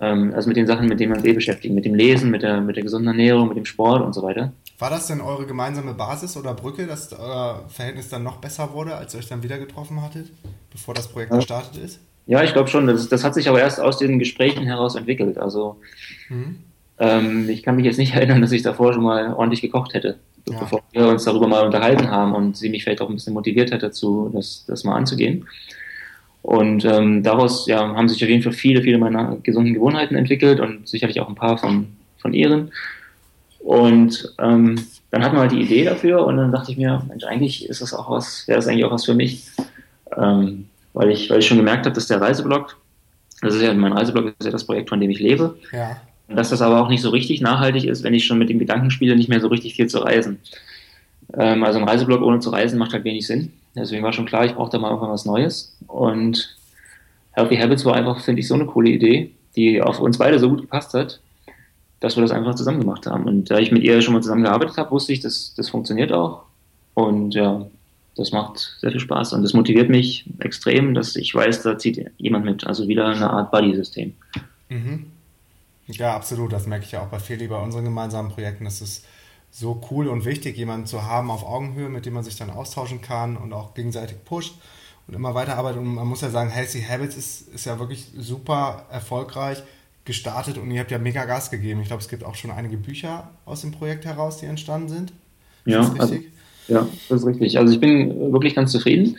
Ähm, 0.00 0.34
also 0.34 0.48
mit 0.48 0.58
den 0.58 0.66
Sachen, 0.66 0.86
mit 0.86 1.00
denen 1.00 1.12
wir 1.12 1.16
uns 1.16 1.24
eh 1.24 1.32
beschäftigen, 1.32 1.74
mit 1.74 1.86
dem 1.86 1.94
Lesen, 1.94 2.30
mit 2.30 2.42
der, 2.42 2.60
mit 2.60 2.76
der 2.76 2.82
gesunden 2.82 3.08
Ernährung, 3.08 3.48
mit 3.48 3.56
dem 3.56 3.64
Sport 3.64 4.02
und 4.02 4.12
so 4.12 4.22
weiter. 4.22 4.52
War 4.78 4.90
das 4.90 5.06
denn 5.06 5.22
eure 5.22 5.46
gemeinsame 5.46 5.94
Basis 5.94 6.36
oder 6.36 6.52
Brücke, 6.52 6.86
dass 6.86 7.10
euer 7.14 7.64
Verhältnis 7.68 8.10
dann 8.10 8.22
noch 8.22 8.36
besser 8.36 8.74
wurde, 8.74 8.94
als 8.94 9.14
ihr 9.14 9.20
euch 9.20 9.28
dann 9.28 9.42
wieder 9.42 9.56
getroffen 9.56 10.02
hattet, 10.02 10.30
bevor 10.70 10.92
das 10.92 11.08
Projekt 11.08 11.30
ja. 11.30 11.38
gestartet 11.38 11.82
ist? 11.82 12.00
Ja, 12.26 12.42
ich 12.42 12.52
glaube 12.52 12.68
schon. 12.68 12.86
Das, 12.86 13.08
das, 13.08 13.24
hat 13.24 13.32
sich 13.32 13.48
aber 13.48 13.60
erst 13.60 13.80
aus 13.80 13.96
den 13.96 14.18
Gesprächen 14.18 14.64
heraus 14.64 14.94
entwickelt. 14.94 15.38
Also 15.38 15.80
mhm. 16.28 16.58
Ähm, 16.98 17.48
ich 17.48 17.62
kann 17.62 17.76
mich 17.76 17.84
jetzt 17.84 17.98
nicht 17.98 18.14
erinnern, 18.14 18.40
dass 18.40 18.52
ich 18.52 18.62
davor 18.62 18.92
schon 18.92 19.02
mal 19.02 19.34
ordentlich 19.34 19.62
gekocht 19.62 19.94
hätte, 19.94 20.18
ja. 20.48 20.58
bevor 20.58 20.82
wir 20.92 21.08
uns 21.08 21.24
darüber 21.24 21.48
mal 21.48 21.64
unterhalten 21.64 22.10
haben 22.10 22.34
und 22.34 22.56
sie 22.56 22.68
mich 22.68 22.84
vielleicht 22.84 23.00
auch 23.00 23.08
ein 23.08 23.14
bisschen 23.14 23.34
motiviert 23.34 23.72
hat 23.72 23.82
dazu, 23.82 24.30
das, 24.32 24.64
das 24.66 24.84
mal 24.84 24.96
anzugehen. 24.96 25.46
Und 26.42 26.84
ähm, 26.84 27.22
daraus 27.22 27.66
ja, 27.68 27.78
haben 27.78 28.08
sich 28.08 28.22
auf 28.22 28.28
jeden 28.28 28.42
Fall 28.42 28.52
viele, 28.52 28.82
viele 28.82 28.98
meiner 28.98 29.36
gesunden 29.42 29.74
Gewohnheiten 29.74 30.16
entwickelt 30.16 30.58
und 30.58 30.88
sicherlich 30.88 31.20
auch 31.20 31.28
ein 31.28 31.36
paar 31.36 31.56
von, 31.56 31.86
von 32.18 32.34
ihren. 32.34 32.72
Und 33.60 34.34
ähm, 34.40 34.74
dann 35.12 35.22
hatten 35.22 35.36
wir 35.36 35.40
halt 35.40 35.52
die 35.52 35.60
Idee 35.60 35.84
dafür 35.84 36.26
und 36.26 36.36
dann 36.36 36.50
dachte 36.50 36.72
ich 36.72 36.78
mir, 36.78 37.04
Mensch, 37.08 37.22
eigentlich 37.24 37.68
ist 37.68 37.80
das 37.80 37.94
auch 37.94 38.10
was, 38.10 38.48
wäre 38.48 38.56
das 38.58 38.66
eigentlich 38.66 38.84
auch 38.84 38.90
was 38.90 39.04
für 39.04 39.14
mich. 39.14 39.46
Ähm, 40.16 40.66
weil, 40.94 41.10
ich, 41.10 41.30
weil 41.30 41.38
ich 41.38 41.46
schon 41.46 41.58
gemerkt 41.58 41.86
habe, 41.86 41.94
dass 41.94 42.08
der 42.08 42.20
Reiseblog, 42.20 42.76
das 43.40 43.54
ist 43.54 43.62
ja 43.62 43.72
mein 43.72 43.92
Reiseblog, 43.92 44.34
ist 44.38 44.44
ja 44.44 44.50
das 44.50 44.66
Projekt, 44.66 44.88
von 44.88 45.00
dem 45.00 45.10
ich 45.10 45.20
lebe. 45.20 45.56
Ja 45.72 45.96
dass 46.36 46.50
das 46.50 46.62
aber 46.62 46.80
auch 46.80 46.88
nicht 46.88 47.02
so 47.02 47.10
richtig 47.10 47.40
nachhaltig 47.40 47.84
ist, 47.84 48.02
wenn 48.02 48.14
ich 48.14 48.24
schon 48.24 48.38
mit 48.38 48.48
dem 48.48 48.58
Gedanken 48.58 48.90
spiele, 48.90 49.16
nicht 49.16 49.28
mehr 49.28 49.40
so 49.40 49.48
richtig 49.48 49.74
viel 49.74 49.86
zu 49.86 49.98
reisen. 49.98 50.38
Ähm, 51.34 51.64
also 51.64 51.78
ein 51.78 51.88
Reiseblog 51.88 52.22
ohne 52.22 52.40
zu 52.40 52.50
reisen 52.50 52.78
macht 52.78 52.92
halt 52.92 53.04
wenig 53.04 53.26
Sinn. 53.26 53.52
Deswegen 53.74 54.02
war 54.02 54.12
schon 54.12 54.26
klar, 54.26 54.44
ich 54.44 54.54
brauche 54.54 54.70
da 54.70 54.78
mal 54.78 54.90
irgendwann 54.90 55.12
was 55.12 55.24
Neues. 55.24 55.76
Und 55.86 56.56
Healthy 57.32 57.56
Habits 57.56 57.84
war 57.84 57.94
einfach, 57.94 58.20
finde 58.20 58.40
ich, 58.40 58.48
so 58.48 58.54
eine 58.54 58.66
coole 58.66 58.90
Idee, 58.90 59.32
die 59.56 59.80
auf 59.80 60.00
uns 60.00 60.18
beide 60.18 60.38
so 60.38 60.48
gut 60.48 60.62
gepasst 60.62 60.94
hat, 60.94 61.20
dass 62.00 62.16
wir 62.16 62.22
das 62.22 62.32
einfach 62.32 62.54
zusammen 62.54 62.80
gemacht 62.80 63.06
haben. 63.06 63.24
Und 63.24 63.50
da 63.50 63.58
ich 63.58 63.72
mit 63.72 63.82
ihr 63.82 64.02
schon 64.02 64.14
mal 64.14 64.22
zusammengearbeitet 64.22 64.76
habe, 64.76 64.90
wusste 64.90 65.12
ich, 65.12 65.20
dass 65.20 65.54
das 65.54 65.70
funktioniert 65.70 66.12
auch. 66.12 66.44
Und 66.94 67.34
ja, 67.34 67.66
das 68.16 68.32
macht 68.32 68.76
sehr 68.80 68.90
viel 68.90 69.00
Spaß 69.00 69.32
und 69.32 69.42
das 69.42 69.54
motiviert 69.54 69.88
mich 69.88 70.26
extrem, 70.40 70.92
dass 70.94 71.16
ich 71.16 71.34
weiß, 71.34 71.62
da 71.62 71.78
zieht 71.78 72.10
jemand 72.18 72.44
mit. 72.44 72.66
Also 72.66 72.88
wieder 72.88 73.06
eine 73.06 73.30
Art 73.30 73.50
Buddy-System. 73.50 74.12
Mhm. 74.68 75.06
Ja, 75.86 76.14
absolut. 76.14 76.52
Das 76.52 76.66
merke 76.66 76.84
ich 76.84 76.92
ja 76.92 77.02
auch 77.02 77.08
bei 77.08 77.18
Feli 77.18 77.48
bei 77.48 77.60
unseren 77.60 77.84
gemeinsamen 77.84 78.30
Projekten. 78.30 78.64
Das 78.64 78.80
ist 78.80 79.04
so 79.50 79.80
cool 79.90 80.08
und 80.08 80.24
wichtig, 80.24 80.56
jemanden 80.56 80.86
zu 80.86 81.02
haben 81.02 81.30
auf 81.30 81.44
Augenhöhe, 81.44 81.88
mit 81.88 82.06
dem 82.06 82.14
man 82.14 82.24
sich 82.24 82.36
dann 82.36 82.50
austauschen 82.50 83.02
kann 83.02 83.36
und 83.36 83.52
auch 83.52 83.74
gegenseitig 83.74 84.24
pusht 84.24 84.54
und 85.06 85.14
immer 85.14 85.34
weiterarbeitet. 85.34 85.80
Und 85.80 85.94
man 85.94 86.06
muss 86.06 86.22
ja 86.22 86.30
sagen, 86.30 86.50
Healthy 86.50 86.82
Habits 86.82 87.16
ist, 87.16 87.48
ist 87.48 87.66
ja 87.66 87.78
wirklich 87.78 88.06
super 88.16 88.86
erfolgreich 88.90 89.62
gestartet 90.04 90.58
und 90.58 90.70
ihr 90.70 90.80
habt 90.80 90.90
ja 90.90 90.98
mega 90.98 91.24
Gas 91.26 91.50
gegeben. 91.50 91.80
Ich 91.80 91.88
glaube, 91.88 92.02
es 92.02 92.08
gibt 92.08 92.24
auch 92.24 92.34
schon 92.34 92.50
einige 92.50 92.76
Bücher 92.76 93.30
aus 93.44 93.60
dem 93.60 93.72
Projekt 93.72 94.04
heraus, 94.04 94.38
die 94.38 94.46
entstanden 94.46 94.88
sind. 94.88 95.12
Ist 95.64 95.74
ja, 95.74 95.80
das 95.80 96.00
also, 96.00 96.18
ja, 96.68 96.88
das 97.08 97.20
ist 97.20 97.26
richtig. 97.26 97.58
Also 97.58 97.74
ich 97.74 97.80
bin 97.80 98.32
wirklich 98.32 98.54
ganz 98.54 98.72
zufrieden. 98.72 99.16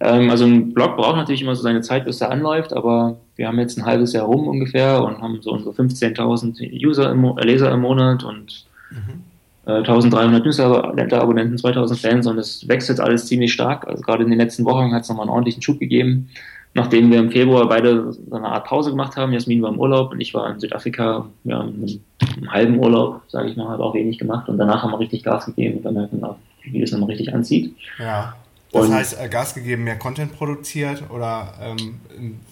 Ähm, 0.00 0.30
also 0.30 0.44
ein 0.44 0.74
Blog 0.74 0.96
braucht 0.96 1.16
natürlich 1.16 1.42
immer 1.42 1.54
so 1.54 1.62
seine 1.62 1.80
Zeit, 1.80 2.04
bis 2.04 2.20
er 2.20 2.30
anläuft, 2.30 2.72
aber 2.72 3.16
wir 3.36 3.48
haben 3.48 3.58
jetzt 3.58 3.78
ein 3.78 3.84
halbes 3.84 4.12
Jahr 4.12 4.26
rum 4.26 4.48
ungefähr 4.48 5.02
und 5.02 5.20
haben 5.20 5.40
so 5.40 5.52
unsere 5.52 5.74
15.000 5.74 6.86
User 6.86 7.10
im, 7.10 7.24
äh, 7.24 7.44
Leser 7.44 7.72
im 7.72 7.80
Monat 7.80 8.24
und 8.24 8.64
mhm. 8.90 9.22
äh, 9.66 9.78
1300 9.78 10.44
Newsletter-Abonnenten, 10.44 11.58
2000 11.58 12.00
Fans 12.00 12.26
und 12.26 12.38
es 12.38 12.66
wechselt 12.68 13.00
alles 13.00 13.26
ziemlich 13.26 13.52
stark. 13.52 13.86
Also 13.86 14.02
gerade 14.02 14.24
in 14.24 14.30
den 14.30 14.38
letzten 14.38 14.64
Wochen 14.64 14.92
hat 14.92 15.02
es 15.02 15.08
nochmal 15.08 15.24
einen 15.24 15.32
ordentlichen 15.32 15.62
Schub 15.62 15.78
gegeben, 15.78 16.28
nachdem 16.74 17.12
wir 17.12 17.20
im 17.20 17.30
Februar 17.30 17.68
beide 17.68 18.12
so 18.12 18.34
eine 18.34 18.48
Art 18.48 18.66
Pause 18.66 18.90
gemacht 18.90 19.16
haben. 19.16 19.32
Jasmin 19.32 19.62
war 19.62 19.70
im 19.70 19.78
Urlaub 19.78 20.10
und 20.10 20.20
ich 20.20 20.34
war 20.34 20.50
in 20.50 20.58
Südafrika, 20.58 21.26
ja, 21.44 21.60
im, 21.62 22.00
im 22.36 22.52
halben 22.52 22.80
Urlaub, 22.80 23.22
sage 23.28 23.48
ich 23.48 23.56
mal, 23.56 23.68
habe 23.68 23.84
auch 23.84 23.94
wenig 23.94 24.18
gemacht 24.18 24.48
und 24.48 24.58
danach 24.58 24.82
haben 24.82 24.90
wir 24.90 24.98
richtig 24.98 25.22
Gas 25.22 25.46
gegeben 25.46 25.78
und 25.78 25.84
dann 25.84 25.94
merken 25.94 26.20
wir, 26.20 26.36
wie 26.64 26.80
das 26.80 26.90
nochmal 26.90 27.10
richtig 27.10 27.32
anzieht. 27.32 27.76
Ja. 28.00 28.34
Das 28.74 28.86
und 28.86 28.94
heißt, 28.94 29.20
äh, 29.20 29.28
Gas 29.28 29.54
gegeben, 29.54 29.84
mehr 29.84 29.96
Content 29.96 30.32
produziert 30.36 31.04
oder 31.08 31.54
ähm, 31.62 32.00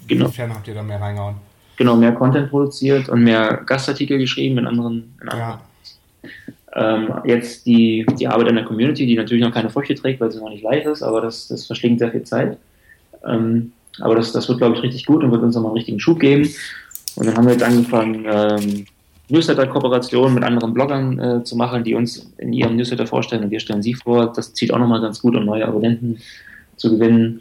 genau. 0.06 0.26
inwiefern 0.26 0.46
genau. 0.46 0.54
habt 0.54 0.68
ihr 0.68 0.74
da 0.74 0.82
mehr 0.82 1.00
reingehauen? 1.00 1.34
Genau, 1.76 1.96
mehr 1.96 2.12
Content 2.12 2.48
produziert 2.50 3.08
und 3.08 3.24
mehr 3.24 3.62
Gastartikel 3.66 4.18
geschrieben 4.18 4.58
in 4.58 4.66
anderen. 4.66 5.14
In 5.20 5.28
anderen. 5.28 5.58
Ja. 5.58 5.60
Ähm, 6.74 7.12
jetzt 7.24 7.66
die, 7.66 8.06
die 8.18 8.28
Arbeit 8.28 8.48
in 8.48 8.54
der 8.54 8.64
Community, 8.64 9.04
die 9.04 9.16
natürlich 9.16 9.42
noch 9.42 9.52
keine 9.52 9.68
Früchte 9.68 9.94
trägt, 9.96 10.20
weil 10.20 10.30
sie 10.30 10.38
noch 10.38 10.48
nicht 10.48 10.62
live 10.62 10.86
ist, 10.86 11.02
aber 11.02 11.20
das, 11.20 11.48
das 11.48 11.66
verschlingt 11.66 11.98
sehr 11.98 12.12
viel 12.12 12.22
Zeit. 12.22 12.56
Ähm, 13.26 13.72
aber 14.00 14.14
das, 14.14 14.32
das 14.32 14.48
wird, 14.48 14.58
glaube 14.58 14.76
ich, 14.76 14.82
richtig 14.82 15.04
gut 15.04 15.24
und 15.24 15.32
wird 15.32 15.42
uns 15.42 15.56
nochmal 15.56 15.70
einen 15.70 15.78
richtigen 15.78 16.00
Schub 16.00 16.20
geben. 16.20 16.48
Und 17.16 17.26
dann 17.26 17.36
haben 17.36 17.46
wir 17.46 17.52
jetzt 17.52 17.64
angefangen, 17.64 18.24
ähm, 18.26 18.86
Newsletter-Kooperationen 19.32 20.34
mit 20.34 20.44
anderen 20.44 20.74
Bloggern 20.74 21.18
äh, 21.18 21.44
zu 21.44 21.56
machen, 21.56 21.84
die 21.84 21.94
uns 21.94 22.30
in 22.36 22.52
ihrem 22.52 22.76
Newsletter 22.76 23.06
vorstellen 23.06 23.44
und 23.44 23.50
wir 23.50 23.60
stellen 23.60 23.82
sie 23.82 23.94
vor. 23.94 24.32
Das 24.32 24.52
zieht 24.52 24.72
auch 24.72 24.78
nochmal 24.78 25.00
ganz 25.00 25.20
gut, 25.22 25.34
um 25.34 25.44
neue 25.44 25.66
Abonnenten 25.66 26.18
zu 26.76 26.90
gewinnen. 26.90 27.40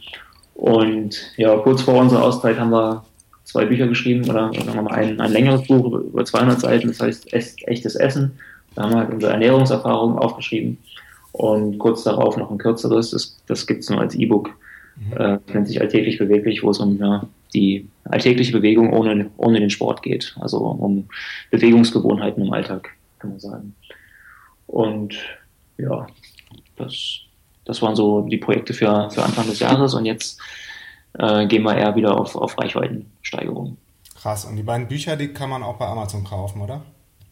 Und 0.56 1.34
ja, 1.38 1.56
kurz 1.58 1.82
vor 1.82 1.95
unserer 1.95 2.23
Auszeit 2.23 2.58
haben 2.60 2.71
wir 2.71 3.04
zwei 3.43 3.65
Bücher 3.65 3.88
geschrieben 3.88 4.30
oder 4.30 4.51
sagen 4.54 4.84
mal 4.84 4.93
ein, 4.93 5.19
ein 5.19 5.32
längeres 5.32 5.67
Buch 5.67 5.86
über 5.86 6.23
200 6.23 6.62
Seiten, 6.62 6.88
das 6.88 7.01
heißt 7.01 7.34
Echtes 7.34 7.95
Essen. 7.95 8.39
Da 8.75 8.84
haben 8.84 8.93
wir 8.93 8.99
halt 8.99 9.13
unsere 9.13 9.34
Ernährungserfahrungen 9.34 10.17
aufgeschrieben 10.17 10.77
und 11.34 11.77
kurz 11.77 12.04
darauf 12.04 12.38
noch 12.38 12.51
ein 12.51 12.58
kürzeres, 12.58 13.12
das, 13.12 13.38
das 13.47 13.67
gibt 13.67 13.82
es 13.82 13.89
nur 13.89 13.99
als 13.99 14.15
E-Book. 14.15 14.51
Äh, 15.15 15.38
nennt 15.54 15.67
sich 15.67 15.82
Alltäglich 15.82 16.17
Beweglich, 16.17 16.63
wo 16.63 16.69
es 16.69 16.80
um 16.80 16.97
ja, 16.97 17.27
die 17.54 17.88
alltägliche 18.06 18.51
Bewegung 18.51 18.93
ohne, 18.93 19.30
ohne 19.38 19.60
den 19.60 19.69
Sport 19.69 20.04
geht. 20.04 20.36
Also 20.39 20.60
um 20.60 21.08
Bewegungsgewohnheiten 21.49 22.45
im 22.45 22.54
Alltag, 22.54 22.89
kann 23.19 23.32
man 23.32 23.39
sagen. 23.39 23.75
Und 24.67 25.15
ja, 25.77 26.08
das, 26.77 27.21
das 27.65 27.82
waren 27.82 27.95
so 27.95 28.21
die 28.21 28.38
Projekte 28.38 28.73
für, 28.73 29.10
für 29.12 29.23
Anfang 29.23 29.47
des 29.47 29.60
Jahres 29.60 29.93
und 29.93 30.06
jetzt 30.06 30.39
äh, 31.19 31.45
gehen 31.47 31.63
wir 31.63 31.75
eher 31.75 31.95
wieder 31.95 32.17
auf, 32.17 32.36
auf 32.36 32.58
Reichweitensteigerung. 32.58 33.77
Krass. 34.15 34.45
Und 34.45 34.56
die 34.56 34.63
beiden 34.63 34.88
Bücher, 34.88 35.15
die 35.15 35.30
kann 35.30 35.49
man 35.49 35.63
auch 35.63 35.77
bei 35.77 35.88
Amazon 35.88 36.23
kaufen, 36.23 36.62
oder? 36.62 36.82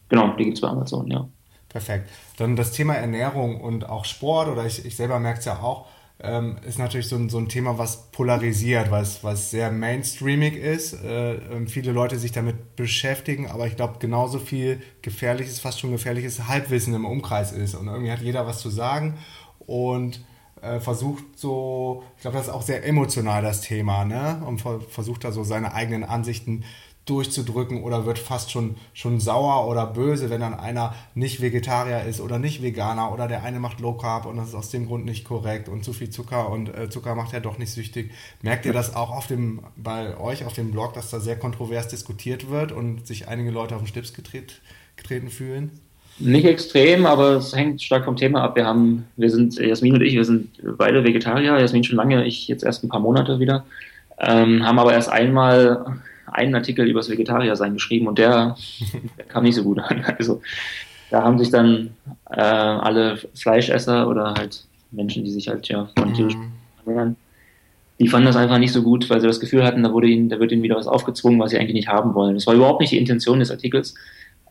Genau, 0.10 0.36
die 0.36 0.46
gibt 0.46 0.58
es 0.58 0.62
bei 0.62 0.70
Amazon, 0.70 1.08
ja. 1.10 1.28
Perfekt. 1.70 2.10
Dann 2.38 2.56
das 2.56 2.72
Thema 2.72 2.96
Ernährung 2.96 3.62
und 3.62 3.88
auch 3.88 4.06
Sport, 4.06 4.48
oder 4.48 4.66
ich, 4.66 4.84
ich 4.86 4.96
selber 4.96 5.20
merke 5.20 5.40
es 5.40 5.46
ja 5.46 5.60
auch, 5.60 5.86
ähm, 6.22 6.58
ist 6.68 6.80
natürlich 6.80 7.08
so 7.08 7.16
ein, 7.16 7.30
so 7.30 7.38
ein 7.38 7.48
Thema, 7.48 7.78
was 7.78 8.12
polarisiert, 8.12 8.92
was, 8.92 9.24
was 9.24 9.52
sehr 9.52 9.72
mainstreamig 9.72 10.56
ist. 10.56 10.94
Äh, 10.94 11.36
ähm, 11.36 11.68
viele 11.68 11.94
Leute 11.94 12.20
sich 12.20 12.34
damit 12.34 12.76
beschäftigen, 12.76 13.48
aber 13.48 13.68
ich 13.68 13.78
glaube, 13.78 14.00
genauso 14.00 14.40
viel 14.40 14.82
gefährliches, 15.02 15.60
fast 15.60 15.80
schon 15.80 15.92
gefährliches 15.92 16.48
Halbwissen 16.48 16.94
im 16.94 17.06
Umkreis 17.06 17.54
ist. 17.54 17.74
Und 17.76 17.88
irgendwie 17.88 18.12
hat 18.12 18.22
jeder 18.22 18.46
was 18.46 18.60
zu 18.60 18.70
sagen 18.70 19.18
und 19.60 20.26
äh, 20.62 20.82
versucht 20.82 21.24
so, 21.38 22.04
ich 22.18 22.22
glaube, 22.24 22.38
das 22.38 22.48
ist 22.48 22.54
auch 22.54 22.64
sehr 22.64 22.86
emotional 22.86 23.42
das 23.42 23.62
Thema, 23.62 24.04
ne? 24.04 24.42
Und 24.46 24.62
versucht 24.90 25.24
da 25.24 25.32
so 25.32 25.46
seine 25.46 25.74
eigenen 25.74 26.04
Ansichten 26.04 26.66
durchzudrücken 27.10 27.84
oder 27.84 28.06
wird 28.06 28.20
fast 28.20 28.52
schon, 28.52 28.76
schon 28.94 29.20
sauer 29.20 29.68
oder 29.68 29.86
böse, 29.88 30.30
wenn 30.30 30.42
dann 30.42 30.54
einer 30.54 30.94
nicht 31.16 31.42
Vegetarier 31.42 32.04
ist 32.04 32.22
oder 32.22 32.40
nicht 32.40 32.62
Veganer 32.62 33.12
oder 33.12 33.28
der 33.28 33.44
eine 33.44 33.60
macht 33.60 33.80
Low 33.80 33.94
Carb 33.94 34.26
und 34.26 34.38
das 34.38 34.50
ist 34.50 34.56
aus 34.56 34.70
dem 34.70 34.88
Grund 34.88 35.06
nicht 35.06 35.26
korrekt 35.26 35.70
und 35.70 35.84
zu 35.84 35.94
viel 35.94 36.10
Zucker 36.10 36.50
und 36.50 36.70
äh, 36.76 36.90
Zucker 36.90 37.16
macht 37.16 37.34
ja 37.34 37.40
doch 37.40 37.58
nicht 37.58 37.72
süchtig. 37.72 38.12
Merkt 38.42 38.66
ihr 38.66 38.74
das 38.74 38.96
auch 38.96 39.12
auf 39.12 39.28
dem, 39.28 39.62
bei 39.76 40.18
euch 40.18 40.46
auf 40.46 40.54
dem 40.54 40.72
Blog, 40.72 40.94
dass 40.94 41.10
da 41.10 41.20
sehr 41.20 41.38
kontrovers 41.38 41.88
diskutiert 41.88 42.50
wird 42.50 42.72
und 42.72 43.08
sich 43.08 43.28
einige 43.28 43.52
Leute 43.52 43.76
auf 43.76 43.82
den 43.82 43.88
Stips 43.88 44.14
getret, 44.14 44.62
getreten 44.96 45.30
fühlen? 45.30 45.72
Nicht 46.20 46.46
extrem, 46.46 47.06
aber 47.06 47.38
es 47.38 47.56
hängt 47.56 47.82
stark 47.82 48.04
vom 48.04 48.18
Thema 48.18 48.44
ab. 48.44 48.58
Wir 48.58 48.66
haben, 48.66 49.06
wir 49.16 49.30
sind, 49.30 49.56
Jasmin 49.58 49.94
und 49.94 50.02
ich, 50.02 50.16
wir 50.16 50.26
sind 50.26 50.50
beide 50.78 51.04
Vegetarier. 51.04 51.58
Jasmin 51.58 51.86
schon 51.86 51.96
lange, 51.96 52.26
ich 52.26 52.48
jetzt 52.50 52.64
erst 52.64 52.84
ein 52.84 52.90
paar 52.90 53.00
Monate 53.00 53.40
wieder. 53.40 53.66
Ähm, 54.20 54.66
haben 54.66 54.80
aber 54.80 54.92
erst 54.92 55.10
einmal 55.10 56.02
einen 56.32 56.56
Artikel 56.56 56.88
über 56.88 57.00
das 57.00 57.10
Vegetarier-Sein 57.10 57.74
geschrieben 57.74 58.08
und 58.08 58.18
der, 58.18 58.56
der, 59.18 59.26
kam 59.28 59.44
nicht 59.44 59.56
so 59.56 59.64
gut 59.64 59.80
an. 59.80 60.04
Also 60.18 60.42
da 61.12 61.24
haben 61.24 61.40
sich 61.40 61.50
dann 61.50 61.92
äh, 62.30 62.42
alle 62.42 63.18
Fleischesser 63.36 64.08
oder 64.08 64.34
halt 64.36 64.66
Menschen, 64.92 65.24
die 65.24 65.32
sich 65.32 65.48
halt 65.48 65.68
ja 65.68 65.90
von 65.98 66.14
tierischen 66.14 66.52
ernähren, 66.86 67.16
die 68.00 68.08
fanden 68.08 68.28
das 68.28 68.38
einfach 68.38 68.58
nicht 68.58 68.72
so 68.72 68.82
gut, 68.82 69.10
weil 69.10 69.20
sie 69.20 69.28
das 69.28 69.40
Gefühl 69.40 69.64
hatten, 69.66 69.84
da, 69.84 69.92
wurde 69.92 70.08
ihnen, 70.08 70.30
da 70.30 70.40
wird 70.40 70.52
ihnen 70.52 70.64
wieder 70.64 70.78
was 70.78 70.88
aufgezwungen, 70.88 71.40
was 71.40 71.52
sie 71.52 71.58
eigentlich 71.58 71.74
nicht 71.74 71.90
haben 71.90 72.14
wollen. 72.14 72.36
Das 72.36 72.48
war 72.48 72.54
überhaupt 72.54 72.80
nicht 72.80 72.92
die 72.92 72.98
Intention 72.98 73.40
des 73.40 73.52
Artikels, 73.52 73.94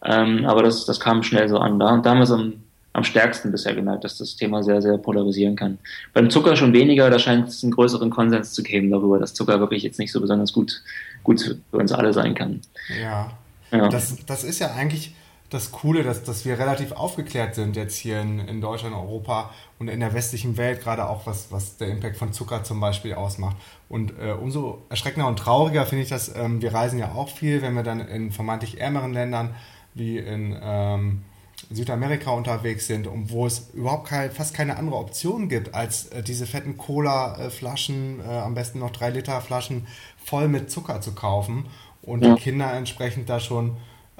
ähm, 0.04 0.44
aber 0.44 0.62
das, 0.62 0.84
das 0.84 1.00
kam 1.00 1.22
schnell 1.22 1.48
so 1.48 1.58
an. 1.58 1.78
Da, 1.78 1.96
da 1.96 2.10
haben 2.10 2.18
wir 2.18 2.24
es 2.24 2.30
am, 2.30 2.54
am 2.98 3.04
stärksten 3.04 3.50
bisher 3.50 3.74
gemerkt, 3.74 4.04
dass 4.04 4.18
das 4.18 4.36
Thema 4.36 4.62
sehr, 4.62 4.82
sehr 4.82 4.98
polarisieren 4.98 5.56
kann. 5.56 5.78
Beim 6.12 6.28
Zucker 6.28 6.56
schon 6.56 6.72
weniger, 6.72 7.08
da 7.08 7.18
scheint 7.18 7.48
es 7.48 7.62
einen 7.62 7.72
größeren 7.72 8.10
Konsens 8.10 8.52
zu 8.52 8.62
geben 8.62 8.90
darüber, 8.90 9.18
dass 9.18 9.34
Zucker 9.34 9.60
wirklich 9.60 9.82
jetzt 9.82 9.98
nicht 9.98 10.12
so 10.12 10.20
besonders 10.20 10.52
gut, 10.52 10.82
gut 11.22 11.40
für 11.40 11.76
uns 11.76 11.92
alle 11.92 12.12
sein 12.12 12.34
kann. 12.34 12.60
Ja, 13.00 13.30
ja. 13.70 13.88
Das, 13.88 14.16
das 14.26 14.44
ist 14.44 14.58
ja 14.58 14.74
eigentlich 14.74 15.14
das 15.50 15.72
Coole, 15.72 16.02
dass, 16.02 16.24
dass 16.24 16.44
wir 16.44 16.58
relativ 16.58 16.92
aufgeklärt 16.92 17.54
sind 17.54 17.76
jetzt 17.76 17.96
hier 17.96 18.20
in, 18.20 18.38
in 18.40 18.60
Deutschland, 18.60 18.94
Europa 18.94 19.50
und 19.78 19.88
in 19.88 20.00
der 20.00 20.12
westlichen 20.12 20.56
Welt, 20.58 20.82
gerade 20.82 21.08
auch 21.08 21.26
was, 21.26 21.50
was 21.50 21.78
der 21.78 21.88
Impact 21.88 22.16
von 22.16 22.32
Zucker 22.32 22.64
zum 22.64 22.80
Beispiel 22.80 23.14
ausmacht. 23.14 23.56
Und 23.88 24.12
äh, 24.20 24.32
umso 24.32 24.82
erschreckender 24.90 25.26
und 25.26 25.38
trauriger 25.38 25.86
finde 25.86 26.02
ich 26.02 26.10
das, 26.10 26.34
ähm, 26.36 26.60
wir 26.60 26.74
reisen 26.74 26.98
ja 26.98 27.12
auch 27.12 27.30
viel, 27.30 27.62
wenn 27.62 27.74
wir 27.74 27.82
dann 27.82 28.00
in 28.00 28.30
vermeintlich 28.30 28.80
ärmeren 28.80 29.14
Ländern 29.14 29.54
wie 29.94 30.18
in 30.18 30.56
ähm, 30.60 31.22
Südamerika 31.70 32.30
unterwegs 32.30 32.86
sind 32.86 33.06
und 33.06 33.30
wo 33.30 33.46
es 33.46 33.70
überhaupt 33.74 34.08
kein, 34.08 34.30
fast 34.30 34.54
keine 34.54 34.76
andere 34.76 34.96
Option 34.96 35.48
gibt, 35.48 35.74
als 35.74 36.06
äh, 36.06 36.22
diese 36.22 36.46
fetten 36.46 36.76
Cola-Flaschen, 36.76 38.20
äh, 38.20 38.24
am 38.24 38.54
besten 38.54 38.78
noch 38.78 38.90
3 38.90 39.10
Liter 39.10 39.40
Flaschen 39.40 39.86
voll 40.24 40.48
mit 40.48 40.70
Zucker 40.70 41.00
zu 41.00 41.12
kaufen 41.12 41.66
und 42.02 42.24
ja. 42.24 42.34
die 42.34 42.40
Kinder 42.40 42.72
entsprechend 42.72 43.28
da 43.28 43.40
schon 43.40 43.76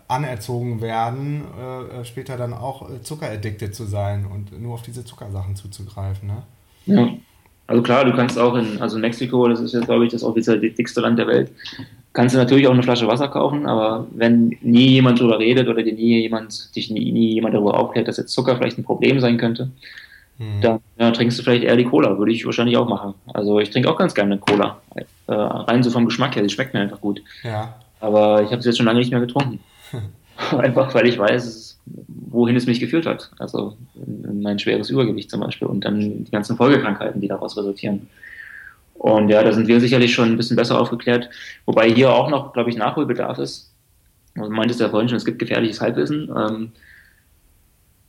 anerzogen 0.09 0.81
werden, 0.81 1.44
äh, 1.55 2.05
später 2.05 2.37
dann 2.37 2.55
auch 2.55 2.90
äh, 2.90 3.03
zuckeraddicted 3.03 3.74
zu 3.74 3.85
sein 3.85 4.27
und 4.27 4.59
nur 4.61 4.74
auf 4.74 4.83
diese 4.83 5.05
Zuckersachen 5.05 5.55
zuzugreifen. 5.55 6.29
Ne? 6.29 6.42
Ja. 6.87 7.09
Also 7.66 7.83
klar, 7.83 8.07
du 8.07 8.14
kannst 8.14 8.38
auch 8.38 8.55
in, 8.55 8.81
also 8.81 8.98
Mexiko, 8.98 9.46
das 9.46 9.61
ist 9.61 9.74
jetzt 9.74 9.85
glaube 9.85 10.07
ich 10.07 10.12
das 10.12 10.24
offiziell 10.24 10.59
dickste 10.59 11.03
Land 11.03 11.18
der 11.18 11.27
Welt, 11.27 11.53
kannst 12.12 12.35
du 12.35 12.38
natürlich 12.38 12.66
auch 12.66 12.73
eine 12.73 12.83
Flasche 12.83 13.07
Wasser 13.07 13.29
kaufen, 13.29 13.66
aber 13.66 14.07
wenn 14.11 14.57
nie 14.62 14.88
jemand 14.88 15.21
darüber 15.21 15.38
redet 15.38 15.68
oder 15.68 15.83
dir 15.83 15.92
nie 15.92 16.23
jemand, 16.23 16.75
dich 16.75 16.90
nie, 16.90 17.12
nie 17.12 17.35
jemand 17.35 17.55
darüber 17.55 17.79
aufklärt, 17.79 18.09
dass 18.09 18.16
jetzt 18.16 18.33
Zucker 18.33 18.57
vielleicht 18.57 18.79
ein 18.79 18.85
Problem 18.85 19.21
sein 19.21 19.38
könnte, 19.38 19.71
hm. 20.38 20.61
dann 20.61 20.81
ja, 20.99 21.11
trinkst 21.11 21.38
du 21.38 21.42
vielleicht 21.42 21.64
eher 21.64 21.77
die 21.77 21.85
Cola, 21.85 22.18
würde 22.18 22.33
ich 22.33 22.44
wahrscheinlich 22.47 22.77
auch 22.77 22.88
machen. 22.88 23.14
Also 23.33 23.59
ich 23.61 23.71
trinke 23.71 23.90
auch 23.90 23.97
ganz 23.97 24.14
gerne 24.14 24.38
Cola. 24.38 24.81
Äh, 24.94 25.05
rein 25.27 25.83
so 25.83 25.90
vom 25.90 26.07
Geschmack 26.07 26.37
her, 26.37 26.42
die 26.42 26.49
schmeckt 26.49 26.75
mir 26.75 26.81
einfach 26.81 27.01
gut. 27.01 27.23
Ja. 27.42 27.75
Aber 28.01 28.42
ich 28.42 28.51
habe 28.51 28.59
es 28.59 28.64
jetzt 28.64 28.77
schon 28.77 28.87
lange 28.87 29.01
nicht 29.01 29.11
mehr 29.11 29.21
getrunken. 29.21 29.61
einfach 30.59 30.94
weil 30.94 31.07
ich 31.07 31.18
weiß, 31.18 31.81
wohin 32.31 32.57
es 32.57 32.66
mich 32.66 32.81
geführt 32.81 33.07
hat. 33.07 33.31
Also 33.38 33.77
in 33.97 34.42
mein 34.42 34.59
schweres 34.59 34.90
Übergewicht 34.90 35.31
zum 35.31 35.40
Beispiel 35.40 35.68
und 35.68 35.85
dann 35.85 36.25
die 36.25 36.31
ganzen 36.31 36.57
Folgekrankheiten, 36.57 37.21
die 37.21 37.29
daraus 37.29 37.57
resultieren. 37.57 38.09
Und 38.99 39.29
ja, 39.29 39.43
da 39.45 39.53
sind 39.53 39.69
wir 39.69 39.81
sicherlich 39.81 40.13
schon 40.13 40.31
ein 40.31 40.37
bisschen 40.37 40.57
besser 40.57 40.81
aufgeklärt, 40.81 41.31
wobei 41.67 41.89
hier 41.89 42.13
auch 42.13 42.29
noch, 42.29 42.53
glaube 42.53 42.71
ich, 42.71 42.77
Nachholbedarf 42.77 43.39
ist. 43.39 43.73
Also 44.37 44.51
meintest 44.51 44.81
du 44.81 44.85
ja 44.85 44.91
vorhin 44.91 45.09
schon, 45.09 45.17
es 45.17 45.25
gibt 45.25 45.39
gefährliches 45.39 45.81
Halbwissen. 45.81 46.31
Ähm, 46.37 46.73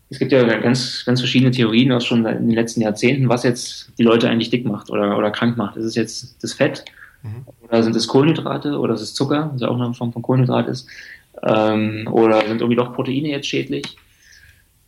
es 0.09 0.17
gibt 0.17 0.31
ja 0.31 0.43
ganz, 0.43 1.03
ganz 1.05 1.19
verschiedene 1.19 1.51
Theorien 1.51 1.91
auch 1.91 2.01
schon 2.01 2.25
in 2.25 2.47
den 2.47 2.55
letzten 2.55 2.81
Jahrzehnten, 2.81 3.29
was 3.29 3.43
jetzt 3.43 3.91
die 3.99 4.03
Leute 4.03 4.27
eigentlich 4.27 4.49
dick 4.49 4.65
macht 4.65 4.89
oder, 4.89 5.15
oder 5.15 5.29
krank 5.29 5.57
macht. 5.57 5.77
Ist 5.77 5.85
es 5.85 5.95
jetzt 5.95 6.43
das 6.43 6.53
Fett 6.53 6.83
mhm. 7.21 7.45
oder 7.61 7.83
sind 7.83 7.95
es 7.95 8.07
Kohlenhydrate 8.07 8.79
oder 8.79 8.95
ist 8.95 9.01
es 9.01 9.13
Zucker, 9.13 9.51
was 9.53 9.61
ja 9.61 9.67
auch 9.67 9.79
eine 9.79 9.93
Form 9.93 10.11
von 10.11 10.23
Kohlenhydrat 10.23 10.67
ist? 10.67 10.87
Ähm, 11.43 12.07
oder 12.11 12.41
sind 12.47 12.61
irgendwie 12.61 12.75
doch 12.75 12.95
Proteine 12.95 13.29
jetzt 13.29 13.47
schädlich? 13.47 13.97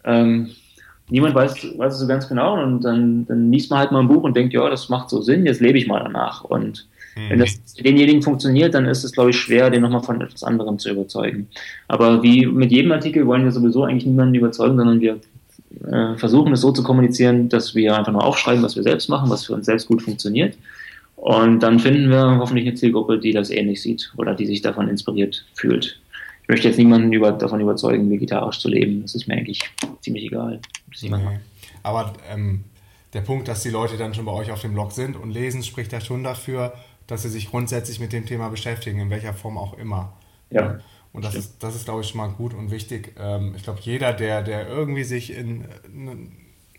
Ähm, 0.04 0.50
niemand 1.10 1.36
weiß, 1.36 1.78
weiß 1.78 1.94
es 1.94 2.00
so 2.00 2.08
ganz 2.08 2.28
genau 2.28 2.62
und 2.62 2.82
dann, 2.82 3.26
dann 3.28 3.52
liest 3.52 3.70
man 3.70 3.80
halt 3.80 3.92
mal 3.92 4.00
ein 4.00 4.08
Buch 4.08 4.24
und 4.24 4.36
denkt, 4.36 4.54
ja, 4.54 4.70
das 4.70 4.90
macht 4.90 5.10
so 5.10 5.22
Sinn, 5.22 5.46
jetzt 5.46 5.62
lebe 5.62 5.78
ich 5.78 5.88
mal 5.88 6.00
danach. 6.00 6.44
Und 6.44 6.88
mhm. 7.16 7.30
wenn 7.30 7.40
das 7.40 7.60
für 7.76 7.84
denjenigen 7.84 8.22
funktioniert, 8.22 8.74
dann 8.74 8.86
ist 8.86 9.04
es, 9.04 9.12
glaube 9.12 9.32
ich, 9.32 9.38
schwer, 9.38 9.70
den 9.70 9.82
nochmal 9.82 10.04
von 10.04 10.22
etwas 10.22 10.44
anderem 10.44 10.80
zu 10.80 10.90
überzeugen. 10.90 11.48
Aber 11.88 12.24
wie 12.24 12.46
mit 12.46 12.72
jedem 12.72 12.92
Artikel 12.92 13.28
wollen 13.28 13.44
wir 13.44 13.52
sowieso 13.52 13.84
eigentlich 13.84 14.06
niemanden 14.06 14.36
überzeugen, 14.36 14.78
sondern 14.78 15.02
wir 15.02 15.20
äh, 15.86 16.18
versuchen 16.18 16.54
es 16.54 16.62
so 16.62 16.72
zu 16.72 16.84
kommunizieren, 16.84 17.50
dass 17.50 17.76
wir 17.76 17.98
einfach 17.98 18.12
nur 18.12 18.24
aufschreiben, 18.24 18.64
was 18.64 18.76
wir 18.76 18.84
selbst 18.84 19.10
machen, 19.10 19.30
was 19.30 19.46
für 19.46 19.54
uns 19.54 19.66
selbst 19.66 19.88
gut 19.88 20.02
funktioniert. 20.02 20.58
Und 21.16 21.62
dann 21.62 21.80
finden 21.80 22.10
wir 22.10 22.38
hoffentlich 22.40 22.68
eine 22.68 22.76
Zielgruppe, 22.76 23.20
die 23.20 23.32
das 23.32 23.52
ähnlich 23.52 23.82
sieht 23.82 24.12
oder 24.18 24.34
die 24.34 24.48
sich 24.48 24.62
davon 24.62 24.88
inspiriert 24.88 25.46
fühlt 25.54 26.01
möchte 26.52 26.68
jetzt 26.68 26.78
niemanden 26.78 27.14
über, 27.14 27.32
davon 27.32 27.62
überzeugen, 27.62 28.10
vegetarisch 28.10 28.60
zu 28.60 28.68
leben. 28.68 29.02
Das 29.02 29.16
ist 29.16 29.26
mir 29.26 29.36
eigentlich 29.36 29.62
ziemlich 30.02 30.26
egal. 30.26 30.60
Nee. 31.02 31.40
Aber 31.82 32.14
ähm, 32.30 32.66
der 33.14 33.22
Punkt, 33.22 33.48
dass 33.48 33.64
die 33.64 33.70
Leute 33.70 33.96
dann 33.96 34.14
schon 34.14 34.26
bei 34.26 34.34
euch 34.34 34.52
auf 34.52 34.62
dem 34.62 34.74
Blog 34.74 34.92
sind 34.92 35.16
und 35.16 35.32
lesen, 35.32 35.64
spricht 35.64 35.94
ja 35.94 36.02
schon 36.02 36.24
dafür, 36.26 36.74
dass 37.08 37.22
sie 37.22 37.30
sich 37.30 37.50
grundsätzlich 37.50 38.02
mit 38.02 38.12
dem 38.12 38.26
Thema 38.26 38.50
beschäftigen, 38.50 39.00
in 39.00 39.10
welcher 39.10 39.34
Form 39.34 39.58
auch 39.58 39.78
immer. 39.78 40.12
Ja. 40.50 40.80
Und 41.14 41.24
das 41.24 41.36
ist, 41.36 41.64
das 41.64 41.76
ist, 41.76 41.86
glaube 41.86 42.02
ich, 42.02 42.10
schon 42.10 42.18
mal 42.18 42.28
gut 42.28 42.54
und 42.54 42.70
wichtig. 42.70 43.16
Ähm, 43.18 43.54
ich 43.56 43.64
glaube, 43.64 43.80
jeder, 43.82 44.12
der, 44.12 44.44
der 44.44 44.68
irgendwie 44.68 45.06
sich 45.06 45.34
in, 45.34 45.66
in 45.86 46.32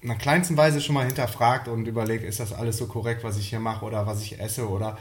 einer 0.03 0.17
kleinsten 0.17 0.59
Weise 0.59 0.83
schon 0.83 0.95
mal 0.95 1.07
hinterfragt 1.07 1.69
und 1.69 1.89
überlegt, 1.89 2.25
ist 2.25 2.41
das 2.41 2.53
alles 2.53 2.77
so 2.77 2.87
korrekt, 2.87 3.25
was 3.25 3.39
ich 3.39 3.49
hier 3.49 3.61
mache 3.61 3.87
oder 3.87 4.07
was 4.07 4.23
ich 4.23 4.39
esse 4.39 4.69
oder 4.69 4.99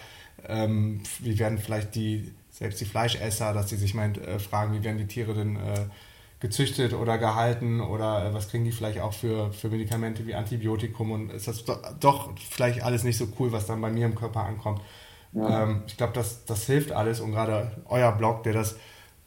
ähm, 0.47 1.01
wie 1.19 1.37
werden 1.39 1.57
vielleicht 1.57 1.93
die 1.95 2.31
selbst 2.61 2.79
die 2.79 2.85
Fleischesser, 2.85 3.53
dass 3.53 3.69
sie 3.69 3.75
sich 3.75 3.95
meint, 3.95 4.19
äh, 4.19 4.37
fragen, 4.37 4.75
wie 4.75 4.83
werden 4.83 4.99
die 4.99 5.07
Tiere 5.07 5.33
denn 5.33 5.55
äh, 5.55 5.87
gezüchtet 6.39 6.93
oder 6.93 7.17
gehalten 7.17 7.81
oder 7.81 8.23
äh, 8.23 8.33
was 8.35 8.49
kriegen 8.49 8.63
die 8.65 8.71
vielleicht 8.71 8.99
auch 8.99 9.13
für, 9.13 9.51
für 9.51 9.69
Medikamente 9.69 10.27
wie 10.27 10.35
Antibiotikum 10.35 11.11
und 11.11 11.31
ist 11.31 11.47
das 11.47 11.65
doch, 11.65 11.79
doch 11.99 12.29
vielleicht 12.37 12.83
alles 12.83 13.03
nicht 13.03 13.17
so 13.17 13.27
cool, 13.39 13.51
was 13.51 13.65
dann 13.65 13.81
bei 13.81 13.89
mir 13.89 14.05
im 14.05 14.13
Körper 14.13 14.41
ankommt. 14.41 14.79
Ja. 15.33 15.63
Ähm, 15.63 15.81
ich 15.87 15.97
glaube, 15.97 16.13
das, 16.13 16.45
das 16.45 16.67
hilft 16.67 16.91
alles 16.91 17.19
und 17.19 17.31
gerade 17.31 17.81
euer 17.85 18.11
Blog, 18.11 18.43
der 18.43 18.53
das 18.53 18.75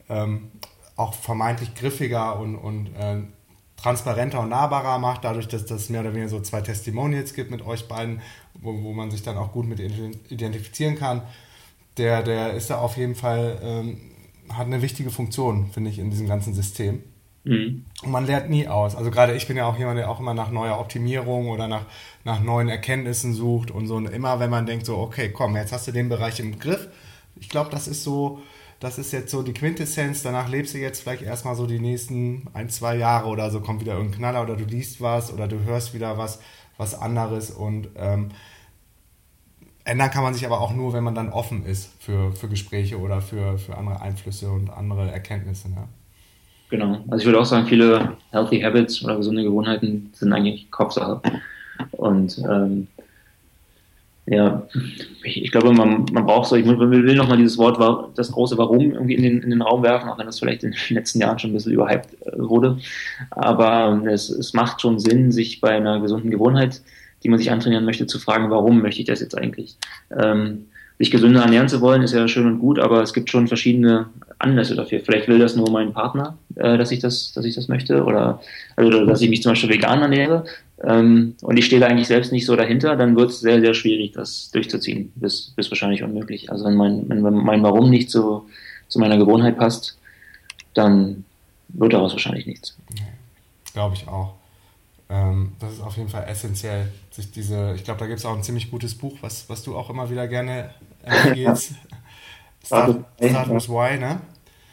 ähm, 0.08 0.52
auch 0.94 1.12
vermeintlich 1.12 1.74
griffiger 1.74 2.38
und, 2.38 2.54
und 2.54 2.94
äh, 2.94 3.16
transparenter 3.76 4.38
und 4.38 4.50
nahbarer 4.50 5.00
macht, 5.00 5.24
dadurch, 5.24 5.48
dass 5.48 5.66
das 5.66 5.88
mehr 5.88 6.02
oder 6.02 6.12
weniger 6.12 6.28
so 6.28 6.40
zwei 6.40 6.60
Testimonials 6.60 7.34
gibt 7.34 7.50
mit 7.50 7.66
euch 7.66 7.88
beiden, 7.88 8.22
wo, 8.60 8.80
wo 8.84 8.92
man 8.92 9.10
sich 9.10 9.24
dann 9.24 9.36
auch 9.36 9.50
gut 9.50 9.66
mit 9.66 9.80
identifizieren 9.80 10.94
kann 10.94 11.22
der, 11.96 12.22
der 12.22 12.54
ist 12.54 12.70
da 12.70 12.78
auf 12.78 12.96
jeden 12.96 13.14
Fall, 13.14 13.58
ähm, 13.62 14.00
hat 14.48 14.66
eine 14.66 14.82
wichtige 14.82 15.10
Funktion, 15.10 15.70
finde 15.72 15.90
ich, 15.90 15.98
in 15.98 16.10
diesem 16.10 16.28
ganzen 16.28 16.54
System. 16.54 17.02
Mhm. 17.44 17.84
Und 18.02 18.10
man 18.10 18.26
lernt 18.26 18.50
nie 18.50 18.66
aus. 18.68 18.96
Also 18.96 19.10
gerade 19.10 19.34
ich 19.34 19.46
bin 19.46 19.56
ja 19.56 19.66
auch 19.66 19.78
jemand, 19.78 19.98
der 19.98 20.10
auch 20.10 20.20
immer 20.20 20.34
nach 20.34 20.50
neuer 20.50 20.78
Optimierung 20.78 21.48
oder 21.48 21.68
nach, 21.68 21.86
nach 22.24 22.40
neuen 22.40 22.68
Erkenntnissen 22.68 23.34
sucht 23.34 23.70
und 23.70 23.86
so. 23.86 23.96
Und 23.96 24.06
immer 24.06 24.40
wenn 24.40 24.50
man 24.50 24.66
denkt 24.66 24.86
so, 24.86 24.96
okay, 24.96 25.30
komm, 25.30 25.56
jetzt 25.56 25.72
hast 25.72 25.86
du 25.86 25.92
den 25.92 26.08
Bereich 26.08 26.40
im 26.40 26.58
Griff. 26.58 26.88
Ich 27.36 27.48
glaube, 27.48 27.70
das 27.70 27.86
ist 27.86 28.02
so, 28.02 28.40
das 28.80 28.98
ist 28.98 29.12
jetzt 29.12 29.30
so 29.30 29.42
die 29.42 29.52
Quintessenz. 29.52 30.22
Danach 30.22 30.48
lebst 30.48 30.74
du 30.74 30.78
jetzt 30.78 31.02
vielleicht 31.02 31.22
erstmal 31.22 31.54
so 31.54 31.66
die 31.66 31.78
nächsten 31.78 32.48
ein, 32.54 32.70
zwei 32.70 32.96
Jahre 32.96 33.28
oder 33.28 33.50
so, 33.50 33.60
kommt 33.60 33.80
wieder 33.80 33.94
irgendein 33.94 34.18
Knaller 34.18 34.42
oder 34.42 34.56
du 34.56 34.64
liest 34.64 35.00
was 35.00 35.32
oder 35.32 35.46
du 35.46 35.62
hörst 35.64 35.94
wieder 35.94 36.16
was, 36.16 36.40
was 36.78 36.94
anderes 36.94 37.50
und 37.50 37.88
ähm, 37.96 38.30
Ändern 39.84 40.10
kann 40.10 40.22
man 40.22 40.34
sich 40.34 40.46
aber 40.46 40.60
auch 40.60 40.74
nur, 40.74 40.92
wenn 40.94 41.04
man 41.04 41.14
dann 41.14 41.28
offen 41.28 41.66
ist 41.66 41.90
für, 42.02 42.32
für 42.32 42.48
Gespräche 42.48 42.98
oder 42.98 43.20
für, 43.20 43.58
für 43.58 43.76
andere 43.76 44.00
Einflüsse 44.00 44.50
und 44.50 44.70
andere 44.70 45.10
Erkenntnisse. 45.10 45.68
Ne? 45.70 45.88
Genau. 46.70 46.98
Also 47.08 47.18
ich 47.18 47.26
würde 47.26 47.40
auch 47.40 47.44
sagen, 47.44 47.66
viele 47.66 48.16
Healthy 48.30 48.60
Habits 48.62 49.04
oder 49.04 49.16
gesunde 49.16 49.42
Gewohnheiten 49.42 50.10
sind 50.14 50.32
eigentlich 50.32 50.70
Kopfsache. 50.70 51.20
Und 51.92 52.38
ähm, 52.38 52.88
ja, 54.26 54.66
ich, 55.22 55.42
ich, 55.44 55.50
glaube, 55.50 55.74
man, 55.74 56.06
man 56.12 56.24
braucht 56.24 56.48
so, 56.48 56.56
ich 56.56 56.64
will 56.64 57.14
nochmal 57.14 57.36
dieses 57.36 57.58
Wort, 57.58 57.78
das 58.16 58.32
große 58.32 58.56
Warum 58.56 58.92
irgendwie 58.92 59.14
in 59.14 59.22
den, 59.22 59.42
in 59.42 59.50
den 59.50 59.60
Raum 59.60 59.82
werfen, 59.82 60.08
auch 60.08 60.18
wenn 60.18 60.24
das 60.24 60.38
vielleicht 60.38 60.64
in 60.64 60.72
den 60.72 60.96
letzten 60.96 61.20
Jahren 61.20 61.38
schon 61.38 61.50
ein 61.50 61.52
bisschen 61.52 61.72
überhyped 61.72 62.08
äh, 62.26 62.38
wurde. 62.38 62.78
Aber 63.30 64.02
es, 64.06 64.30
es 64.30 64.54
macht 64.54 64.80
schon 64.80 64.98
Sinn, 64.98 65.30
sich 65.30 65.60
bei 65.60 65.76
einer 65.76 66.00
gesunden 66.00 66.30
Gewohnheit 66.30 66.80
die 67.24 67.28
man 67.28 67.38
sich 67.38 67.50
antrainieren 67.50 67.84
möchte, 67.84 68.06
zu 68.06 68.18
fragen, 68.18 68.50
warum 68.50 68.82
möchte 68.82 69.00
ich 69.00 69.06
das 69.06 69.20
jetzt 69.20 69.36
eigentlich? 69.36 69.76
Ähm, 70.16 70.66
sich 70.98 71.10
gesünder 71.10 71.42
ernähren 71.42 71.68
zu 71.68 71.80
wollen, 71.80 72.02
ist 72.02 72.14
ja 72.14 72.28
schön 72.28 72.46
und 72.46 72.60
gut, 72.60 72.78
aber 72.78 73.02
es 73.02 73.12
gibt 73.12 73.28
schon 73.28 73.48
verschiedene 73.48 74.06
Anlässe 74.38 74.76
dafür. 74.76 75.00
Vielleicht 75.00 75.26
will 75.26 75.38
das 75.38 75.56
nur 75.56 75.68
mein 75.70 75.92
Partner, 75.92 76.38
äh, 76.54 76.78
dass 76.78 76.92
ich 76.92 77.00
das, 77.00 77.32
dass 77.32 77.44
ich 77.44 77.54
das 77.54 77.66
möchte, 77.66 78.04
oder 78.04 78.40
also 78.76 79.04
dass 79.04 79.20
ich 79.20 79.28
mich 79.28 79.42
zum 79.42 79.52
Beispiel 79.52 79.70
vegan 79.70 80.02
ernähre. 80.02 80.44
Ähm, 80.82 81.34
und 81.42 81.56
ich 81.56 81.66
stehe 81.66 81.80
da 81.80 81.88
eigentlich 81.88 82.06
selbst 82.06 82.30
nicht 82.30 82.46
so 82.46 82.54
dahinter, 82.54 82.94
dann 82.96 83.16
wird 83.16 83.30
es 83.30 83.40
sehr, 83.40 83.60
sehr 83.60 83.74
schwierig, 83.74 84.12
das 84.12 84.50
durchzuziehen. 84.52 85.12
Bis, 85.16 85.52
bis 85.56 85.70
wahrscheinlich 85.70 86.02
unmöglich. 86.02 86.50
Also 86.52 86.64
wenn 86.64 86.74
mein, 86.74 87.08
wenn 87.08 87.22
mein 87.22 87.62
Warum 87.62 87.90
nicht 87.90 88.10
zu, 88.10 88.46
zu 88.88 89.00
meiner 89.00 89.16
Gewohnheit 89.16 89.58
passt, 89.58 89.98
dann 90.74 91.24
wird 91.68 91.92
daraus 91.92 92.12
wahrscheinlich 92.12 92.46
nichts. 92.46 92.76
Glaube 93.72 93.96
ich 93.96 94.06
auch. 94.06 94.34
Ähm, 95.10 95.52
das 95.58 95.74
ist 95.74 95.82
auf 95.82 95.96
jeden 95.96 96.08
Fall 96.08 96.24
essentiell, 96.28 96.90
sich 97.10 97.30
diese, 97.30 97.74
ich 97.74 97.84
glaube, 97.84 98.00
da 98.00 98.06
gibt 98.06 98.18
es 98.18 98.26
auch 98.26 98.34
ein 98.34 98.42
ziemlich 98.42 98.70
gutes 98.70 98.94
Buch, 98.96 99.16
was, 99.20 99.48
was 99.48 99.62
du 99.62 99.76
auch 99.76 99.90
immer 99.90 100.10
wieder 100.10 100.26
gerne 100.28 100.70
empfiehlst. 101.02 101.74
Start, 102.64 103.04
Start 103.22 103.50
with 103.50 103.68
Why, 103.68 103.98
ne? 103.98 104.20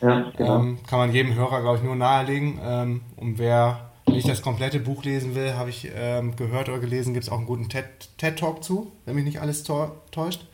Ja, 0.01 0.31
genau. 0.35 0.59
Ähm, 0.59 0.79
kann 0.87 0.99
man 0.99 1.13
jedem 1.13 1.35
Hörer, 1.35 1.61
glaube 1.61 1.77
ich, 1.77 1.83
nur 1.83 1.95
nahelegen. 1.95 2.59
Ähm, 2.63 3.01
und 3.17 3.37
wer 3.37 3.91
nicht 4.07 4.27
das 4.27 4.41
komplette 4.41 4.79
Buch 4.79 5.03
lesen 5.03 5.35
will, 5.35 5.53
habe 5.53 5.69
ich 5.69 5.89
ähm, 5.93 6.35
gehört 6.35 6.69
oder 6.69 6.79
gelesen, 6.79 7.13
gibt 7.13 7.25
es 7.25 7.31
auch 7.31 7.37
einen 7.37 7.45
guten 7.45 7.69
TED-Talk 7.69 8.55
TED 8.55 8.63
zu, 8.63 8.91
wenn 9.05 9.15
mich 9.15 9.25
nicht 9.25 9.41
alles 9.41 9.63
täuscht. 9.63 10.47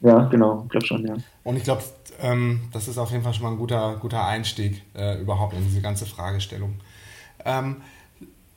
Ja, 0.00 0.24
genau, 0.26 0.62
ich 0.64 0.70
glaube 0.70 0.86
schon, 0.86 1.06
ja. 1.06 1.14
Und 1.42 1.56
ich 1.56 1.64
glaube, 1.64 1.82
ähm, 2.20 2.68
das 2.72 2.86
ist 2.88 2.98
auf 2.98 3.10
jeden 3.10 3.22
Fall 3.24 3.34
schon 3.34 3.44
mal 3.44 3.50
ein 3.50 3.58
guter, 3.58 3.96
guter 3.96 4.26
Einstieg 4.26 4.82
äh, 4.94 5.20
überhaupt 5.20 5.54
in 5.54 5.64
diese 5.64 5.80
ganze 5.80 6.06
Fragestellung. 6.06 6.74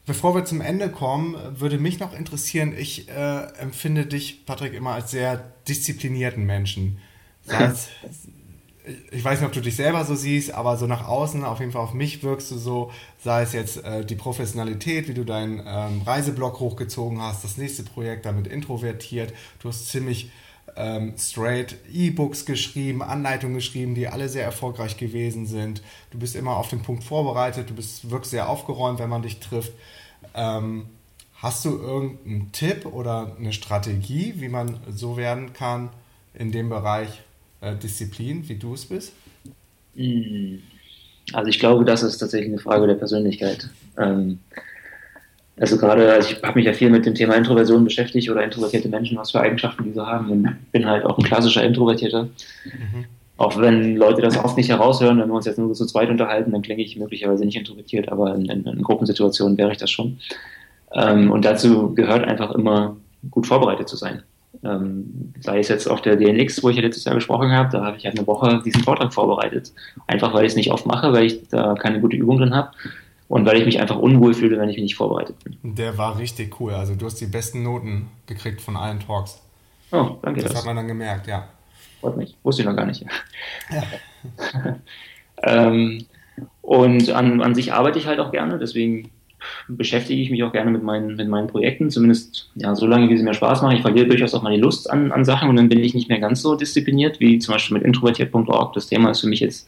Bevor 0.10 0.34
wir 0.34 0.44
zum 0.44 0.60
Ende 0.60 0.90
kommen, 0.90 1.38
würde 1.60 1.78
mich 1.78 2.00
noch 2.00 2.18
interessieren, 2.18 2.74
ich 2.76 3.10
äh, 3.10 3.44
empfinde 3.60 4.08
dich, 4.08 4.44
Patrick, 4.44 4.74
immer 4.74 4.94
als 4.94 5.12
sehr 5.12 5.54
disziplinierten 5.68 6.48
Menschen. 6.48 6.98
Das, 7.46 7.90
ich 9.12 9.24
weiß 9.24 9.40
nicht, 9.40 9.48
ob 9.48 9.54
du 9.54 9.62
dich 9.62 9.76
selber 9.76 10.04
so 10.06 10.16
siehst, 10.16 10.52
aber 10.52 10.78
so 10.78 10.88
nach 10.88 11.08
außen, 11.08 11.46
auf 11.46 11.60
jeden 11.60 11.74
Fall 11.74 11.84
auf 11.84 11.94
mich 11.94 12.24
wirkst 12.24 12.50
du 12.50 12.58
so, 12.58 12.92
sei 13.24 13.44
es 13.44 13.54
jetzt 13.54 13.84
äh, 13.84 14.04
die 14.04 14.16
Professionalität, 14.16 15.08
wie 15.08 15.14
du 15.14 15.24
deinen 15.24 15.62
ähm, 15.64 16.02
Reiseblog 16.02 16.60
hochgezogen 16.60 17.22
hast, 17.22 17.44
das 17.44 17.58
nächste 17.58 17.84
Projekt 17.84 18.26
damit 18.26 18.48
introvertiert, 18.48 19.32
du 19.60 19.70
hast 19.70 19.90
ziemlich 19.90 20.32
ähm, 20.76 21.14
straight 21.18 21.76
E-Books 21.92 22.46
geschrieben, 22.46 23.02
Anleitungen 23.02 23.56
geschrieben, 23.56 23.96
die 23.96 24.08
alle 24.08 24.30
sehr 24.30 24.44
erfolgreich 24.44 24.98
gewesen 24.98 25.46
sind. 25.46 25.82
Du 26.12 26.20
bist 26.20 26.36
immer 26.36 26.58
auf 26.58 26.70
den 26.70 26.82
Punkt 26.82 27.04
vorbereitet, 27.04 27.70
du 27.70 27.76
bist 27.76 28.10
wirklich 28.10 28.30
sehr 28.30 28.50
aufgeräumt, 28.50 29.00
wenn 29.00 29.10
man 29.10 29.22
dich 29.22 29.40
trifft. 29.40 29.74
Ähm, 30.34 30.86
hast 31.36 31.66
du 31.66 31.78
irgendeinen 31.78 32.52
Tipp 32.52 32.86
oder 32.86 33.36
eine 33.38 33.54
Strategie, 33.54 34.36
wie 34.38 34.50
man 34.50 34.80
so 34.90 35.18
werden 35.18 35.54
kann 35.54 35.90
in 36.34 36.52
dem 36.52 36.70
Bereich 36.70 37.22
äh, 37.62 37.76
Disziplin, 37.76 38.48
wie 38.48 38.56
du 38.56 38.74
es 38.74 38.86
bist? 38.86 39.14
Also 41.34 41.50
ich 41.50 41.60
glaube, 41.60 41.86
das 41.86 42.04
ist 42.04 42.18
tatsächlich 42.18 42.52
eine 42.52 42.62
Frage 42.62 42.88
der 42.88 42.96
Persönlichkeit. 42.96 43.70
Ähm, 43.98 44.40
also 45.60 45.78
gerade, 45.78 46.12
also 46.12 46.32
ich 46.32 46.42
habe 46.42 46.58
mich 46.58 46.66
ja 46.66 46.74
viel 46.74 46.90
mit 46.90 47.06
dem 47.06 47.16
Thema 47.16 47.36
Introversion 47.36 47.84
beschäftigt 47.84 48.30
oder 48.30 48.44
introvertierte 48.44 48.88
Menschen, 48.88 49.18
was 49.18 49.32
für 49.32 49.42
Eigenschaften 49.42 49.84
die 49.84 49.92
so 49.92 50.06
haben. 50.06 50.32
Und 50.32 50.56
bin 50.72 50.86
halt 50.86 51.06
auch 51.06 51.18
ein 51.18 51.24
klassischer 51.24 51.64
Introvertierter. 51.64 52.24
Mhm. 52.24 53.06
Auch 53.38 53.60
wenn 53.60 53.96
Leute 53.98 54.22
das 54.22 54.38
oft 54.38 54.58
nicht 54.58 54.70
heraushören, 54.70 55.20
wenn 55.20 55.28
wir 55.28 55.34
uns 55.34 55.46
jetzt 55.46 55.58
nur 55.58 55.74
zu 55.74 55.86
zweit 55.86 56.10
unterhalten, 56.10 56.52
dann 56.52 56.62
klinge 56.62 56.82
ich 56.82 56.98
möglicherweise 56.98 57.46
nicht 57.46 57.58
introvertiert, 57.58 58.10
aber 58.10 58.36
in, 58.36 58.46
in, 58.46 58.66
in 58.66 58.82
Gruppensituationen 58.82 59.58
wäre 59.58 59.72
ich 59.72 59.78
das 59.78 59.92
schon. 59.92 60.18
Ähm, 60.94 61.32
und 61.32 61.46
dazu 61.46 61.94
gehört 61.94 62.26
einfach 62.26 62.52
immer 62.52 62.98
gut 63.30 63.48
vorbereitet 63.48 63.90
zu 63.90 63.98
sein. 63.98 64.24
Ähm, 64.64 65.34
sei 65.42 65.60
es 65.60 65.68
jetzt 65.68 65.88
auf 65.88 66.02
der 66.02 66.16
DNX, 66.16 66.64
wo 66.64 66.70
ich 66.70 66.78
ja 66.78 66.82
letztes 66.82 67.06
Jahr 67.06 67.16
gesprochen 67.16 67.52
habe, 67.52 67.70
da 67.72 67.86
habe 67.86 67.98
ich 67.98 68.06
halt 68.06 68.18
eine 68.18 68.28
Woche 68.28 68.62
diesen 68.66 68.84
Vortrag 68.84 69.14
vorbereitet. 69.14 69.72
Einfach 70.08 70.34
weil 70.34 70.46
ich 70.46 70.52
es 70.52 70.56
nicht 70.58 70.72
oft 70.72 70.86
mache, 70.86 71.14
weil 71.14 71.26
ich 71.26 71.48
da 71.50 71.76
keine 71.76 72.00
gute 72.00 72.18
Übung 72.18 72.40
drin 72.40 72.56
habe 72.56 72.72
und 73.30 73.46
weil 73.46 73.58
ich 73.58 73.66
mich 73.66 73.80
einfach 73.80 73.98
unwohl 73.98 74.34
fühle, 74.34 74.60
wenn 74.60 74.70
ich 74.70 74.76
mich 74.76 74.84
nicht 74.84 74.96
vorbereitet 74.96 75.38
bin. 75.44 75.58
Der 75.64 75.98
war 75.98 76.18
richtig 76.18 76.60
cool. 76.60 76.74
Also 76.74 76.96
du 76.96 77.06
hast 77.06 77.22
die 77.22 77.28
besten 77.28 77.64
Noten 77.64 78.10
gekriegt 78.26 78.60
von 78.60 78.76
allen 78.76 79.00
Talks. 79.00 79.42
Oh, 79.92 80.18
danke. 80.22 80.42
Das, 80.42 80.52
das. 80.52 80.60
hat 80.60 80.66
man 80.66 80.76
dann 80.76 80.88
gemerkt, 80.88 81.28
ja. 81.28 81.48
Freut 82.02 82.18
mich. 82.18 82.36
Wusste 82.44 82.64
ich 82.64 82.68
noch 82.68 82.76
gar 82.76 82.88
nicht. 82.88 83.06
Ja. 83.72 83.84
ähm, 85.44 86.06
und 86.62 87.12
an, 87.12 87.42
an 87.42 87.54
sich 87.54 87.72
arbeite 87.72 88.00
ich 88.00 88.08
halt 88.08 88.20
auch 88.20 88.32
gerne, 88.32 88.58
deswegen 88.58 89.12
beschäftige 89.68 90.22
ich 90.22 90.32
mich 90.32 90.44
auch 90.44 90.52
gerne 90.52 90.72
mit 90.72 90.84
meinen, 90.84 91.16
mit 91.16 91.28
meinen 91.28 91.48
Projekten, 91.48 91.90
zumindest 91.92 92.50
ja, 92.56 92.76
so 92.76 92.88
lange, 92.88 93.10
wie 93.10 93.18
sie 93.18 93.24
mir 93.24 93.34
Spaß 93.34 93.62
machen. 93.62 93.76
Ich 93.76 93.82
verliere 93.84 94.08
durchaus 94.08 94.34
auch 94.34 94.42
meine 94.42 94.58
Lust 94.58 94.90
an, 94.90 95.12
an 95.12 95.24
Sachen 95.24 95.50
und 95.50 95.56
dann 95.56 95.70
bin 95.70 95.80
ich 95.80 95.94
nicht 95.94 96.10
mehr 96.10 96.20
ganz 96.20 96.42
so 96.42 96.56
diszipliniert, 96.56 97.20
wie 97.20 97.40
zum 97.40 97.54
Beispiel 97.54 97.78
mit 97.78 97.86
introvertiert.org. 97.86 98.74
Das 98.74 98.88
Thema 98.88 99.12
ist 99.12 99.22
für 99.22 99.28
mich 99.28 99.40
jetzt 99.40 99.68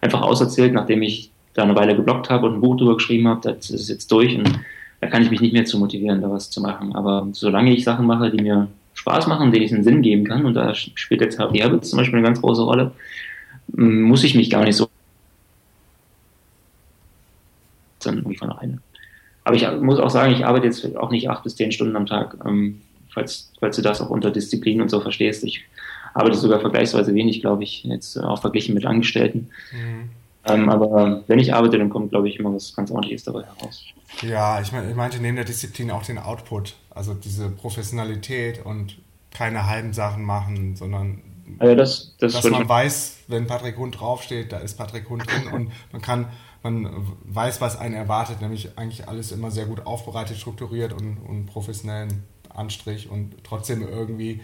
einfach 0.00 0.22
auserzählt, 0.22 0.72
nachdem 0.72 1.02
ich 1.02 1.29
da 1.54 1.62
eine 1.62 1.74
Weile 1.74 1.96
geblockt 1.96 2.30
habe 2.30 2.46
und 2.46 2.54
ein 2.54 2.60
Buch 2.60 2.76
drüber 2.76 2.94
geschrieben 2.94 3.28
habe, 3.28 3.40
das 3.42 3.70
ist 3.70 3.88
jetzt 3.88 4.10
durch 4.12 4.36
und 4.36 4.60
da 5.00 5.06
kann 5.08 5.22
ich 5.22 5.30
mich 5.30 5.40
nicht 5.40 5.52
mehr 5.52 5.64
zu 5.64 5.78
motivieren, 5.78 6.20
da 6.20 6.30
was 6.30 6.50
zu 6.50 6.60
machen. 6.60 6.94
Aber 6.94 7.28
solange 7.32 7.72
ich 7.72 7.84
Sachen 7.84 8.06
mache, 8.06 8.30
die 8.30 8.42
mir 8.42 8.68
Spaß 8.94 9.26
machen, 9.26 9.50
denen 9.50 9.64
ich 9.64 9.72
einen 9.72 9.84
Sinn 9.84 10.02
geben 10.02 10.24
kann, 10.24 10.44
und 10.44 10.54
da 10.54 10.74
spielt 10.74 11.22
jetzt 11.22 11.38
Harvey 11.38 11.60
Habits 11.60 11.90
zum 11.90 11.98
Beispiel 11.98 12.18
eine 12.18 12.26
ganz 12.26 12.40
große 12.40 12.62
Rolle, 12.62 12.92
muss 13.68 14.24
ich 14.24 14.34
mich 14.34 14.50
gar 14.50 14.64
nicht 14.64 14.76
so. 14.76 14.88
Aber 19.44 19.56
ich 19.56 19.66
muss 19.80 19.98
auch 19.98 20.10
sagen, 20.10 20.32
ich 20.32 20.44
arbeite 20.44 20.66
jetzt 20.66 20.96
auch 20.96 21.10
nicht 21.10 21.30
acht 21.30 21.44
bis 21.44 21.56
zehn 21.56 21.72
Stunden 21.72 21.96
am 21.96 22.06
Tag, 22.06 22.36
ähm, 22.44 22.82
falls, 23.08 23.52
falls 23.58 23.76
du 23.76 23.82
das 23.82 24.00
auch 24.00 24.10
unter 24.10 24.30
Disziplin 24.30 24.82
und 24.82 24.90
so 24.90 25.00
verstehst. 25.00 25.44
Ich 25.44 25.64
arbeite 26.14 26.36
sogar 26.36 26.60
vergleichsweise 26.60 27.14
wenig, 27.14 27.40
glaube 27.40 27.62
ich, 27.62 27.84
jetzt 27.84 28.18
auch 28.18 28.40
verglichen 28.40 28.74
mit 28.74 28.84
Angestellten. 28.84 29.48
Mhm. 29.72 30.10
Ähm, 30.46 30.68
aber 30.68 31.22
wenn 31.26 31.38
ich 31.38 31.52
arbeite, 31.52 31.78
dann 31.78 31.90
kommt, 31.90 32.10
glaube 32.10 32.28
ich, 32.28 32.38
immer 32.38 32.54
was 32.54 32.74
ganz 32.74 32.90
ordentliches 32.90 33.24
dabei 33.24 33.44
heraus. 33.44 33.84
Ja, 34.22 34.60
ich, 34.60 34.72
mein, 34.72 34.88
ich 34.88 34.96
meinte 34.96 35.18
neben 35.20 35.36
der 35.36 35.44
Disziplin 35.44 35.90
auch 35.90 36.02
den 36.02 36.18
Output, 36.18 36.74
also 36.90 37.14
diese 37.14 37.50
Professionalität 37.50 38.64
und 38.64 38.98
keine 39.30 39.66
halben 39.66 39.92
Sachen 39.92 40.24
machen, 40.24 40.76
sondern 40.76 41.22
also 41.58 41.74
das, 41.74 42.16
das 42.18 42.32
dass 42.32 42.50
man 42.50 42.68
weiß, 42.68 43.18
wenn 43.28 43.46
Patrick 43.46 43.76
Hund 43.76 44.00
draufsteht, 44.00 44.52
da 44.52 44.58
ist 44.58 44.76
Patrick 44.76 45.08
Hund 45.08 45.24
drin 45.26 45.52
und 45.52 45.72
man 45.92 46.00
kann, 46.00 46.28
man 46.62 47.06
weiß, 47.24 47.60
was 47.60 47.78
einen 47.78 47.94
erwartet, 47.94 48.40
nämlich 48.40 48.78
eigentlich 48.78 49.08
alles 49.08 49.32
immer 49.32 49.50
sehr 49.50 49.66
gut 49.66 49.86
aufbereitet, 49.86 50.36
strukturiert 50.36 50.92
und, 50.92 51.18
und 51.18 51.46
professionellen 51.46 52.24
Anstrich 52.48 53.10
und 53.10 53.34
trotzdem 53.44 53.86
irgendwie 53.86 54.40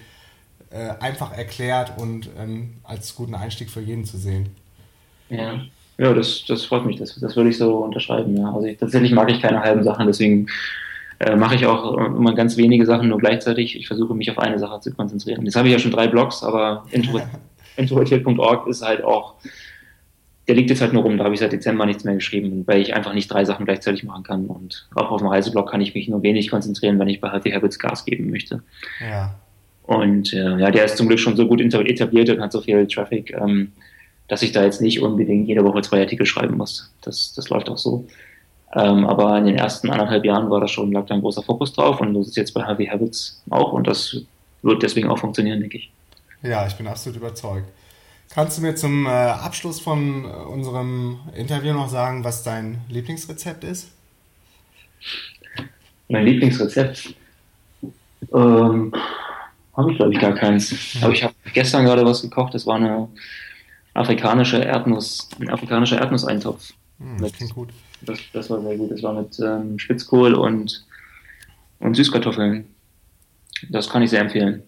äh, 0.70 0.90
einfach 1.00 1.32
erklärt 1.32 1.98
und 1.98 2.30
ähm, 2.38 2.78
als 2.82 3.14
guten 3.14 3.34
Einstieg 3.34 3.70
für 3.70 3.80
jeden 3.80 4.04
zu 4.04 4.18
sehen. 4.18 4.54
Ja. 5.28 5.60
Ja, 5.98 6.12
das, 6.12 6.44
das 6.46 6.64
freut 6.64 6.84
mich, 6.84 6.96
das, 6.96 7.18
das 7.18 7.36
würde 7.36 7.50
ich 7.50 7.58
so 7.58 7.78
unterschreiben. 7.78 8.36
Ja. 8.36 8.52
Also 8.52 8.66
ich, 8.66 8.76
tatsächlich 8.76 9.12
mag 9.12 9.30
ich 9.30 9.40
keine 9.40 9.60
halben 9.60 9.82
Sachen, 9.82 10.06
deswegen 10.06 10.46
äh, 11.18 11.36
mache 11.36 11.54
ich 11.54 11.64
auch 11.64 11.96
immer 11.96 12.34
ganz 12.34 12.56
wenige 12.58 12.84
Sachen 12.84 13.08
nur 13.08 13.18
gleichzeitig. 13.18 13.76
Ich 13.76 13.86
versuche 13.86 14.14
mich 14.14 14.30
auf 14.30 14.38
eine 14.38 14.58
Sache 14.58 14.80
zu 14.80 14.92
konzentrieren. 14.92 15.44
Jetzt 15.44 15.56
habe 15.56 15.68
ich 15.68 15.72
ja 15.72 15.78
schon 15.78 15.90
drei 15.92 16.06
Blogs, 16.06 16.42
aber 16.42 16.84
introvertiert.org 17.76 18.66
ist 18.68 18.82
halt 18.82 19.02
auch, 19.02 19.36
der 20.46 20.54
liegt 20.54 20.68
jetzt 20.68 20.82
halt 20.82 20.92
nur 20.92 21.02
rum, 21.02 21.16
da 21.16 21.24
habe 21.24 21.34
ich 21.34 21.40
seit 21.40 21.52
Dezember 21.52 21.86
nichts 21.86 22.04
mehr 22.04 22.14
geschrieben, 22.14 22.64
weil 22.66 22.80
ich 22.80 22.94
einfach 22.94 23.14
nicht 23.14 23.32
drei 23.32 23.44
Sachen 23.44 23.64
gleichzeitig 23.64 24.04
machen 24.04 24.22
kann. 24.22 24.46
Und 24.46 24.88
auch 24.94 25.10
auf 25.10 25.20
dem 25.20 25.28
Reiseblog 25.28 25.70
kann 25.70 25.80
ich 25.80 25.94
mich 25.94 26.08
nur 26.08 26.22
wenig 26.22 26.50
konzentrieren, 26.50 26.98
wenn 26.98 27.08
ich 27.08 27.20
bei 27.20 27.30
Healthy 27.30 27.52
Habits 27.52 27.78
Gas 27.78 28.04
geben 28.04 28.30
möchte. 28.30 28.62
Ja. 29.00 29.34
Und 29.84 30.32
äh, 30.34 30.58
ja, 30.58 30.70
der 30.70 30.84
ist 30.84 30.98
zum 30.98 31.08
Glück 31.08 31.18
schon 31.18 31.36
so 31.36 31.46
gut 31.46 31.60
etabliert 31.60 32.28
und 32.28 32.40
hat 32.40 32.52
so 32.52 32.60
viel 32.60 32.86
Traffic. 32.86 33.32
Ähm, 33.32 33.72
dass 34.28 34.42
ich 34.42 34.52
da 34.52 34.64
jetzt 34.64 34.80
nicht 34.80 35.00
unbedingt 35.00 35.48
jede 35.48 35.64
Woche 35.64 35.82
zwei 35.82 36.00
Artikel 36.00 36.26
schreiben 36.26 36.56
muss. 36.56 36.92
Das, 37.02 37.32
das 37.34 37.48
läuft 37.48 37.68
auch 37.68 37.78
so. 37.78 38.06
Ähm, 38.74 39.06
aber 39.06 39.38
in 39.38 39.46
den 39.46 39.56
ersten 39.56 39.90
anderthalb 39.90 40.24
Jahren 40.24 40.50
war 40.50 40.60
da 40.60 40.68
schon, 40.68 40.92
lag 40.92 41.06
da 41.06 41.14
ein 41.14 41.20
großer 41.20 41.42
Fokus 41.42 41.72
drauf 41.72 42.00
und 42.00 42.14
das 42.14 42.28
ist 42.28 42.36
jetzt 42.36 42.52
bei 42.52 42.66
Heavy 42.66 42.86
Habits 42.86 43.42
auch 43.48 43.72
und 43.72 43.86
das 43.86 44.16
wird 44.62 44.82
deswegen 44.82 45.08
auch 45.08 45.18
funktionieren, 45.18 45.60
denke 45.60 45.78
ich. 45.78 45.90
Ja, 46.42 46.66
ich 46.66 46.74
bin 46.74 46.86
absolut 46.86 47.16
überzeugt. 47.16 47.68
Kannst 48.28 48.58
du 48.58 48.62
mir 48.62 48.74
zum 48.74 49.06
äh, 49.06 49.08
Abschluss 49.08 49.80
von 49.80 50.24
äh, 50.24 50.28
unserem 50.28 51.20
Interview 51.34 51.72
noch 51.72 51.88
sagen, 51.88 52.24
was 52.24 52.42
dein 52.42 52.78
Lieblingsrezept 52.88 53.64
ist? 53.64 53.88
Mein 56.08 56.24
Lieblingsrezept? 56.24 57.14
Ähm, 58.34 58.92
habe 59.76 59.92
ich, 59.92 59.96
glaube 59.96 60.12
ich, 60.12 60.18
gar 60.18 60.34
keins. 60.34 60.74
Aber 61.00 61.12
ich 61.12 61.22
habe 61.22 61.34
gestern 61.52 61.84
gerade 61.84 62.04
was 62.04 62.22
gekocht. 62.22 62.54
Das 62.54 62.66
war 62.66 62.76
eine 62.76 63.08
afrikanische 63.96 64.58
Erdnuss, 64.58 65.28
ein 65.40 65.50
afrikanischer 65.50 65.98
Erdnusseintopf. 65.98 66.72
Hm, 66.98 67.18
das 67.20 67.32
klingt 67.32 67.54
gut. 67.54 67.70
Das, 68.02 68.18
das, 68.32 68.50
war 68.50 68.60
sehr 68.60 68.76
gut. 68.76 68.90
Das 68.90 69.02
war 69.02 69.14
mit 69.14 69.38
ähm, 69.40 69.78
Spitzkohl 69.78 70.34
und, 70.34 70.86
und 71.80 71.94
Süßkartoffeln. 71.94 72.66
Das 73.70 73.88
kann 73.88 74.02
ich 74.02 74.10
sehr 74.10 74.20
empfehlen. 74.20 74.62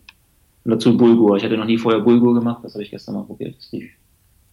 Und 0.64 0.72
dazu 0.72 0.96
Bulgur. 0.96 1.36
Ich 1.36 1.44
hatte 1.44 1.56
noch 1.56 1.64
nie 1.64 1.78
vorher 1.78 2.00
Bulgur 2.00 2.34
gemacht, 2.34 2.64
das 2.64 2.74
habe 2.74 2.82
ich 2.82 2.90
gestern 2.90 3.14
mal 3.14 3.24
probiert. 3.24 3.56
Das 3.56 3.72
lief, 3.72 3.90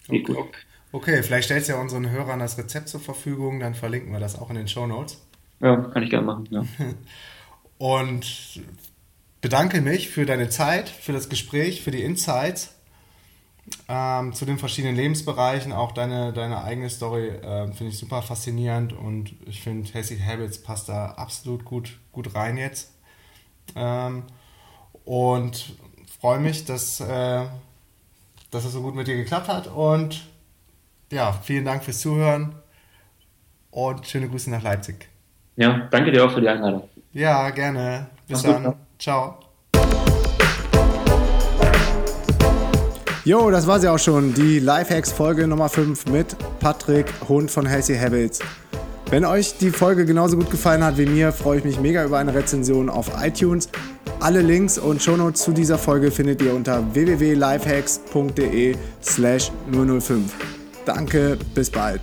lief 0.07 0.23
okay. 0.23 0.33
gut. 0.33 0.47
Okay, 0.91 1.23
vielleicht 1.23 1.45
stellst 1.45 1.67
du 1.67 1.73
ja 1.73 1.81
unseren 1.81 2.09
Hörern 2.09 2.39
das 2.39 2.57
Rezept 2.57 2.87
zur 2.87 3.01
Verfügung, 3.01 3.59
dann 3.59 3.73
verlinken 3.73 4.13
wir 4.13 4.19
das 4.19 4.39
auch 4.39 4.49
in 4.49 4.55
den 4.55 4.67
Show 4.67 4.87
Notes. 4.87 5.21
Ja, 5.59 5.75
kann 5.75 6.03
ich 6.03 6.09
gerne 6.09 6.25
machen. 6.25 6.47
Ja. 6.51 6.65
und 7.77 8.61
bedanke 9.41 9.81
mich 9.81 10.09
für 10.09 10.25
deine 10.25 10.49
Zeit, 10.49 10.87
für 10.87 11.11
das 11.11 11.27
Gespräch, 11.27 11.81
für 11.81 11.91
die 11.91 12.01
Insights 12.01 12.74
ähm, 13.87 14.33
zu 14.33 14.45
den 14.45 14.57
verschiedenen 14.57 14.95
Lebensbereichen. 14.95 15.73
Auch 15.73 15.91
deine, 15.91 16.33
deine 16.33 16.63
eigene 16.63 16.89
Story 16.89 17.27
äh, 17.27 17.71
finde 17.71 17.91
ich 17.91 17.97
super 17.97 18.21
faszinierend 18.21 18.93
und 18.93 19.33
ich 19.45 19.61
finde, 19.61 19.91
Healthy 19.91 20.19
Habits 20.19 20.61
passt 20.61 20.89
da 20.89 21.11
absolut 21.11 21.65
gut, 21.65 21.97
gut 22.11 22.35
rein 22.35 22.57
jetzt. 22.57 22.93
Ähm, 23.75 24.23
und 25.03 25.75
freue 26.19 26.39
mich, 26.39 26.65
dass, 26.65 26.99
äh, 26.99 27.45
dass 28.51 28.65
es 28.65 28.71
so 28.71 28.81
gut 28.81 28.95
mit 28.95 29.07
dir 29.07 29.15
geklappt 29.15 29.47
hat. 29.47 29.67
Und 29.67 30.27
ja, 31.11 31.33
vielen 31.33 31.65
Dank 31.65 31.83
fürs 31.83 31.99
Zuhören 31.99 32.55
und 33.71 34.05
schöne 34.07 34.29
Grüße 34.29 34.49
nach 34.49 34.63
Leipzig. 34.63 35.09
Ja, 35.55 35.87
danke 35.91 36.11
dir 36.11 36.25
auch 36.25 36.31
für 36.31 36.41
die 36.41 36.49
Einladung. 36.49 36.89
Ja, 37.13 37.49
gerne. 37.51 38.07
Bis 38.27 38.43
Mach's 38.43 38.43
dann. 38.43 38.63
Gut, 38.63 38.75
Ciao. 38.99 39.44
Jo, 43.25 43.49
das 43.49 43.65
war 43.65 43.79
sie 43.79 43.87
auch 43.87 43.97
schon, 43.97 44.35
die 44.35 44.59
Lifehacks 44.59 45.11
Folge 45.11 45.47
Nummer 45.47 45.67
5 45.67 46.05
mit 46.11 46.35
Patrick 46.59 47.11
Hund 47.27 47.49
von 47.49 47.65
Healthy 47.65 47.95
Habits. 47.95 48.37
Wenn 49.09 49.25
euch 49.25 49.57
die 49.57 49.71
Folge 49.71 50.05
genauso 50.05 50.37
gut 50.37 50.51
gefallen 50.51 50.83
hat 50.83 50.99
wie 50.99 51.07
mir, 51.07 51.31
freue 51.31 51.57
ich 51.57 51.63
mich 51.63 51.79
mega 51.79 52.05
über 52.05 52.19
eine 52.19 52.35
Rezension 52.35 52.87
auf 52.87 53.09
iTunes. 53.19 53.67
Alle 54.19 54.41
Links 54.41 54.77
und 54.77 55.01
Shownotes 55.01 55.41
zu 55.41 55.53
dieser 55.53 55.79
Folge 55.79 56.11
findet 56.11 56.39
ihr 56.43 56.53
unter 56.53 56.83
www.lifehacks.de 56.93 58.75
slash 59.01 59.51
005. 59.71 60.31
Danke, 60.85 61.39
bis 61.55 61.71
bald. 61.71 62.01